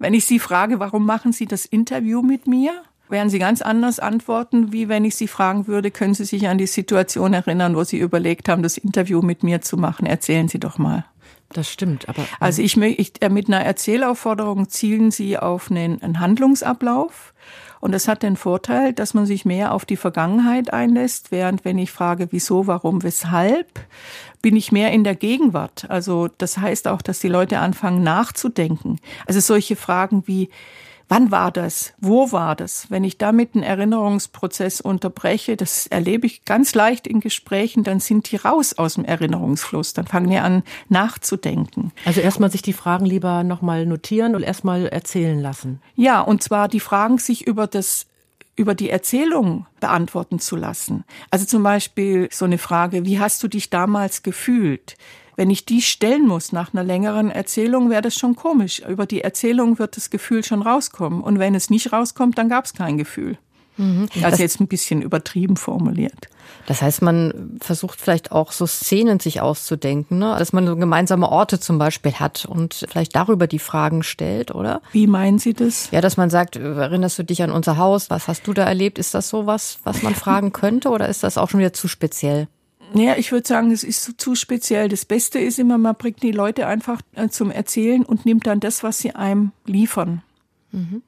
Wenn 0.00 0.14
ich 0.14 0.26
Sie 0.26 0.40
frage, 0.40 0.80
warum 0.80 1.06
machen 1.06 1.32
Sie 1.32 1.46
das 1.46 1.64
Interview 1.64 2.20
mit 2.22 2.48
mir? 2.48 2.72
werden 3.10 3.30
Sie 3.30 3.38
ganz 3.38 3.62
anders 3.62 4.00
antworten, 4.00 4.72
wie 4.72 4.88
wenn 4.88 5.04
ich 5.04 5.14
Sie 5.14 5.28
fragen 5.28 5.66
würde, 5.66 5.90
können 5.90 6.14
Sie 6.14 6.24
sich 6.24 6.48
an 6.48 6.58
die 6.58 6.66
Situation 6.66 7.32
erinnern, 7.34 7.76
wo 7.76 7.84
Sie 7.84 7.98
überlegt 7.98 8.48
haben, 8.48 8.62
das 8.62 8.78
Interview 8.78 9.22
mit 9.22 9.42
mir 9.42 9.60
zu 9.60 9.76
machen? 9.76 10.06
Erzählen 10.06 10.48
Sie 10.48 10.58
doch 10.58 10.78
mal. 10.78 11.04
Das 11.50 11.70
stimmt, 11.70 12.08
aber. 12.08 12.24
Also 12.40 12.62
ich, 12.62 12.76
ich 12.76 13.22
äh, 13.22 13.28
mit 13.28 13.48
einer 13.48 13.64
Erzählaufforderung 13.64 14.68
zielen 14.68 15.10
Sie 15.10 15.38
auf 15.38 15.70
einen, 15.70 16.02
einen 16.02 16.20
Handlungsablauf. 16.20 17.32
Und 17.80 17.92
das 17.92 18.08
hat 18.08 18.22
den 18.22 18.36
Vorteil, 18.36 18.94
dass 18.94 19.12
man 19.12 19.26
sich 19.26 19.44
mehr 19.44 19.74
auf 19.74 19.84
die 19.84 19.98
Vergangenheit 19.98 20.72
einlässt, 20.72 21.30
während 21.30 21.66
wenn 21.66 21.76
ich 21.76 21.92
frage, 21.92 22.28
wieso, 22.30 22.66
warum, 22.66 23.02
weshalb, 23.02 23.78
bin 24.40 24.56
ich 24.56 24.72
mehr 24.72 24.90
in 24.90 25.04
der 25.04 25.14
Gegenwart. 25.14 25.84
Also 25.90 26.28
das 26.38 26.56
heißt 26.56 26.88
auch, 26.88 27.02
dass 27.02 27.18
die 27.18 27.28
Leute 27.28 27.58
anfangen 27.58 28.02
nachzudenken. 28.02 29.00
Also 29.26 29.40
solche 29.40 29.76
Fragen 29.76 30.26
wie, 30.26 30.48
Wann 31.08 31.30
war 31.30 31.50
das? 31.50 31.92
Wo 31.98 32.32
war 32.32 32.56
das? 32.56 32.90
Wenn 32.90 33.04
ich 33.04 33.18
damit 33.18 33.54
einen 33.54 33.62
Erinnerungsprozess 33.62 34.80
unterbreche, 34.80 35.56
das 35.56 35.86
erlebe 35.86 36.26
ich 36.26 36.44
ganz 36.44 36.74
leicht 36.74 37.06
in 37.06 37.20
Gesprächen, 37.20 37.84
dann 37.84 38.00
sind 38.00 38.30
die 38.30 38.36
raus 38.36 38.74
aus 38.78 38.94
dem 38.94 39.04
Erinnerungsfluss. 39.04 39.92
Dann 39.92 40.06
fangen 40.06 40.30
die 40.30 40.38
an 40.38 40.62
nachzudenken. 40.88 41.92
Also 42.04 42.20
erstmal 42.20 42.50
sich 42.50 42.62
die 42.62 42.72
Fragen 42.72 43.06
lieber 43.06 43.44
nochmal 43.44 43.86
notieren 43.86 44.34
und 44.34 44.42
erstmal 44.42 44.86
erzählen 44.86 45.40
lassen. 45.40 45.80
Ja, 45.94 46.20
und 46.20 46.42
zwar 46.42 46.68
die 46.68 46.80
Fragen 46.80 47.18
sich 47.18 47.46
über 47.46 47.66
das 47.66 48.06
über 48.56 48.74
die 48.74 48.90
Erzählung 48.90 49.66
beantworten 49.80 50.38
zu 50.38 50.56
lassen. 50.56 51.04
Also 51.30 51.44
zum 51.44 51.62
Beispiel 51.62 52.28
so 52.30 52.44
eine 52.44 52.58
Frage, 52.58 53.04
wie 53.04 53.18
hast 53.18 53.42
du 53.42 53.48
dich 53.48 53.68
damals 53.68 54.22
gefühlt? 54.22 54.96
Wenn 55.36 55.50
ich 55.50 55.64
die 55.64 55.82
stellen 55.82 56.26
muss 56.26 56.52
nach 56.52 56.72
einer 56.72 56.84
längeren 56.84 57.30
Erzählung, 57.30 57.90
wäre 57.90 58.02
das 58.02 58.14
schon 58.14 58.36
komisch. 58.36 58.80
Über 58.80 59.06
die 59.06 59.22
Erzählung 59.22 59.78
wird 59.78 59.96
das 59.96 60.10
Gefühl 60.10 60.44
schon 60.44 60.62
rauskommen. 60.62 61.20
Und 61.20 61.38
wenn 61.38 61.54
es 61.54 61.70
nicht 61.70 61.92
rauskommt, 61.92 62.38
dann 62.38 62.48
gab 62.48 62.64
es 62.64 62.74
kein 62.74 62.98
Gefühl. 62.98 63.38
Mhm. 63.76 64.08
Also 64.16 64.30
das 64.30 64.38
jetzt 64.38 64.60
ein 64.60 64.68
bisschen 64.68 65.02
übertrieben 65.02 65.56
formuliert. 65.56 66.28
Das 66.66 66.80
heißt, 66.80 67.02
man 67.02 67.58
versucht 67.60 68.00
vielleicht 68.00 68.32
auch 68.32 68.52
so 68.52 68.66
Szenen 68.66 69.20
sich 69.20 69.40
auszudenken, 69.40 70.18
ne? 70.18 70.36
dass 70.38 70.52
man 70.52 70.66
so 70.66 70.76
gemeinsame 70.76 71.28
Orte 71.28 71.58
zum 71.58 71.78
Beispiel 71.78 72.12
hat 72.14 72.44
und 72.44 72.86
vielleicht 72.88 73.16
darüber 73.16 73.46
die 73.46 73.58
Fragen 73.58 74.02
stellt, 74.02 74.54
oder? 74.54 74.80
Wie 74.92 75.06
meinen 75.06 75.38
Sie 75.38 75.54
das? 75.54 75.90
Ja, 75.90 76.00
dass 76.00 76.16
man 76.16 76.30
sagt, 76.30 76.56
erinnerst 76.56 77.18
du 77.18 77.24
dich 77.24 77.42
an 77.42 77.50
unser 77.50 77.76
Haus? 77.76 78.10
Was 78.10 78.28
hast 78.28 78.46
du 78.46 78.52
da 78.52 78.64
erlebt? 78.64 78.98
Ist 78.98 79.14
das 79.14 79.28
so 79.28 79.46
was, 79.46 79.78
was 79.84 80.02
man 80.02 80.14
fragen 80.14 80.52
könnte 80.52 80.90
oder 80.90 81.08
ist 81.08 81.22
das 81.22 81.36
auch 81.36 81.50
schon 81.50 81.60
wieder 81.60 81.72
zu 81.72 81.88
speziell? 81.88 82.48
Naja, 82.94 83.16
ich 83.18 83.32
würde 83.32 83.46
sagen, 83.46 83.72
es 83.72 83.82
ist 83.82 84.20
zu 84.20 84.34
speziell. 84.36 84.88
Das 84.88 85.04
Beste 85.04 85.40
ist 85.40 85.58
immer, 85.58 85.78
man 85.78 85.96
bringt 85.96 86.22
die 86.22 86.30
Leute 86.30 86.68
einfach 86.68 87.00
äh, 87.14 87.28
zum 87.28 87.50
Erzählen 87.50 88.04
und 88.04 88.24
nimmt 88.24 88.46
dann 88.46 88.60
das, 88.60 88.84
was 88.84 88.98
sie 88.98 89.14
einem 89.16 89.50
liefern. 89.66 90.22
Mhm. 90.70 91.02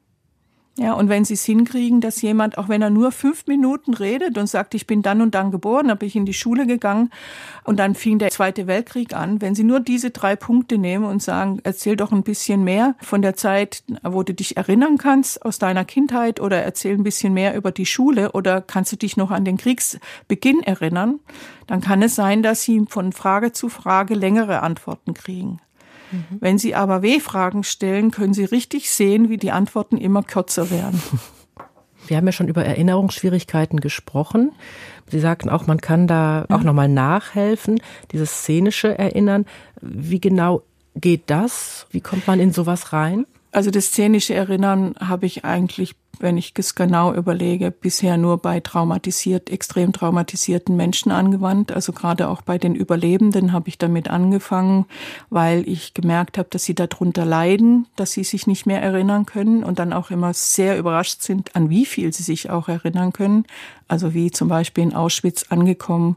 Ja, 0.78 0.92
und 0.92 1.08
wenn 1.08 1.24
Sie 1.24 1.32
es 1.32 1.44
hinkriegen, 1.46 2.02
dass 2.02 2.20
jemand, 2.20 2.58
auch 2.58 2.68
wenn 2.68 2.82
er 2.82 2.90
nur 2.90 3.10
fünf 3.10 3.46
Minuten 3.46 3.94
redet 3.94 4.36
und 4.36 4.46
sagt, 4.46 4.74
ich 4.74 4.86
bin 4.86 5.00
dann 5.00 5.22
und 5.22 5.34
dann 5.34 5.50
geboren, 5.50 5.90
habe 5.90 6.04
ich 6.04 6.14
in 6.16 6.26
die 6.26 6.34
Schule 6.34 6.66
gegangen 6.66 7.10
und 7.64 7.78
dann 7.78 7.94
fing 7.94 8.18
der 8.18 8.28
Zweite 8.28 8.66
Weltkrieg 8.66 9.14
an, 9.14 9.40
wenn 9.40 9.54
Sie 9.54 9.64
nur 9.64 9.80
diese 9.80 10.10
drei 10.10 10.36
Punkte 10.36 10.76
nehmen 10.76 11.06
und 11.06 11.22
sagen, 11.22 11.60
erzähl 11.64 11.96
doch 11.96 12.12
ein 12.12 12.22
bisschen 12.22 12.62
mehr 12.62 12.94
von 13.00 13.22
der 13.22 13.36
Zeit, 13.36 13.84
wo 14.02 14.22
du 14.22 14.34
dich 14.34 14.58
erinnern 14.58 14.98
kannst 14.98 15.42
aus 15.46 15.58
deiner 15.58 15.86
Kindheit 15.86 16.40
oder 16.40 16.62
erzähl 16.62 16.94
ein 16.94 17.04
bisschen 17.04 17.32
mehr 17.32 17.56
über 17.56 17.72
die 17.72 17.86
Schule 17.86 18.32
oder 18.32 18.60
kannst 18.60 18.92
du 18.92 18.96
dich 18.96 19.16
noch 19.16 19.30
an 19.30 19.46
den 19.46 19.56
Kriegsbeginn 19.56 20.62
erinnern, 20.62 21.20
dann 21.66 21.80
kann 21.80 22.02
es 22.02 22.14
sein, 22.14 22.42
dass 22.42 22.62
Sie 22.62 22.84
von 22.86 23.12
Frage 23.12 23.52
zu 23.52 23.70
Frage 23.70 24.14
längere 24.14 24.60
Antworten 24.60 25.14
kriegen. 25.14 25.58
Mhm. 26.10 26.38
Wenn 26.40 26.58
Sie 26.58 26.74
aber 26.74 27.02
W-Fragen 27.02 27.64
stellen, 27.64 28.10
können 28.10 28.34
Sie 28.34 28.44
richtig 28.44 28.90
sehen, 28.90 29.28
wie 29.28 29.36
die 29.36 29.50
Antworten 29.50 29.96
immer 29.96 30.22
kürzer 30.22 30.70
werden. 30.70 31.00
Wir 32.06 32.16
haben 32.16 32.26
ja 32.26 32.32
schon 32.32 32.48
über 32.48 32.64
Erinnerungsschwierigkeiten 32.64 33.80
gesprochen. 33.80 34.52
Sie 35.10 35.20
sagten 35.20 35.48
auch, 35.48 35.66
man 35.66 35.80
kann 35.80 36.06
da 36.06 36.46
auch 36.48 36.62
nochmal 36.62 36.88
nachhelfen, 36.88 37.80
dieses 38.12 38.30
szenische 38.30 38.96
Erinnern. 38.96 39.44
Wie 39.80 40.20
genau 40.20 40.62
geht 40.94 41.24
das? 41.26 41.86
Wie 41.90 42.00
kommt 42.00 42.26
man 42.26 42.40
in 42.40 42.52
sowas 42.52 42.92
rein? 42.92 43.26
Also 43.52 43.70
das 43.70 43.86
szenische 43.86 44.34
Erinnern 44.34 44.94
habe 45.00 45.26
ich 45.26 45.44
eigentlich 45.44 45.94
wenn 46.18 46.36
ich 46.36 46.52
es 46.56 46.74
genau 46.74 47.12
überlege, 47.12 47.70
bisher 47.70 48.16
nur 48.16 48.38
bei 48.38 48.60
traumatisiert, 48.60 49.50
extrem 49.50 49.92
traumatisierten 49.92 50.76
Menschen 50.76 51.12
angewandt. 51.12 51.72
Also 51.72 51.92
gerade 51.92 52.28
auch 52.28 52.42
bei 52.42 52.58
den 52.58 52.74
Überlebenden 52.74 53.52
habe 53.52 53.68
ich 53.68 53.78
damit 53.78 54.08
angefangen, 54.08 54.86
weil 55.30 55.68
ich 55.68 55.94
gemerkt 55.94 56.38
habe, 56.38 56.48
dass 56.50 56.64
sie 56.64 56.74
darunter 56.74 57.24
leiden, 57.24 57.86
dass 57.96 58.12
sie 58.12 58.24
sich 58.24 58.46
nicht 58.46 58.66
mehr 58.66 58.82
erinnern 58.82 59.26
können 59.26 59.64
und 59.64 59.78
dann 59.78 59.92
auch 59.92 60.10
immer 60.10 60.32
sehr 60.34 60.78
überrascht 60.78 61.22
sind, 61.22 61.54
an 61.56 61.70
wie 61.70 61.86
viel 61.86 62.12
sie 62.12 62.22
sich 62.22 62.50
auch 62.50 62.68
erinnern 62.68 63.12
können. 63.12 63.44
Also 63.88 64.14
wie 64.14 64.30
zum 64.30 64.48
Beispiel 64.48 64.84
in 64.84 64.94
Auschwitz 64.94 65.46
angekommen 65.50 66.16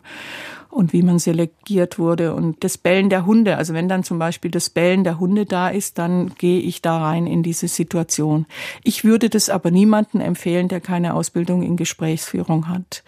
und 0.70 0.94
wie 0.94 1.02
man 1.02 1.20
selektiert 1.20 1.98
wurde 1.98 2.34
und 2.34 2.64
das 2.64 2.78
Bellen 2.78 3.10
der 3.10 3.26
Hunde. 3.26 3.58
Also 3.58 3.74
wenn 3.74 3.90
dann 3.90 4.04
zum 4.04 4.20
Beispiel 4.20 4.52
das 4.52 4.70
Bellen 4.70 5.04
der 5.04 5.20
Hunde 5.20 5.46
da 5.46 5.70
ist, 5.70 5.98
dann 5.98 6.34
gehe 6.38 6.60
ich 6.60 6.82
da 6.82 6.98
rein 7.00 7.28
in 7.28 7.44
diese 7.44 7.68
Situation. 7.68 8.46
Ich 8.84 9.04
würde 9.04 9.30
das 9.30 9.50
aber 9.50 9.72
niemanden 9.72 10.22
empfehlen, 10.22 10.68
der 10.68 10.80
keine 10.80 11.16
Ausbildung 11.16 11.64
in 11.64 11.76
Gesprächsführung 11.76 12.68
hat. 12.68 13.04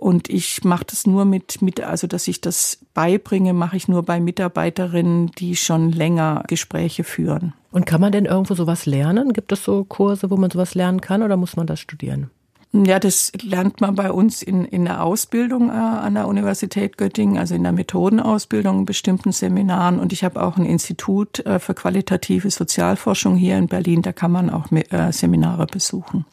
Und 0.00 0.30
ich 0.30 0.64
mache 0.64 0.86
das 0.86 1.06
nur 1.06 1.26
mit, 1.26 1.60
mit, 1.60 1.82
also 1.82 2.06
dass 2.06 2.26
ich 2.26 2.40
das 2.40 2.78
beibringe, 2.94 3.52
mache 3.52 3.76
ich 3.76 3.86
nur 3.86 4.02
bei 4.02 4.18
Mitarbeiterinnen, 4.18 5.30
die 5.32 5.56
schon 5.56 5.92
länger 5.92 6.42
Gespräche 6.48 7.04
führen. 7.04 7.52
Und 7.70 7.84
kann 7.84 8.00
man 8.00 8.10
denn 8.10 8.24
irgendwo 8.24 8.54
sowas 8.54 8.86
lernen? 8.86 9.34
Gibt 9.34 9.52
es 9.52 9.62
so 9.62 9.84
Kurse, 9.84 10.30
wo 10.30 10.36
man 10.38 10.50
sowas 10.50 10.74
lernen 10.74 11.02
kann 11.02 11.22
oder 11.22 11.36
muss 11.36 11.54
man 11.54 11.66
das 11.66 11.80
studieren? 11.80 12.30
Ja, 12.72 13.00
das 13.00 13.32
lernt 13.42 13.80
man 13.80 13.96
bei 13.96 14.12
uns 14.12 14.42
in, 14.42 14.64
in 14.64 14.84
der 14.84 15.02
Ausbildung 15.02 15.70
äh, 15.70 15.72
an 15.72 16.14
der 16.14 16.28
Universität 16.28 16.96
Göttingen, 16.96 17.36
also 17.36 17.56
in 17.56 17.64
der 17.64 17.72
Methodenausbildung 17.72 18.80
in 18.80 18.86
bestimmten 18.86 19.32
Seminaren. 19.32 19.98
Und 19.98 20.12
ich 20.12 20.22
habe 20.22 20.40
auch 20.40 20.56
ein 20.56 20.64
Institut 20.64 21.40
äh, 21.40 21.58
für 21.58 21.74
qualitative 21.74 22.48
Sozialforschung 22.48 23.34
hier 23.34 23.58
in 23.58 23.66
Berlin. 23.66 24.02
Da 24.02 24.12
kann 24.12 24.30
man 24.30 24.50
auch 24.50 24.70
äh, 24.70 25.12
Seminare 25.12 25.66
besuchen. 25.66 26.26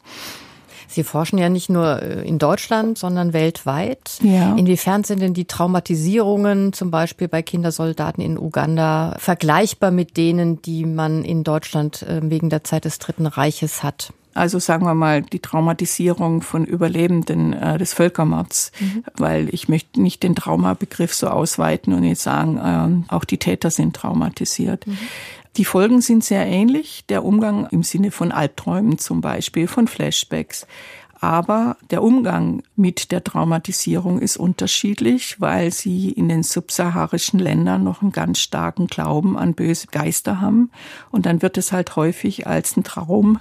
Sie 0.86 1.04
forschen 1.04 1.38
ja 1.38 1.48
nicht 1.48 1.68
nur 1.68 2.02
äh, 2.02 2.26
in 2.26 2.38
Deutschland, 2.38 2.98
sondern 2.98 3.32
weltweit. 3.32 4.18
Ja. 4.22 4.54
Inwiefern 4.54 5.02
sind 5.04 5.20
denn 5.20 5.34
die 5.34 5.44
Traumatisierungen 5.44 6.72
zum 6.72 6.90
Beispiel 6.92 7.26
bei 7.28 7.42
Kindersoldaten 7.42 8.22
in 8.22 8.38
Uganda 8.38 9.16
vergleichbar 9.18 9.90
mit 9.90 10.16
denen, 10.16 10.62
die 10.62 10.86
man 10.86 11.24
in 11.24 11.42
Deutschland 11.42 12.02
äh, 12.02 12.20
wegen 12.22 12.48
der 12.48 12.62
Zeit 12.62 12.84
des 12.84 13.00
Dritten 13.00 13.26
Reiches 13.26 13.82
hat? 13.82 14.12
Also 14.38 14.60
sagen 14.60 14.86
wir 14.86 14.94
mal 14.94 15.22
die 15.22 15.40
Traumatisierung 15.40 16.42
von 16.42 16.64
Überlebenden 16.64 17.52
äh, 17.52 17.76
des 17.76 17.92
Völkermords, 17.92 18.70
mhm. 18.78 19.04
weil 19.16 19.52
ich 19.52 19.68
möchte 19.68 20.00
nicht 20.00 20.22
den 20.22 20.36
Traumabegriff 20.36 21.12
so 21.12 21.26
ausweiten 21.26 21.92
und 21.92 22.04
jetzt 22.04 22.22
sagen, 22.22 23.04
äh, 23.08 23.12
auch 23.12 23.24
die 23.24 23.38
Täter 23.38 23.70
sind 23.70 23.96
traumatisiert. 23.96 24.86
Mhm. 24.86 24.98
Die 25.56 25.64
Folgen 25.64 26.00
sind 26.00 26.22
sehr 26.22 26.46
ähnlich. 26.46 27.04
Der 27.08 27.24
Umgang 27.24 27.66
im 27.72 27.82
Sinne 27.82 28.12
von 28.12 28.30
Albträumen 28.30 28.98
zum 28.98 29.20
Beispiel, 29.20 29.66
von 29.66 29.88
Flashbacks. 29.88 30.68
Aber 31.20 31.76
der 31.90 32.04
Umgang 32.04 32.62
mit 32.76 33.10
der 33.10 33.24
Traumatisierung 33.24 34.20
ist 34.20 34.36
unterschiedlich, 34.36 35.40
weil 35.40 35.72
sie 35.72 36.12
in 36.12 36.28
den 36.28 36.44
subsaharischen 36.44 37.40
Ländern 37.40 37.82
noch 37.82 38.02
einen 38.02 38.12
ganz 38.12 38.38
starken 38.38 38.86
Glauben 38.86 39.36
an 39.36 39.54
böse 39.54 39.88
Geister 39.88 40.40
haben. 40.40 40.70
Und 41.10 41.26
dann 41.26 41.42
wird 41.42 41.58
es 41.58 41.72
halt 41.72 41.96
häufig 41.96 42.46
als 42.46 42.76
ein 42.76 42.84
Traum 42.84 43.40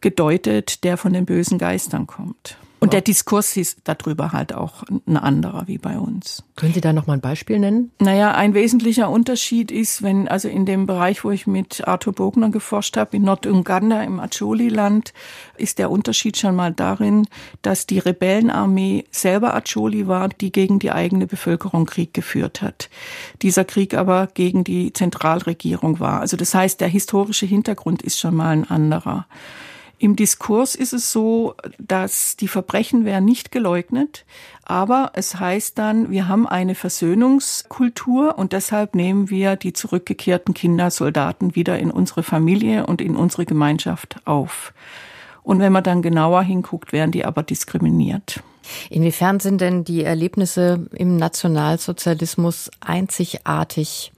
gedeutet, 0.00 0.84
der 0.84 0.96
von 0.96 1.12
den 1.12 1.26
bösen 1.26 1.58
Geistern 1.58 2.06
kommt. 2.06 2.56
Und 2.80 2.94
der 2.94 3.02
Diskurs 3.02 3.58
ist 3.58 3.78
darüber 3.84 4.32
halt 4.32 4.54
auch 4.54 4.84
ein 5.06 5.18
anderer 5.18 5.68
wie 5.68 5.76
bei 5.76 5.98
uns. 5.98 6.42
Können 6.56 6.72
Sie 6.72 6.80
da 6.80 6.94
noch 6.94 7.06
mal 7.06 7.14
ein 7.14 7.20
Beispiel 7.20 7.58
nennen? 7.58 7.92
Naja, 7.98 8.32
ein 8.32 8.54
wesentlicher 8.54 9.10
Unterschied 9.10 9.70
ist, 9.70 10.02
wenn 10.02 10.28
also 10.28 10.48
in 10.48 10.64
dem 10.64 10.86
Bereich, 10.86 11.22
wo 11.22 11.30
ich 11.30 11.46
mit 11.46 11.86
Arthur 11.86 12.14
Bogner 12.14 12.48
geforscht 12.48 12.96
habe, 12.96 13.18
in 13.18 13.24
Norduganda 13.24 14.02
im 14.02 14.18
Acholi-Land, 14.18 15.12
ist 15.58 15.78
der 15.78 15.90
Unterschied 15.90 16.38
schon 16.38 16.56
mal 16.56 16.72
darin, 16.72 17.26
dass 17.60 17.86
die 17.86 17.98
Rebellenarmee 17.98 19.04
selber 19.10 19.54
Acholi 19.54 20.08
war, 20.08 20.30
die 20.30 20.50
gegen 20.50 20.78
die 20.78 20.90
eigene 20.90 21.26
Bevölkerung 21.26 21.84
Krieg 21.84 22.14
geführt 22.14 22.62
hat. 22.62 22.88
Dieser 23.42 23.66
Krieg 23.66 23.92
aber 23.92 24.26
gegen 24.32 24.64
die 24.64 24.94
Zentralregierung 24.94 26.00
war. 26.00 26.20
Also 26.20 26.38
das 26.38 26.54
heißt, 26.54 26.80
der 26.80 26.88
historische 26.88 27.44
Hintergrund 27.44 28.00
ist 28.00 28.18
schon 28.18 28.36
mal 28.36 28.52
ein 28.52 28.70
anderer. 28.70 29.26
Im 30.02 30.16
Diskurs 30.16 30.76
ist 30.76 30.94
es 30.94 31.12
so, 31.12 31.54
dass 31.78 32.34
die 32.34 32.48
Verbrechen 32.48 33.04
werden 33.04 33.26
nicht 33.26 33.52
geleugnet, 33.52 34.24
aber 34.64 35.10
es 35.12 35.38
heißt 35.38 35.76
dann, 35.76 36.10
wir 36.10 36.26
haben 36.26 36.48
eine 36.48 36.74
Versöhnungskultur 36.74 38.38
und 38.38 38.54
deshalb 38.54 38.94
nehmen 38.94 39.28
wir 39.28 39.56
die 39.56 39.74
zurückgekehrten 39.74 40.54
Kindersoldaten 40.54 41.54
wieder 41.54 41.78
in 41.78 41.90
unsere 41.90 42.22
Familie 42.22 42.86
und 42.86 43.02
in 43.02 43.14
unsere 43.14 43.44
Gemeinschaft 43.44 44.16
auf. 44.24 44.72
Und 45.42 45.60
wenn 45.60 45.70
man 45.72 45.84
dann 45.84 46.00
genauer 46.00 46.44
hinguckt, 46.44 46.94
werden 46.94 47.12
die 47.12 47.26
aber 47.26 47.42
diskriminiert. 47.42 48.42
Inwiefern 48.90 49.40
sind 49.40 49.60
denn 49.60 49.84
die 49.84 50.04
Erlebnisse 50.04 50.86
im 50.94 51.16
Nationalsozialismus 51.16 52.70
einzigartig? 52.80 54.12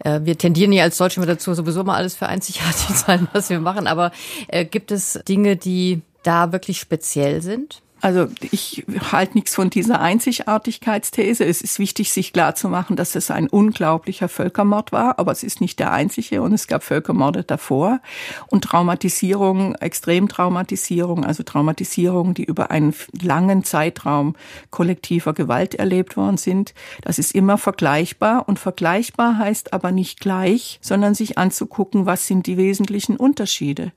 Äh, 0.00 0.20
wir 0.24 0.38
tendieren 0.38 0.72
ja 0.72 0.84
als 0.84 0.98
Deutsche 0.98 1.20
immer 1.20 1.26
dazu, 1.26 1.54
sowieso 1.54 1.84
mal 1.84 1.96
alles 1.96 2.14
für 2.14 2.26
einzigartig 2.26 2.96
zu 2.96 3.06
halten, 3.06 3.28
was 3.32 3.50
wir 3.50 3.60
machen. 3.60 3.86
Aber 3.86 4.12
äh, 4.48 4.64
gibt 4.64 4.90
es 4.90 5.20
Dinge, 5.26 5.56
die 5.56 6.02
da 6.22 6.52
wirklich 6.52 6.78
speziell 6.78 7.42
sind? 7.42 7.82
Also 8.00 8.28
ich 8.52 8.84
halte 9.10 9.34
nichts 9.34 9.54
von 9.54 9.70
dieser 9.70 10.00
Einzigartigkeitsthese. 10.00 11.44
Es 11.44 11.60
ist 11.60 11.78
wichtig, 11.80 12.12
sich 12.12 12.32
klarzumachen, 12.32 12.94
dass 12.94 13.16
es 13.16 13.30
ein 13.30 13.48
unglaublicher 13.48 14.28
Völkermord 14.28 14.92
war, 14.92 15.18
aber 15.18 15.32
es 15.32 15.42
ist 15.42 15.60
nicht 15.60 15.80
der 15.80 15.92
einzige 15.92 16.42
und 16.42 16.52
es 16.52 16.68
gab 16.68 16.84
Völkermorde 16.84 17.42
davor. 17.42 18.00
Und 18.46 18.64
Traumatisierung, 18.64 19.74
Extremtraumatisierung, 19.74 21.24
also 21.24 21.42
Traumatisierung, 21.42 22.34
die 22.34 22.44
über 22.44 22.70
einen 22.70 22.94
langen 23.20 23.64
Zeitraum 23.64 24.36
kollektiver 24.70 25.32
Gewalt 25.32 25.74
erlebt 25.74 26.16
worden 26.16 26.36
sind, 26.36 26.74
das 27.02 27.18
ist 27.18 27.34
immer 27.34 27.58
vergleichbar. 27.58 28.48
Und 28.48 28.60
vergleichbar 28.60 29.38
heißt 29.38 29.72
aber 29.72 29.90
nicht 29.90 30.20
gleich, 30.20 30.78
sondern 30.82 31.14
sich 31.14 31.36
anzugucken, 31.36 32.06
was 32.06 32.28
sind 32.28 32.46
die 32.46 32.56
wesentlichen 32.56 33.16
Unterschiede. 33.16 33.92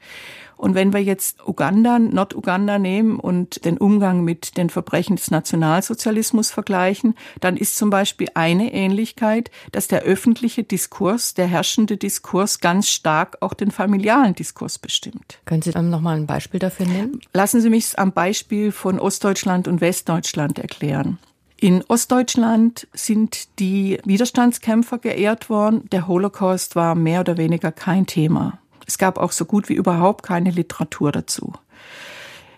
Und 0.61 0.75
wenn 0.75 0.93
wir 0.93 1.01
jetzt 1.01 1.39
Uganda, 1.47 1.97
Norduganda 1.97 2.77
nehmen 2.77 3.19
und 3.19 3.65
den 3.65 3.79
Umgang 3.79 4.23
mit 4.23 4.57
den 4.57 4.69
Verbrechen 4.69 5.15
des 5.15 5.31
Nationalsozialismus 5.31 6.51
vergleichen, 6.51 7.15
dann 7.39 7.57
ist 7.57 7.77
zum 7.77 7.89
Beispiel 7.89 8.27
eine 8.35 8.71
Ähnlichkeit, 8.71 9.49
dass 9.71 9.87
der 9.87 10.03
öffentliche 10.03 10.63
Diskurs, 10.63 11.33
der 11.33 11.47
herrschende 11.47 11.97
Diskurs 11.97 12.59
ganz 12.59 12.89
stark 12.89 13.37
auch 13.41 13.55
den 13.55 13.71
familialen 13.71 14.35
Diskurs 14.35 14.77
bestimmt. 14.77 15.39
Können 15.45 15.63
Sie 15.63 15.71
dann 15.71 15.89
noch 15.89 15.99
mal 15.99 16.15
ein 16.15 16.27
Beispiel 16.27 16.59
dafür 16.59 16.85
nennen? 16.85 17.21
Lassen 17.33 17.59
Sie 17.59 17.71
mich 17.71 17.85
es 17.85 17.95
am 17.95 18.11
Beispiel 18.11 18.71
von 18.71 18.99
Ostdeutschland 18.99 19.67
und 19.67 19.81
Westdeutschland 19.81 20.59
erklären. 20.59 21.17
In 21.59 21.83
Ostdeutschland 21.87 22.87
sind 22.93 23.57
die 23.57 23.97
Widerstandskämpfer 24.05 24.99
geehrt 24.99 25.49
worden. 25.49 25.89
Der 25.91 26.07
Holocaust 26.07 26.75
war 26.75 26.93
mehr 26.93 27.21
oder 27.21 27.37
weniger 27.37 27.71
kein 27.71 28.05
Thema. 28.05 28.60
Es 28.91 28.97
gab 28.97 29.17
auch 29.17 29.31
so 29.31 29.45
gut 29.45 29.69
wie 29.69 29.73
überhaupt 29.73 30.21
keine 30.21 30.51
Literatur 30.51 31.13
dazu. 31.13 31.53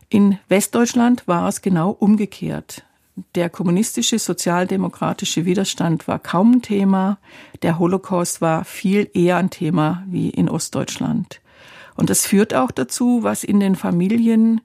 In 0.09 0.39
Westdeutschland 0.47 1.27
war 1.27 1.47
es 1.47 1.61
genau 1.61 1.91
umgekehrt. 1.91 2.83
Der 3.35 3.51
kommunistische 3.51 4.17
sozialdemokratische 4.17 5.45
Widerstand 5.45 6.07
war 6.07 6.17
kaum 6.17 6.53
ein 6.53 6.61
Thema, 6.63 7.19
der 7.61 7.77
Holocaust 7.77 8.41
war 8.41 8.65
viel 8.65 9.11
eher 9.13 9.37
ein 9.37 9.51
Thema 9.51 10.03
wie 10.07 10.31
in 10.31 10.49
Ostdeutschland. 10.49 11.39
Und 11.93 12.09
das 12.09 12.25
führt 12.25 12.55
auch 12.55 12.71
dazu, 12.71 13.21
was 13.21 13.43
in 13.43 13.59
den 13.59 13.75
Familien 13.75 14.61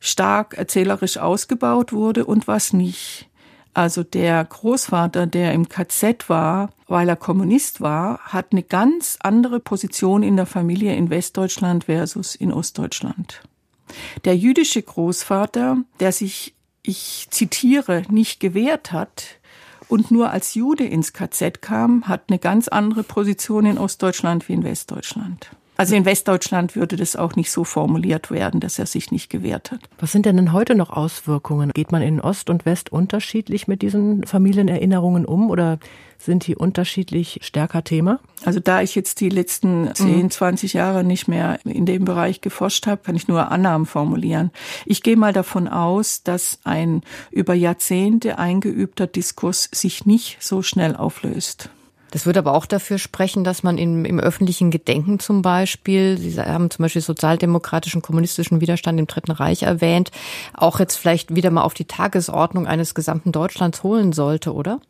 stark 0.00 0.58
erzählerisch 0.58 1.16
ausgebaut 1.16 1.94
wurde 1.94 2.26
und 2.26 2.46
was 2.46 2.74
nicht. 2.74 3.27
Also 3.78 4.02
der 4.02 4.44
Großvater, 4.44 5.28
der 5.28 5.52
im 5.52 5.68
KZ 5.68 6.28
war, 6.28 6.70
weil 6.88 7.08
er 7.08 7.14
Kommunist 7.14 7.80
war, 7.80 8.18
hat 8.24 8.46
eine 8.50 8.64
ganz 8.64 9.18
andere 9.20 9.60
Position 9.60 10.24
in 10.24 10.34
der 10.34 10.46
Familie 10.46 10.96
in 10.96 11.10
Westdeutschland 11.10 11.84
versus 11.84 12.34
in 12.34 12.52
Ostdeutschland. 12.52 13.40
Der 14.24 14.36
jüdische 14.36 14.82
Großvater, 14.82 15.76
der 16.00 16.10
sich, 16.10 16.56
ich 16.82 17.28
zitiere, 17.30 18.02
nicht 18.10 18.40
gewehrt 18.40 18.90
hat, 18.90 19.38
und 19.86 20.10
nur 20.10 20.32
als 20.32 20.56
Jude 20.56 20.84
ins 20.84 21.12
KZ 21.12 21.62
kam, 21.62 22.08
hat 22.08 22.24
eine 22.30 22.40
ganz 22.40 22.66
andere 22.66 23.04
Position 23.04 23.64
in 23.64 23.78
Ostdeutschland 23.78 24.48
wie 24.48 24.54
in 24.54 24.64
Westdeutschland. 24.64 25.50
Also 25.78 25.94
in 25.94 26.04
Westdeutschland 26.04 26.74
würde 26.74 26.96
das 26.96 27.14
auch 27.14 27.36
nicht 27.36 27.52
so 27.52 27.62
formuliert 27.62 28.32
werden, 28.32 28.58
dass 28.58 28.80
er 28.80 28.86
sich 28.86 29.12
nicht 29.12 29.30
gewehrt 29.30 29.70
hat. 29.70 29.78
Was 30.00 30.10
sind 30.10 30.26
denn, 30.26 30.34
denn 30.34 30.52
heute 30.52 30.74
noch 30.74 30.90
Auswirkungen? 30.90 31.70
Geht 31.72 31.92
man 31.92 32.02
in 32.02 32.20
Ost 32.20 32.50
und 32.50 32.66
West 32.66 32.90
unterschiedlich 32.90 33.68
mit 33.68 33.80
diesen 33.80 34.26
Familienerinnerungen 34.26 35.24
um 35.24 35.50
oder 35.50 35.78
sind 36.18 36.48
die 36.48 36.56
unterschiedlich 36.56 37.38
stärker 37.42 37.84
Thema? 37.84 38.18
Also 38.44 38.58
da 38.58 38.82
ich 38.82 38.96
jetzt 38.96 39.20
die 39.20 39.28
letzten 39.28 39.94
10, 39.94 40.22
mhm. 40.22 40.30
20 40.32 40.72
Jahre 40.72 41.04
nicht 41.04 41.28
mehr 41.28 41.60
in 41.64 41.86
dem 41.86 42.04
Bereich 42.04 42.40
geforscht 42.40 42.88
habe, 42.88 43.04
kann 43.04 43.14
ich 43.14 43.28
nur 43.28 43.52
Annahmen 43.52 43.86
formulieren. 43.86 44.50
Ich 44.84 45.04
gehe 45.04 45.16
mal 45.16 45.32
davon 45.32 45.68
aus, 45.68 46.24
dass 46.24 46.58
ein 46.64 47.02
über 47.30 47.54
Jahrzehnte 47.54 48.36
eingeübter 48.40 49.06
Diskurs 49.06 49.68
sich 49.72 50.06
nicht 50.06 50.38
so 50.40 50.60
schnell 50.60 50.96
auflöst. 50.96 51.70
Das 52.10 52.26
würde 52.26 52.38
aber 52.38 52.54
auch 52.54 52.66
dafür 52.66 52.98
sprechen, 52.98 53.44
dass 53.44 53.62
man 53.62 53.78
im, 53.78 54.04
im 54.04 54.18
öffentlichen 54.18 54.70
Gedenken 54.70 55.18
zum 55.18 55.42
Beispiel, 55.42 56.16
Sie 56.18 56.40
haben 56.40 56.70
zum 56.70 56.84
Beispiel 56.84 57.02
sozialdemokratischen, 57.02 58.02
kommunistischen 58.02 58.60
Widerstand 58.60 58.98
im 58.98 59.06
Dritten 59.06 59.32
Reich 59.32 59.62
erwähnt, 59.62 60.10
auch 60.54 60.80
jetzt 60.80 60.96
vielleicht 60.96 61.34
wieder 61.34 61.50
mal 61.50 61.62
auf 61.62 61.74
die 61.74 61.84
Tagesordnung 61.84 62.66
eines 62.66 62.94
gesamten 62.94 63.32
Deutschlands 63.32 63.82
holen 63.82 64.12
sollte, 64.12 64.54
oder? 64.54 64.80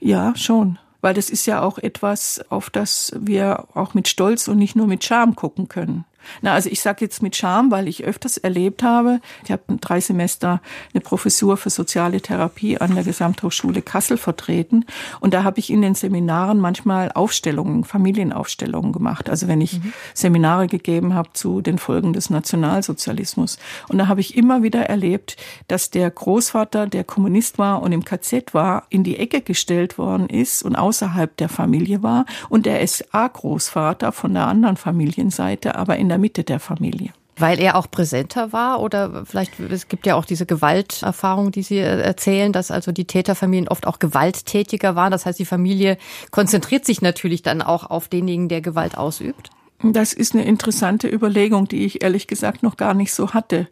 Ja, 0.00 0.34
schon. 0.36 0.78
Weil 1.00 1.14
das 1.14 1.30
ist 1.30 1.46
ja 1.46 1.62
auch 1.62 1.78
etwas, 1.78 2.40
auf 2.50 2.68
das 2.70 3.12
wir 3.18 3.66
auch 3.74 3.94
mit 3.94 4.08
Stolz 4.08 4.48
und 4.48 4.58
nicht 4.58 4.76
nur 4.76 4.86
mit 4.86 5.04
Scham 5.04 5.36
gucken 5.36 5.68
können. 5.68 6.04
Na, 6.42 6.52
also 6.54 6.68
ich 6.70 6.80
sage 6.80 7.04
jetzt 7.04 7.22
mit 7.22 7.36
Charme, 7.36 7.70
weil 7.70 7.88
ich 7.88 8.04
öfters 8.04 8.36
erlebt 8.36 8.82
habe. 8.82 9.20
Ich 9.44 9.50
habe 9.50 9.62
drei 9.80 10.00
Semester 10.00 10.60
eine 10.92 11.00
Professur 11.00 11.56
für 11.56 11.70
soziale 11.70 12.20
Therapie 12.20 12.78
an 12.78 12.94
der 12.94 13.04
Gesamthochschule 13.04 13.82
Kassel 13.82 14.16
vertreten. 14.16 14.84
Und 15.20 15.34
da 15.34 15.44
habe 15.44 15.58
ich 15.58 15.70
in 15.70 15.82
den 15.82 15.94
Seminaren 15.94 16.58
manchmal 16.58 17.12
Aufstellungen, 17.12 17.84
Familienaufstellungen 17.84 18.92
gemacht. 18.92 19.30
Also 19.30 19.48
wenn 19.48 19.60
ich 19.60 19.82
mhm. 19.82 19.92
Seminare 20.14 20.66
gegeben 20.66 21.14
habe 21.14 21.30
zu 21.32 21.60
den 21.60 21.78
Folgen 21.78 22.12
des 22.12 22.30
Nationalsozialismus. 22.30 23.58
Und 23.88 23.98
da 23.98 24.08
habe 24.08 24.20
ich 24.20 24.36
immer 24.36 24.62
wieder 24.62 24.82
erlebt, 24.86 25.36
dass 25.68 25.90
der 25.90 26.10
Großvater, 26.10 26.86
der 26.86 27.04
Kommunist 27.04 27.58
war 27.58 27.82
und 27.82 27.92
im 27.92 28.04
KZ 28.04 28.54
war, 28.54 28.84
in 28.88 29.04
die 29.04 29.18
Ecke 29.18 29.40
gestellt 29.40 29.98
worden 29.98 30.28
ist 30.28 30.62
und 30.62 30.76
außerhalb 30.76 31.36
der 31.36 31.48
Familie 31.48 32.02
war. 32.02 32.26
Und 32.48 32.66
der 32.66 32.86
SA-Großvater 32.86 34.12
von 34.12 34.34
der 34.34 34.46
anderen 34.46 34.76
Familienseite, 34.76 35.76
aber 35.76 35.96
in 35.96 36.08
der 36.08 36.15
der 36.16 36.20
Mitte 36.20 36.44
der 36.44 36.60
Familie. 36.60 37.10
Weil 37.38 37.60
er 37.60 37.76
auch 37.76 37.90
präsenter 37.90 38.54
war 38.54 38.80
oder 38.80 39.26
vielleicht, 39.26 39.60
es 39.60 39.88
gibt 39.88 40.06
ja 40.06 40.14
auch 40.14 40.24
diese 40.24 40.46
Gewalterfahrung, 40.46 41.52
die 41.52 41.62
Sie 41.62 41.76
äh, 41.76 42.00
erzählen, 42.00 42.54
dass 42.54 42.70
also 42.70 42.90
die 42.90 43.04
Täterfamilien 43.04 43.68
oft 43.68 43.86
auch 43.86 43.98
gewalttätiger 43.98 44.96
waren. 44.96 45.12
Das 45.12 45.26
heißt, 45.26 45.38
die 45.38 45.44
Familie 45.44 45.98
konzentriert 46.30 46.86
sich 46.86 47.02
natürlich 47.02 47.42
dann 47.42 47.60
auch 47.60 47.90
auf 47.90 48.08
denjenigen, 48.08 48.48
der 48.48 48.62
Gewalt 48.62 48.96
ausübt. 48.96 49.50
Das 49.82 50.14
ist 50.14 50.34
eine 50.34 50.46
interessante 50.46 51.06
Überlegung, 51.06 51.68
die 51.68 51.84
ich 51.84 52.02
ehrlich 52.02 52.26
gesagt 52.26 52.62
noch 52.62 52.78
gar 52.78 52.94
nicht 52.94 53.12
so 53.12 53.34
hatte. 53.34 53.68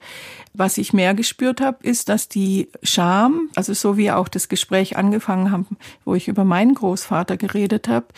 Was 0.53 0.77
ich 0.77 0.93
mehr 0.93 1.15
gespürt 1.15 1.63
habe, 1.63 1.79
ist, 1.83 2.11
dass 2.11 2.29
die 2.29 2.69
Scham, 2.83 3.49
also 3.55 3.73
so 3.73 3.97
wie 3.97 4.11
auch 4.11 4.29
das 4.29 4.51
Gespräch 4.51 4.99
angefangen 4.99 5.51
haben, 5.51 5.79
wo 6.05 6.15
ich 6.15 6.29
über 6.29 6.45
meinen 6.45 6.75
Großvater 6.75 7.39
geredet 7.39 7.89
habe, 7.89 8.09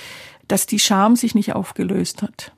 dass 0.49 0.67
die 0.67 0.81
Scham 0.81 1.15
sich 1.15 1.37
nicht 1.37 1.55
aufgelöst 1.55 2.23
hat. 2.23 2.51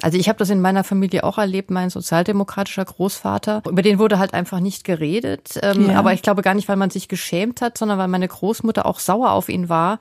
Also 0.00 0.16
ich 0.16 0.28
habe 0.28 0.38
das 0.38 0.48
in 0.48 0.60
meiner 0.60 0.82
Familie 0.82 1.24
auch 1.24 1.36
erlebt, 1.36 1.70
mein 1.70 1.90
sozialdemokratischer 1.90 2.84
Großvater. 2.84 3.62
Über 3.68 3.82
den 3.82 3.98
wurde 3.98 4.18
halt 4.18 4.32
einfach 4.32 4.60
nicht 4.60 4.84
geredet. 4.84 5.58
Ähm, 5.62 5.90
ja. 5.90 5.98
Aber 5.98 6.14
ich 6.14 6.22
glaube 6.22 6.42
gar 6.42 6.54
nicht, 6.54 6.68
weil 6.68 6.76
man 6.76 6.90
sich 6.90 7.08
geschämt 7.08 7.60
hat, 7.60 7.76
sondern 7.76 7.98
weil 7.98 8.08
meine 8.08 8.28
Großmutter 8.28 8.86
auch 8.86 8.98
sauer 8.98 9.32
auf 9.32 9.48
ihn 9.48 9.68
war, 9.68 9.98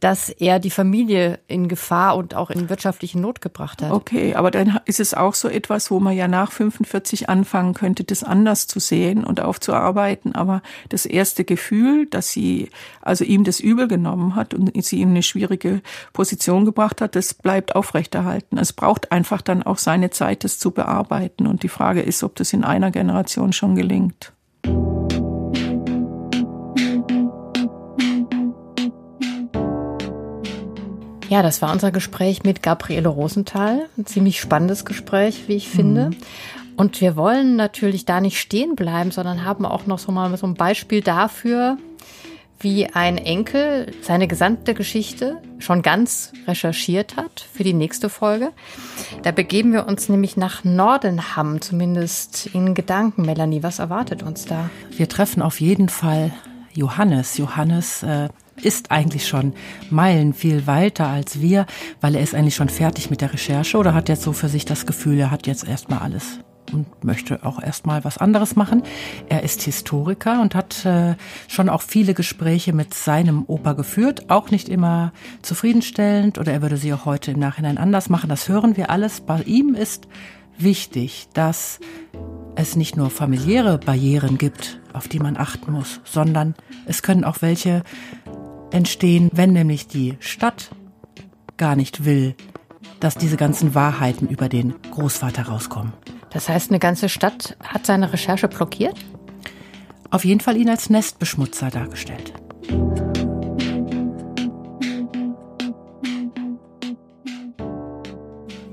dass 0.00 0.30
er 0.30 0.58
die 0.58 0.70
Familie 0.70 1.38
in 1.46 1.68
Gefahr 1.68 2.16
und 2.16 2.34
auch 2.34 2.50
in 2.50 2.70
wirtschaftlichen 2.70 3.20
Not 3.20 3.42
gebracht 3.42 3.82
hat. 3.82 3.92
Okay, 3.92 4.34
aber 4.34 4.50
dann 4.50 4.80
ist 4.86 4.98
es 4.98 5.12
auch 5.12 5.34
so 5.34 5.48
etwas, 5.48 5.90
wo 5.90 6.00
man 6.00 6.16
ja 6.16 6.26
nach 6.26 6.52
45 6.52 7.28
anfangen 7.28 7.74
könnte, 7.74 8.02
das 8.04 8.24
anders 8.24 8.66
zu 8.66 8.80
sehen 8.80 9.24
und 9.24 9.40
aufzuarbeiten. 9.40 10.34
Aber 10.34 10.62
das 10.88 11.04
erste 11.04 11.44
Gefühl, 11.44 12.06
dass 12.06 12.30
sie 12.30 12.70
also 13.02 13.24
ihm 13.24 13.44
das 13.44 13.60
übel 13.60 13.88
genommen 13.88 14.34
hat 14.34 14.54
und 14.54 14.72
sie 14.82 15.02
in 15.02 15.10
eine 15.10 15.22
schwierige 15.22 15.82
Position 16.14 16.64
gebracht 16.64 17.02
hat, 17.02 17.14
das 17.14 17.34
bleibt 17.34 17.76
aufrechterhalten. 17.76 18.56
Es 18.56 18.72
braucht 18.72 19.12
einfach 19.12 19.42
dann 19.42 19.62
auch 19.62 19.78
seine 19.78 20.10
Zeit, 20.10 20.44
das 20.44 20.58
zu 20.58 20.70
bearbeiten. 20.70 21.46
Und 21.46 21.62
die 21.62 21.68
Frage 21.68 22.00
ist, 22.00 22.22
ob 22.22 22.36
das 22.36 22.54
in 22.54 22.64
einer 22.64 22.90
Generation 22.90 23.52
schon 23.52 23.74
gelingt. 23.74 24.32
Ja, 31.30 31.42
das 31.42 31.62
war 31.62 31.70
unser 31.70 31.92
Gespräch 31.92 32.42
mit 32.42 32.60
Gabriele 32.60 33.08
Rosenthal. 33.08 33.86
Ein 33.96 34.04
ziemlich 34.04 34.40
spannendes 34.40 34.84
Gespräch, 34.84 35.44
wie 35.46 35.54
ich 35.54 35.68
finde. 35.68 36.06
Mhm. 36.06 36.16
Und 36.76 37.00
wir 37.00 37.14
wollen 37.14 37.54
natürlich 37.54 38.04
da 38.04 38.20
nicht 38.20 38.40
stehen 38.40 38.74
bleiben, 38.74 39.12
sondern 39.12 39.44
haben 39.44 39.64
auch 39.64 39.86
noch 39.86 40.00
so 40.00 40.10
mal 40.10 40.36
so 40.36 40.48
ein 40.48 40.54
Beispiel 40.54 41.02
dafür, 41.02 41.78
wie 42.58 42.88
ein 42.88 43.16
Enkel 43.16 43.92
seine 44.02 44.26
gesamte 44.26 44.74
Geschichte 44.74 45.40
schon 45.60 45.82
ganz 45.82 46.32
recherchiert 46.48 47.16
hat 47.16 47.46
für 47.52 47.62
die 47.62 47.74
nächste 47.74 48.08
Folge. 48.08 48.50
Da 49.22 49.30
begeben 49.30 49.72
wir 49.72 49.86
uns 49.86 50.08
nämlich 50.08 50.36
nach 50.36 50.64
Nordenham, 50.64 51.60
zumindest 51.60 52.46
in 52.54 52.74
Gedanken. 52.74 53.22
Melanie, 53.22 53.62
was 53.62 53.78
erwartet 53.78 54.24
uns 54.24 54.46
da? 54.46 54.68
Wir 54.90 55.08
treffen 55.08 55.42
auf 55.42 55.60
jeden 55.60 55.88
Fall 55.88 56.32
Johannes. 56.74 57.38
Johannes 57.38 58.02
äh, 58.02 58.30
ist 58.62 58.90
eigentlich 58.90 59.26
schon 59.28 59.54
Meilen 59.90 60.34
viel 60.34 60.66
weiter 60.66 61.08
als 61.08 61.40
wir, 61.40 61.66
weil 62.00 62.14
er 62.14 62.22
ist 62.22 62.34
eigentlich 62.34 62.56
schon 62.56 62.68
fertig 62.68 63.10
mit 63.10 63.20
der 63.20 63.32
Recherche 63.32 63.78
oder 63.78 63.94
hat 63.94 64.08
jetzt 64.08 64.22
so 64.22 64.32
für 64.32 64.48
sich 64.48 64.64
das 64.64 64.86
Gefühl, 64.86 65.18
er 65.18 65.30
hat 65.30 65.46
jetzt 65.46 65.66
erstmal 65.66 66.00
alles 66.00 66.40
und 66.72 67.04
möchte 67.04 67.44
auch 67.44 67.60
erstmal 67.62 68.04
was 68.04 68.18
anderes 68.18 68.56
machen. 68.56 68.82
Er 69.28 69.42
ist 69.42 69.62
Historiker 69.62 70.40
und 70.40 70.54
hat 70.54 70.84
äh, 70.84 71.16
schon 71.48 71.68
auch 71.68 71.82
viele 71.82 72.14
Gespräche 72.14 72.72
mit 72.72 72.94
seinem 72.94 73.44
Opa 73.46 73.72
geführt, 73.72 74.30
auch 74.30 74.50
nicht 74.50 74.68
immer 74.68 75.12
zufriedenstellend 75.42 76.38
oder 76.38 76.52
er 76.52 76.62
würde 76.62 76.76
sie 76.76 76.92
auch 76.92 77.04
heute 77.04 77.32
im 77.32 77.38
Nachhinein 77.38 77.78
anders 77.78 78.08
machen. 78.08 78.28
Das 78.28 78.48
hören 78.48 78.76
wir 78.76 78.90
alles. 78.90 79.20
Bei 79.20 79.42
ihm 79.42 79.74
ist 79.74 80.08
wichtig, 80.58 81.28
dass 81.34 81.80
es 82.56 82.76
nicht 82.76 82.96
nur 82.96 83.10
familiäre 83.10 83.78
Barrieren 83.78 84.36
gibt, 84.38 84.80
auf 84.92 85.08
die 85.08 85.20
man 85.20 85.36
achten 85.36 85.72
muss, 85.72 86.00
sondern 86.04 86.54
es 86.86 87.02
können 87.02 87.24
auch 87.24 87.42
welche 87.42 87.82
entstehen, 88.72 89.30
wenn 89.32 89.52
nämlich 89.52 89.86
die 89.86 90.16
Stadt 90.20 90.70
gar 91.56 91.76
nicht 91.76 92.04
will, 92.04 92.34
dass 93.00 93.16
diese 93.16 93.36
ganzen 93.36 93.74
Wahrheiten 93.74 94.28
über 94.28 94.48
den 94.48 94.74
Großvater 94.90 95.42
rauskommen. 95.42 95.92
Das 96.30 96.48
heißt, 96.48 96.70
eine 96.70 96.78
ganze 96.78 97.08
Stadt 97.08 97.56
hat 97.62 97.86
seine 97.86 98.12
Recherche 98.12 98.48
blockiert? 98.48 98.98
Auf 100.10 100.24
jeden 100.24 100.40
Fall 100.40 100.56
ihn 100.56 100.68
als 100.68 100.90
Nestbeschmutzer 100.90 101.70
dargestellt. 101.70 102.32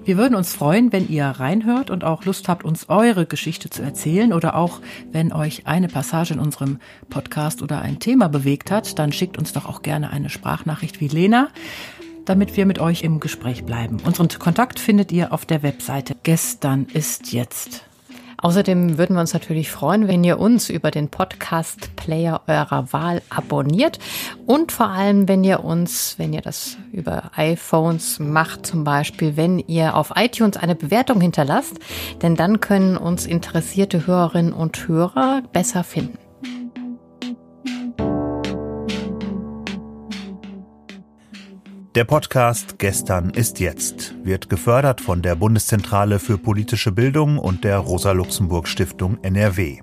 Wir 0.07 0.15
würden 0.15 0.35
uns 0.35 0.55
freuen, 0.55 0.93
wenn 0.93 1.09
ihr 1.09 1.25
reinhört 1.25 1.89
und 1.89 2.05
auch 2.05 2.23
Lust 2.23 2.47
habt, 2.47 2.63
uns 2.63 2.87
eure 2.87 3.25
Geschichte 3.25 3.69
zu 3.69 3.81
erzählen 3.81 4.31
oder 4.31 4.55
auch, 4.55 4.79
wenn 5.11 5.33
euch 5.33 5.67
eine 5.67 5.89
Passage 5.89 6.33
in 6.33 6.39
unserem 6.39 6.79
Podcast 7.09 7.61
oder 7.61 7.81
ein 7.81 7.99
Thema 7.99 8.29
bewegt 8.29 8.71
hat, 8.71 8.99
dann 8.99 9.11
schickt 9.11 9.37
uns 9.37 9.51
doch 9.51 9.65
auch 9.65 9.81
gerne 9.81 10.09
eine 10.09 10.29
Sprachnachricht 10.29 11.01
wie 11.01 11.09
Lena 11.09 11.49
damit 12.23 12.57
wir 12.57 12.65
mit 12.65 12.79
euch 12.79 13.03
im 13.03 13.21
Gespräch 13.21 13.63
bleiben. 13.63 13.99
Unseren 14.05 14.27
Kontakt 14.27 14.81
findet 14.81 15.13
ihr 15.13 15.31
auf 15.31 15.45
der 15.45 15.63
Webseite 15.63 16.13
Gestern 16.23 16.85
ist 16.93 17.31
jetzt. 17.31 17.85
Außerdem 18.39 18.97
würden 18.97 19.15
wir 19.15 19.21
uns 19.21 19.33
natürlich 19.33 19.71
freuen, 19.71 20.07
wenn 20.07 20.23
ihr 20.23 20.39
uns 20.39 20.69
über 20.69 20.91
den 20.91 21.09
Podcast-Player 21.09 22.41
eurer 22.47 22.93
Wahl 22.93 23.21
abonniert 23.29 23.97
und 24.45 24.71
vor 24.71 24.89
allem, 24.89 25.27
wenn 25.27 25.43
ihr 25.43 25.63
uns, 25.63 26.15
wenn 26.19 26.33
ihr 26.33 26.41
das 26.41 26.77
über 26.91 27.31
iPhones 27.35 28.19
macht, 28.19 28.65
zum 28.65 28.83
Beispiel, 28.83 29.37
wenn 29.37 29.57
ihr 29.59 29.95
auf 29.95 30.13
iTunes 30.15 30.57
eine 30.57 30.75
Bewertung 30.75 31.19
hinterlasst, 31.19 31.79
denn 32.21 32.35
dann 32.35 32.59
können 32.59 32.95
uns 32.95 33.25
interessierte 33.25 34.05
Hörerinnen 34.05 34.53
und 34.53 34.87
Hörer 34.87 35.41
besser 35.51 35.83
finden. 35.83 36.26
Der 41.97 42.05
Podcast 42.05 42.77
Gestern 42.77 43.31
ist 43.31 43.59
jetzt 43.59 44.13
wird 44.23 44.49
gefördert 44.49 45.01
von 45.01 45.23
der 45.23 45.33
Bundeszentrale 45.33 46.19
für 46.19 46.37
politische 46.37 46.91
Bildung 46.91 47.39
und 47.39 47.63
der 47.63 47.79
Rosa-Luxemburg 47.79 48.67
Stiftung 48.67 49.17
NRW. 49.23 49.79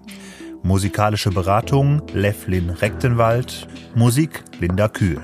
Musikalische 0.63 1.31
Beratung 1.31 2.03
Levlin 2.13 2.71
Rechtenwald, 2.71 3.67
Musik 3.97 4.45
Linda 4.61 4.87
Kühl. 4.87 5.21